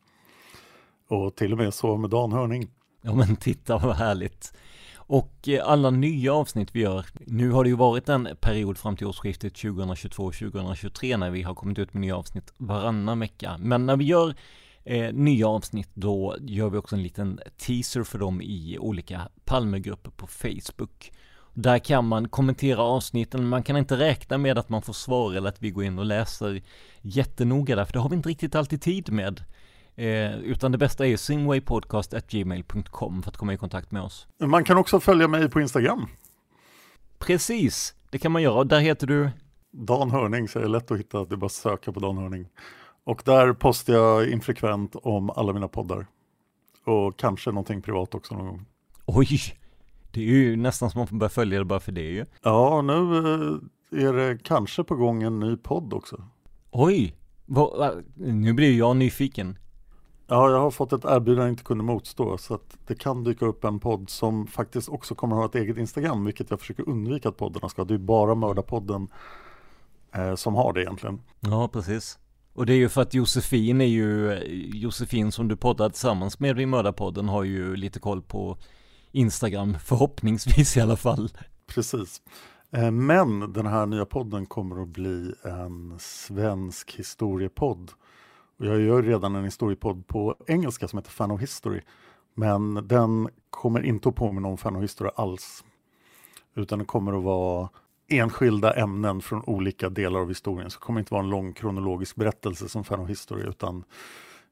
Och 1.09 1.35
till 1.35 1.51
och 1.51 1.57
med 1.57 1.73
så 1.73 1.97
med 1.97 2.09
Dan 2.09 2.31
Hörning. 2.31 2.69
Ja 3.01 3.15
men 3.15 3.35
titta 3.35 3.77
vad 3.77 3.95
härligt. 3.95 4.53
Och 4.95 5.47
eh, 5.47 5.69
alla 5.69 5.89
nya 5.89 6.33
avsnitt 6.33 6.75
vi 6.75 6.79
gör, 6.79 7.05
nu 7.13 7.51
har 7.51 7.63
det 7.63 7.69
ju 7.69 7.75
varit 7.75 8.09
en 8.09 8.29
period 8.41 8.77
fram 8.77 8.97
till 8.97 9.07
årsskiftet 9.07 9.53
2022-2023 9.53 11.17
när 11.17 11.29
vi 11.29 11.41
har 11.41 11.55
kommit 11.55 11.79
ut 11.79 11.93
med 11.93 12.01
nya 12.01 12.17
avsnitt 12.17 12.53
varannan 12.57 13.19
vecka. 13.19 13.57
Men 13.59 13.85
när 13.85 13.97
vi 13.97 14.05
gör 14.05 14.35
eh, 14.87 15.13
nya 15.13 15.47
avsnitt 15.47 15.89
då 15.93 16.35
gör 16.39 16.69
vi 16.69 16.77
också 16.77 16.95
en 16.95 17.03
liten 17.03 17.39
teaser 17.57 18.03
för 18.03 18.19
dem 18.19 18.41
i 18.41 18.77
olika 18.79 19.29
Palmegrupper 19.45 20.11
på 20.11 20.27
Facebook. 20.27 21.11
Där 21.53 21.79
kan 21.79 22.07
man 22.07 22.29
kommentera 22.29 22.81
avsnitten, 22.81 23.47
man 23.47 23.63
kan 23.63 23.77
inte 23.77 23.97
räkna 23.97 24.37
med 24.37 24.57
att 24.57 24.69
man 24.69 24.81
får 24.81 24.93
svar 24.93 25.33
eller 25.33 25.49
att 25.49 25.61
vi 25.61 25.71
går 25.71 25.83
in 25.83 25.99
och 25.99 26.05
läser 26.05 26.61
jättenoga 27.01 27.75
där, 27.75 27.85
för 27.85 27.93
det 27.93 27.99
har 27.99 28.09
vi 28.09 28.15
inte 28.15 28.29
riktigt 28.29 28.55
alltid 28.55 28.81
tid 28.81 29.11
med. 29.11 29.43
Eh, 29.95 30.37
utan 30.37 30.71
det 30.71 30.77
bästa 30.77 31.07
är 31.07 31.17
simwaypodcast.gmail.com 31.17 33.23
för 33.23 33.31
att 33.31 33.37
komma 33.37 33.53
i 33.53 33.57
kontakt 33.57 33.91
med 33.91 34.01
oss. 34.01 34.27
Man 34.39 34.63
kan 34.63 34.77
också 34.77 34.99
följa 34.99 35.27
mig 35.27 35.49
på 35.49 35.61
Instagram. 35.61 36.07
Precis, 37.19 37.95
det 38.09 38.19
kan 38.19 38.31
man 38.31 38.41
göra. 38.41 38.53
Och 38.53 38.67
där 38.67 38.79
heter 38.79 39.07
du? 39.07 39.29
Dan 39.71 40.11
Hörning, 40.11 40.47
så 40.47 40.59
är 40.59 40.63
det 40.63 40.69
lätt 40.69 40.91
att 40.91 40.99
hitta. 40.99 41.25
Det 41.25 41.35
är 41.35 41.37
bara 41.37 41.45
att 41.45 41.51
söka 41.51 41.91
på 41.91 41.99
Dan 41.99 42.17
Hörning. 42.17 42.47
Och 43.07 43.21
där 43.25 43.53
postar 43.53 43.93
jag 43.93 44.29
infrekvent 44.29 44.95
om 44.95 45.29
alla 45.29 45.53
mina 45.53 45.67
poddar. 45.67 46.07
Och 46.85 47.19
kanske 47.19 47.49
någonting 47.51 47.81
privat 47.81 48.15
också 48.15 48.35
någon 48.35 48.47
gång. 48.47 48.65
Oj! 49.05 49.27
Det 50.11 50.19
är 50.19 50.25
ju 50.25 50.55
nästan 50.55 50.91
som 50.91 50.99
man 50.99 51.07
får 51.07 51.15
börja 51.15 51.29
följa 51.29 51.59
det 51.59 51.65
bara 51.65 51.79
för 51.79 51.91
det 51.91 52.01
ju. 52.01 52.25
Ja, 52.41 52.81
nu 52.81 52.93
eh, 52.93 54.07
är 54.07 54.13
det 54.13 54.37
kanske 54.43 54.83
på 54.83 54.95
gång 54.95 55.23
en 55.23 55.39
ny 55.39 55.57
podd 55.57 55.93
också. 55.93 56.23
Oj! 56.71 57.15
nu 58.15 58.53
blir 58.53 58.77
jag 58.77 58.97
nyfiken. 58.97 59.57
Ja, 60.27 60.49
jag 60.49 60.59
har 60.59 60.71
fått 60.71 60.93
ett 60.93 61.05
erbjudande 61.05 61.43
jag 61.43 61.49
inte 61.49 61.63
kunde 61.63 61.83
motstå 61.83 62.37
så 62.37 62.53
att 62.53 62.77
det 62.87 62.95
kan 62.95 63.23
dyka 63.23 63.45
upp 63.45 63.63
en 63.63 63.79
podd 63.79 64.09
som 64.09 64.47
faktiskt 64.47 64.89
också 64.89 65.15
kommer 65.15 65.35
att 65.35 65.39
ha 65.39 65.45
ett 65.45 65.63
eget 65.65 65.77
Instagram, 65.77 66.25
vilket 66.25 66.49
jag 66.49 66.59
försöker 66.59 66.89
undvika 66.89 67.29
att 67.29 67.37
poddarna 67.37 67.69
ska. 67.69 67.83
Det 67.83 67.93
är 67.93 67.97
bara 67.97 68.35
Mördarpodden 68.35 69.07
eh, 70.11 70.35
som 70.35 70.55
har 70.55 70.73
det 70.73 70.81
egentligen. 70.81 71.21
Ja, 71.39 71.67
precis. 71.67 72.19
Och 72.57 72.65
det 72.65 72.73
är 72.73 72.77
ju 72.77 72.89
för 72.89 73.01
att 73.01 73.13
Josefin 73.13 73.81
är 73.81 73.85
ju, 73.85 74.39
Josefin 74.73 75.31
som 75.31 75.47
du 75.47 75.55
poddar 75.55 75.89
tillsammans 75.89 76.39
med 76.39 76.59
i 76.59 76.65
Mördarpodden 76.65 77.29
har 77.29 77.43
ju 77.43 77.75
lite 77.75 77.99
koll 77.99 78.21
på 78.21 78.57
Instagram, 79.11 79.77
förhoppningsvis 79.85 80.77
i 80.77 80.81
alla 80.81 80.95
fall. 80.95 81.29
Precis. 81.67 82.21
Eh, 82.71 82.91
men 82.91 83.53
den 83.53 83.65
här 83.65 83.85
nya 83.85 84.05
podden 84.05 84.45
kommer 84.45 84.81
att 84.81 84.87
bli 84.87 85.33
en 85.43 85.99
svensk 85.99 86.95
historiepodd. 86.95 87.91
Och 88.59 88.65
jag 88.65 88.81
gör 88.81 89.03
redan 89.03 89.35
en 89.35 89.43
historiepodd 89.43 90.07
på 90.07 90.35
engelska 90.47 90.87
som 90.87 90.97
heter 90.97 91.11
Fan 91.11 91.31
of 91.31 91.41
History. 91.41 91.81
Men 92.33 92.87
den 92.87 93.29
kommer 93.49 93.85
inte 93.85 94.09
att 94.09 94.15
påminna 94.15 94.47
om 94.47 94.57
Fan 94.57 94.75
of 94.75 94.83
History 94.83 95.09
alls. 95.15 95.63
Utan 96.55 96.79
den 96.79 96.85
kommer 96.85 97.17
att 97.17 97.23
vara 97.23 97.69
enskilda 98.07 98.73
ämnen 98.73 99.21
från 99.21 99.43
olika 99.45 99.89
delar 99.89 100.19
av 100.19 100.27
historien. 100.27 100.69
Så 100.69 100.79
det 100.79 100.83
kommer 100.83 100.99
inte 100.99 101.13
vara 101.13 101.23
en 101.23 101.29
lång 101.29 101.53
kronologisk 101.53 102.15
berättelse 102.15 102.69
som 102.69 102.83
Fan 102.83 102.99
of 102.99 103.09
History 103.09 103.43
utan 103.43 103.83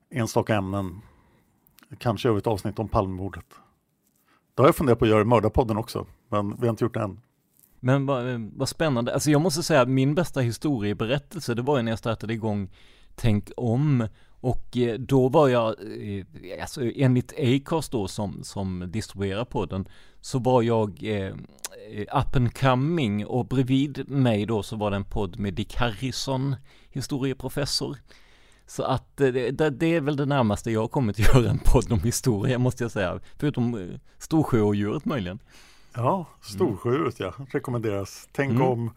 enstaka 0.09 0.55
ämnen. 0.55 1.01
Kanske 1.97 2.27
gör 2.27 2.33
vi 2.33 2.39
ett 2.39 2.47
avsnitt 2.47 2.79
om 2.79 2.87
Palmemordet. 2.87 3.45
Det 4.55 4.61
har 4.61 4.67
jag 4.67 4.75
funderat 4.75 4.99
på 4.99 5.05
att 5.05 5.11
göra 5.11 5.21
i 5.21 5.25
Mördarpodden 5.25 5.77
också, 5.77 6.07
men 6.29 6.55
vi 6.55 6.67
har 6.67 6.69
inte 6.69 6.83
gjort 6.83 6.93
det 6.93 6.99
än. 6.99 7.21
Men 7.79 8.05
vad, 8.05 8.29
eh, 8.33 8.39
vad 8.55 8.69
spännande. 8.69 9.13
Alltså 9.13 9.31
jag 9.31 9.41
måste 9.41 9.63
säga 9.63 9.81
att 9.81 9.89
min 9.89 10.15
bästa 10.15 10.39
historieberättelse, 10.39 11.53
det 11.53 11.61
var 11.61 11.77
ju 11.77 11.83
när 11.83 11.91
jag 11.91 11.99
startade 11.99 12.33
igång 12.33 12.69
Tänk 13.15 13.51
om 13.57 14.07
och 14.27 14.77
eh, 14.77 14.99
då 14.99 15.29
var 15.29 15.47
jag, 15.47 15.75
eh, 15.79 16.25
alltså 16.61 16.81
enligt 16.95 17.33
Acast 17.39 17.91
då 17.91 18.07
som, 18.07 18.43
som 18.43 18.91
distribuerar 18.91 19.45
podden, 19.45 19.87
så 20.25 20.39
var 20.39 20.61
jag 20.61 21.03
eh, 21.03 21.35
up 22.01 22.35
and 22.35 22.57
coming 22.57 23.25
och 23.25 23.45
bredvid 23.45 24.09
mig 24.09 24.45
då 24.45 24.63
så 24.63 24.75
var 24.75 24.91
det 24.91 24.95
en 24.95 25.05
podd 25.05 25.39
med 25.39 25.53
Dick 25.53 25.75
Harrison, 25.75 26.55
historieprofessor. 26.89 27.97
Så 28.65 28.83
att 28.83 29.21
eh, 29.21 29.27
det, 29.27 29.69
det, 29.69 29.85
är 29.95 30.01
väl 30.01 30.15
det 30.15 30.25
närmaste 30.25 30.71
jag 30.71 30.91
kommit 30.91 31.19
att 31.19 31.35
göra 31.35 31.49
en 31.49 31.59
podd 31.65 31.91
om 31.91 31.99
historia 31.99 32.57
måste 32.59 32.83
jag 32.83 32.91
säga, 32.91 33.19
förutom 33.37 33.75
eh, 33.75 33.99
Storsjöodjuret 34.17 35.05
möjligen. 35.05 35.39
Ja, 35.93 36.25
Storsjöodjuret 36.41 37.19
ja, 37.19 37.33
rekommenderas. 37.51 38.29
Tänk 38.31 38.51
mm. 38.51 38.67
om 38.67 38.91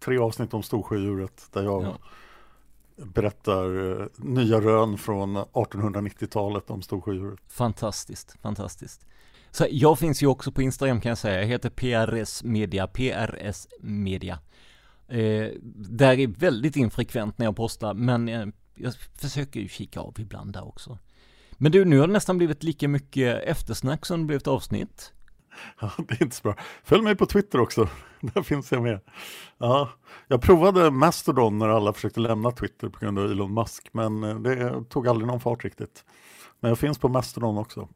tre 0.00 0.18
avsnitt 0.18 0.54
om 0.54 0.62
Storsjöodjuret 0.62 1.48
där 1.52 1.62
jag 1.62 1.82
ja 1.82 1.98
berättar 2.96 4.00
eh, 4.00 4.06
nya 4.16 4.60
rön 4.60 4.98
från 4.98 5.36
1890-talet 5.36 6.70
om 6.70 6.82
storsjödjuret. 6.82 7.40
Fantastiskt, 7.48 8.36
fantastiskt. 8.42 9.06
Så 9.54 9.66
jag 9.70 9.98
finns 9.98 10.22
ju 10.22 10.26
också 10.26 10.52
på 10.52 10.62
Instagram 10.62 11.00
kan 11.00 11.08
jag 11.08 11.18
säga, 11.18 11.40
jag 11.40 11.46
heter 11.46 11.70
PRS 11.70 12.42
Media, 12.44 12.86
PRS 12.86 13.68
Media. 13.80 14.38
Eh, 15.08 15.48
där 15.76 16.18
är 16.18 16.26
väldigt 16.26 16.76
infrekvent 16.76 17.38
när 17.38 17.46
jag 17.46 17.56
postar, 17.56 17.94
men 17.94 18.28
eh, 18.28 18.46
jag 18.74 18.94
försöker 18.94 19.60
ju 19.60 19.68
kika 19.68 20.00
av 20.00 20.14
ibland 20.18 20.52
där 20.52 20.68
också. 20.68 20.98
Men 21.52 21.72
du, 21.72 21.84
nu 21.84 21.98
har 21.98 22.06
det 22.06 22.12
nästan 22.12 22.38
blivit 22.38 22.62
lika 22.62 22.88
mycket 22.88 23.42
eftersnack 23.42 24.06
som 24.06 24.20
det 24.20 24.26
blivit 24.26 24.46
avsnitt. 24.46 25.12
Ja, 25.80 25.90
det 26.08 26.14
är 26.14 26.22
inte 26.22 26.36
så 26.36 26.42
bra. 26.42 26.56
Följ 26.84 27.02
mig 27.02 27.16
på 27.16 27.26
Twitter 27.26 27.60
också, 27.60 27.88
där 28.20 28.42
finns 28.42 28.72
jag 28.72 28.82
med. 28.82 29.00
Ja, 29.58 29.90
jag 30.28 30.42
provade 30.42 30.90
Mastodon 30.90 31.58
när 31.58 31.68
alla 31.68 31.92
försökte 31.92 32.20
lämna 32.20 32.50
Twitter 32.50 32.88
på 32.88 32.98
grund 32.98 33.18
av 33.18 33.30
Elon 33.30 33.54
Musk, 33.54 33.88
men 33.92 34.24
eh, 34.24 34.40
det 34.40 34.84
tog 34.84 35.08
aldrig 35.08 35.26
någon 35.26 35.40
fart 35.40 35.64
riktigt. 35.64 36.04
Men 36.60 36.68
jag 36.68 36.78
finns 36.78 36.98
på 36.98 37.08
Mastodon 37.08 37.58
också. 37.58 37.88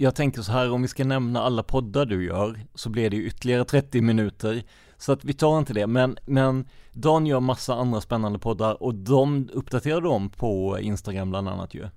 Jag 0.00 0.14
tänker 0.14 0.42
så 0.42 0.52
här, 0.52 0.70
om 0.70 0.82
vi 0.82 0.88
ska 0.88 1.04
nämna 1.04 1.42
alla 1.42 1.62
poddar 1.62 2.06
du 2.06 2.24
gör, 2.24 2.60
så 2.74 2.90
blir 2.90 3.10
det 3.10 3.16
ju 3.16 3.26
ytterligare 3.26 3.64
30 3.64 4.00
minuter. 4.00 4.62
Så 4.96 5.12
att 5.12 5.24
vi 5.24 5.32
tar 5.32 5.58
inte 5.58 5.72
det, 5.72 5.86
men, 5.86 6.18
men 6.26 6.68
Dan 6.92 7.26
gör 7.26 7.40
massa 7.40 7.74
andra 7.74 8.00
spännande 8.00 8.38
poddar 8.38 8.82
och 8.82 8.94
de 8.94 9.48
uppdaterar 9.52 10.00
de 10.00 10.30
på 10.30 10.78
Instagram 10.80 11.30
bland 11.30 11.48
annat 11.48 11.74
ju. 11.74 11.88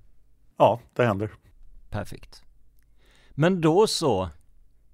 Ja, 0.57 0.79
det 0.95 1.05
händer. 1.05 1.31
Perfekt. 1.89 2.43
Men 3.29 3.61
då 3.61 3.87
så, 3.87 4.29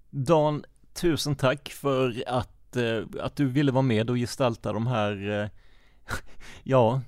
Dan, 0.09 0.63
tusen 0.93 1.35
tack 1.35 1.69
för 1.69 2.23
att, 2.27 2.75
eh, 2.75 3.21
att 3.21 3.35
du 3.35 3.47
ville 3.47 3.71
vara 3.71 3.81
med 3.81 4.09
och 4.09 4.15
gestalta 4.15 4.73
de 4.73 4.87
här, 4.87 5.41
eh, 5.41 5.49
ja, 6.63 7.01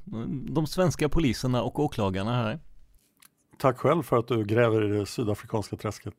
de 0.50 0.68
svenska 0.68 1.10
poliserna 1.10 1.64
och 1.64 1.80
åklagarna 1.80 2.34
här. 2.36 2.60
Tack 3.60 3.78
själv 3.78 4.04
för 4.04 4.18
att 4.18 4.28
du 4.28 4.44
gräver 4.44 4.86
i 4.86 5.00
det 5.00 5.06
sydafrikanska 5.06 5.76
träsket. 5.76 6.14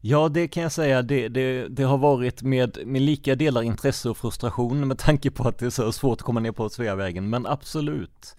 Ja, 0.00 0.28
det 0.28 0.48
kan 0.48 0.62
jag 0.62 0.72
säga. 0.72 1.02
Det, 1.02 1.28
det, 1.28 1.68
det 1.68 1.82
har 1.82 1.98
varit 1.98 2.42
med, 2.42 2.78
med 2.86 3.02
lika 3.02 3.34
delar 3.34 3.62
intresse 3.62 4.10
och 4.10 4.16
frustration 4.16 4.88
med 4.88 4.98
tanke 4.98 5.30
på 5.30 5.48
att 5.48 5.58
det 5.58 5.66
är 5.66 5.70
så 5.70 5.92
svårt 5.92 6.18
att 6.18 6.22
komma 6.22 6.40
ner 6.40 6.52
på 6.52 6.68
Sveavägen, 6.68 7.30
men 7.30 7.46
absolut. 7.46 8.36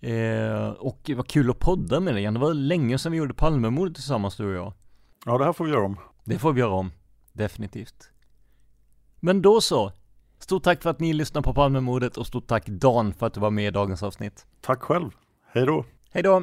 Eh, 0.00 0.68
och 0.68 1.00
det 1.02 1.14
var 1.14 1.24
kul 1.24 1.50
att 1.50 1.58
podda 1.58 2.00
med 2.00 2.14
dig 2.14 2.20
igen. 2.20 2.34
Det 2.34 2.40
var 2.40 2.54
länge 2.54 2.98
sedan 2.98 3.12
vi 3.12 3.18
gjorde 3.18 3.34
Palmemordet 3.34 3.94
tillsammans, 3.94 4.36
du 4.36 4.46
och 4.46 4.54
jag. 4.54 4.72
Ja, 5.26 5.38
det 5.38 5.44
här 5.44 5.52
får 5.52 5.64
vi 5.64 5.70
göra 5.70 5.84
om. 5.84 5.98
Det 6.24 6.38
får 6.38 6.52
vi 6.52 6.60
göra 6.60 6.74
om. 6.74 6.90
Definitivt. 7.32 8.10
Men 9.20 9.42
då 9.42 9.60
så. 9.60 9.92
Stort 10.38 10.62
tack 10.62 10.82
för 10.82 10.90
att 10.90 11.00
ni 11.00 11.12
lyssnar 11.12 11.42
på 11.42 11.54
Palmemordet 11.54 12.16
och 12.16 12.26
stort 12.26 12.46
tack 12.46 12.66
Dan 12.66 13.12
för 13.12 13.26
att 13.26 13.34
du 13.34 13.40
var 13.40 13.50
med 13.50 13.66
i 13.66 13.70
dagens 13.70 14.02
avsnitt. 14.02 14.46
Tack 14.60 14.82
själv. 14.82 15.10
Hej 15.52 15.66
då. 15.66 15.84
Hej 16.10 16.22
då. 16.22 16.42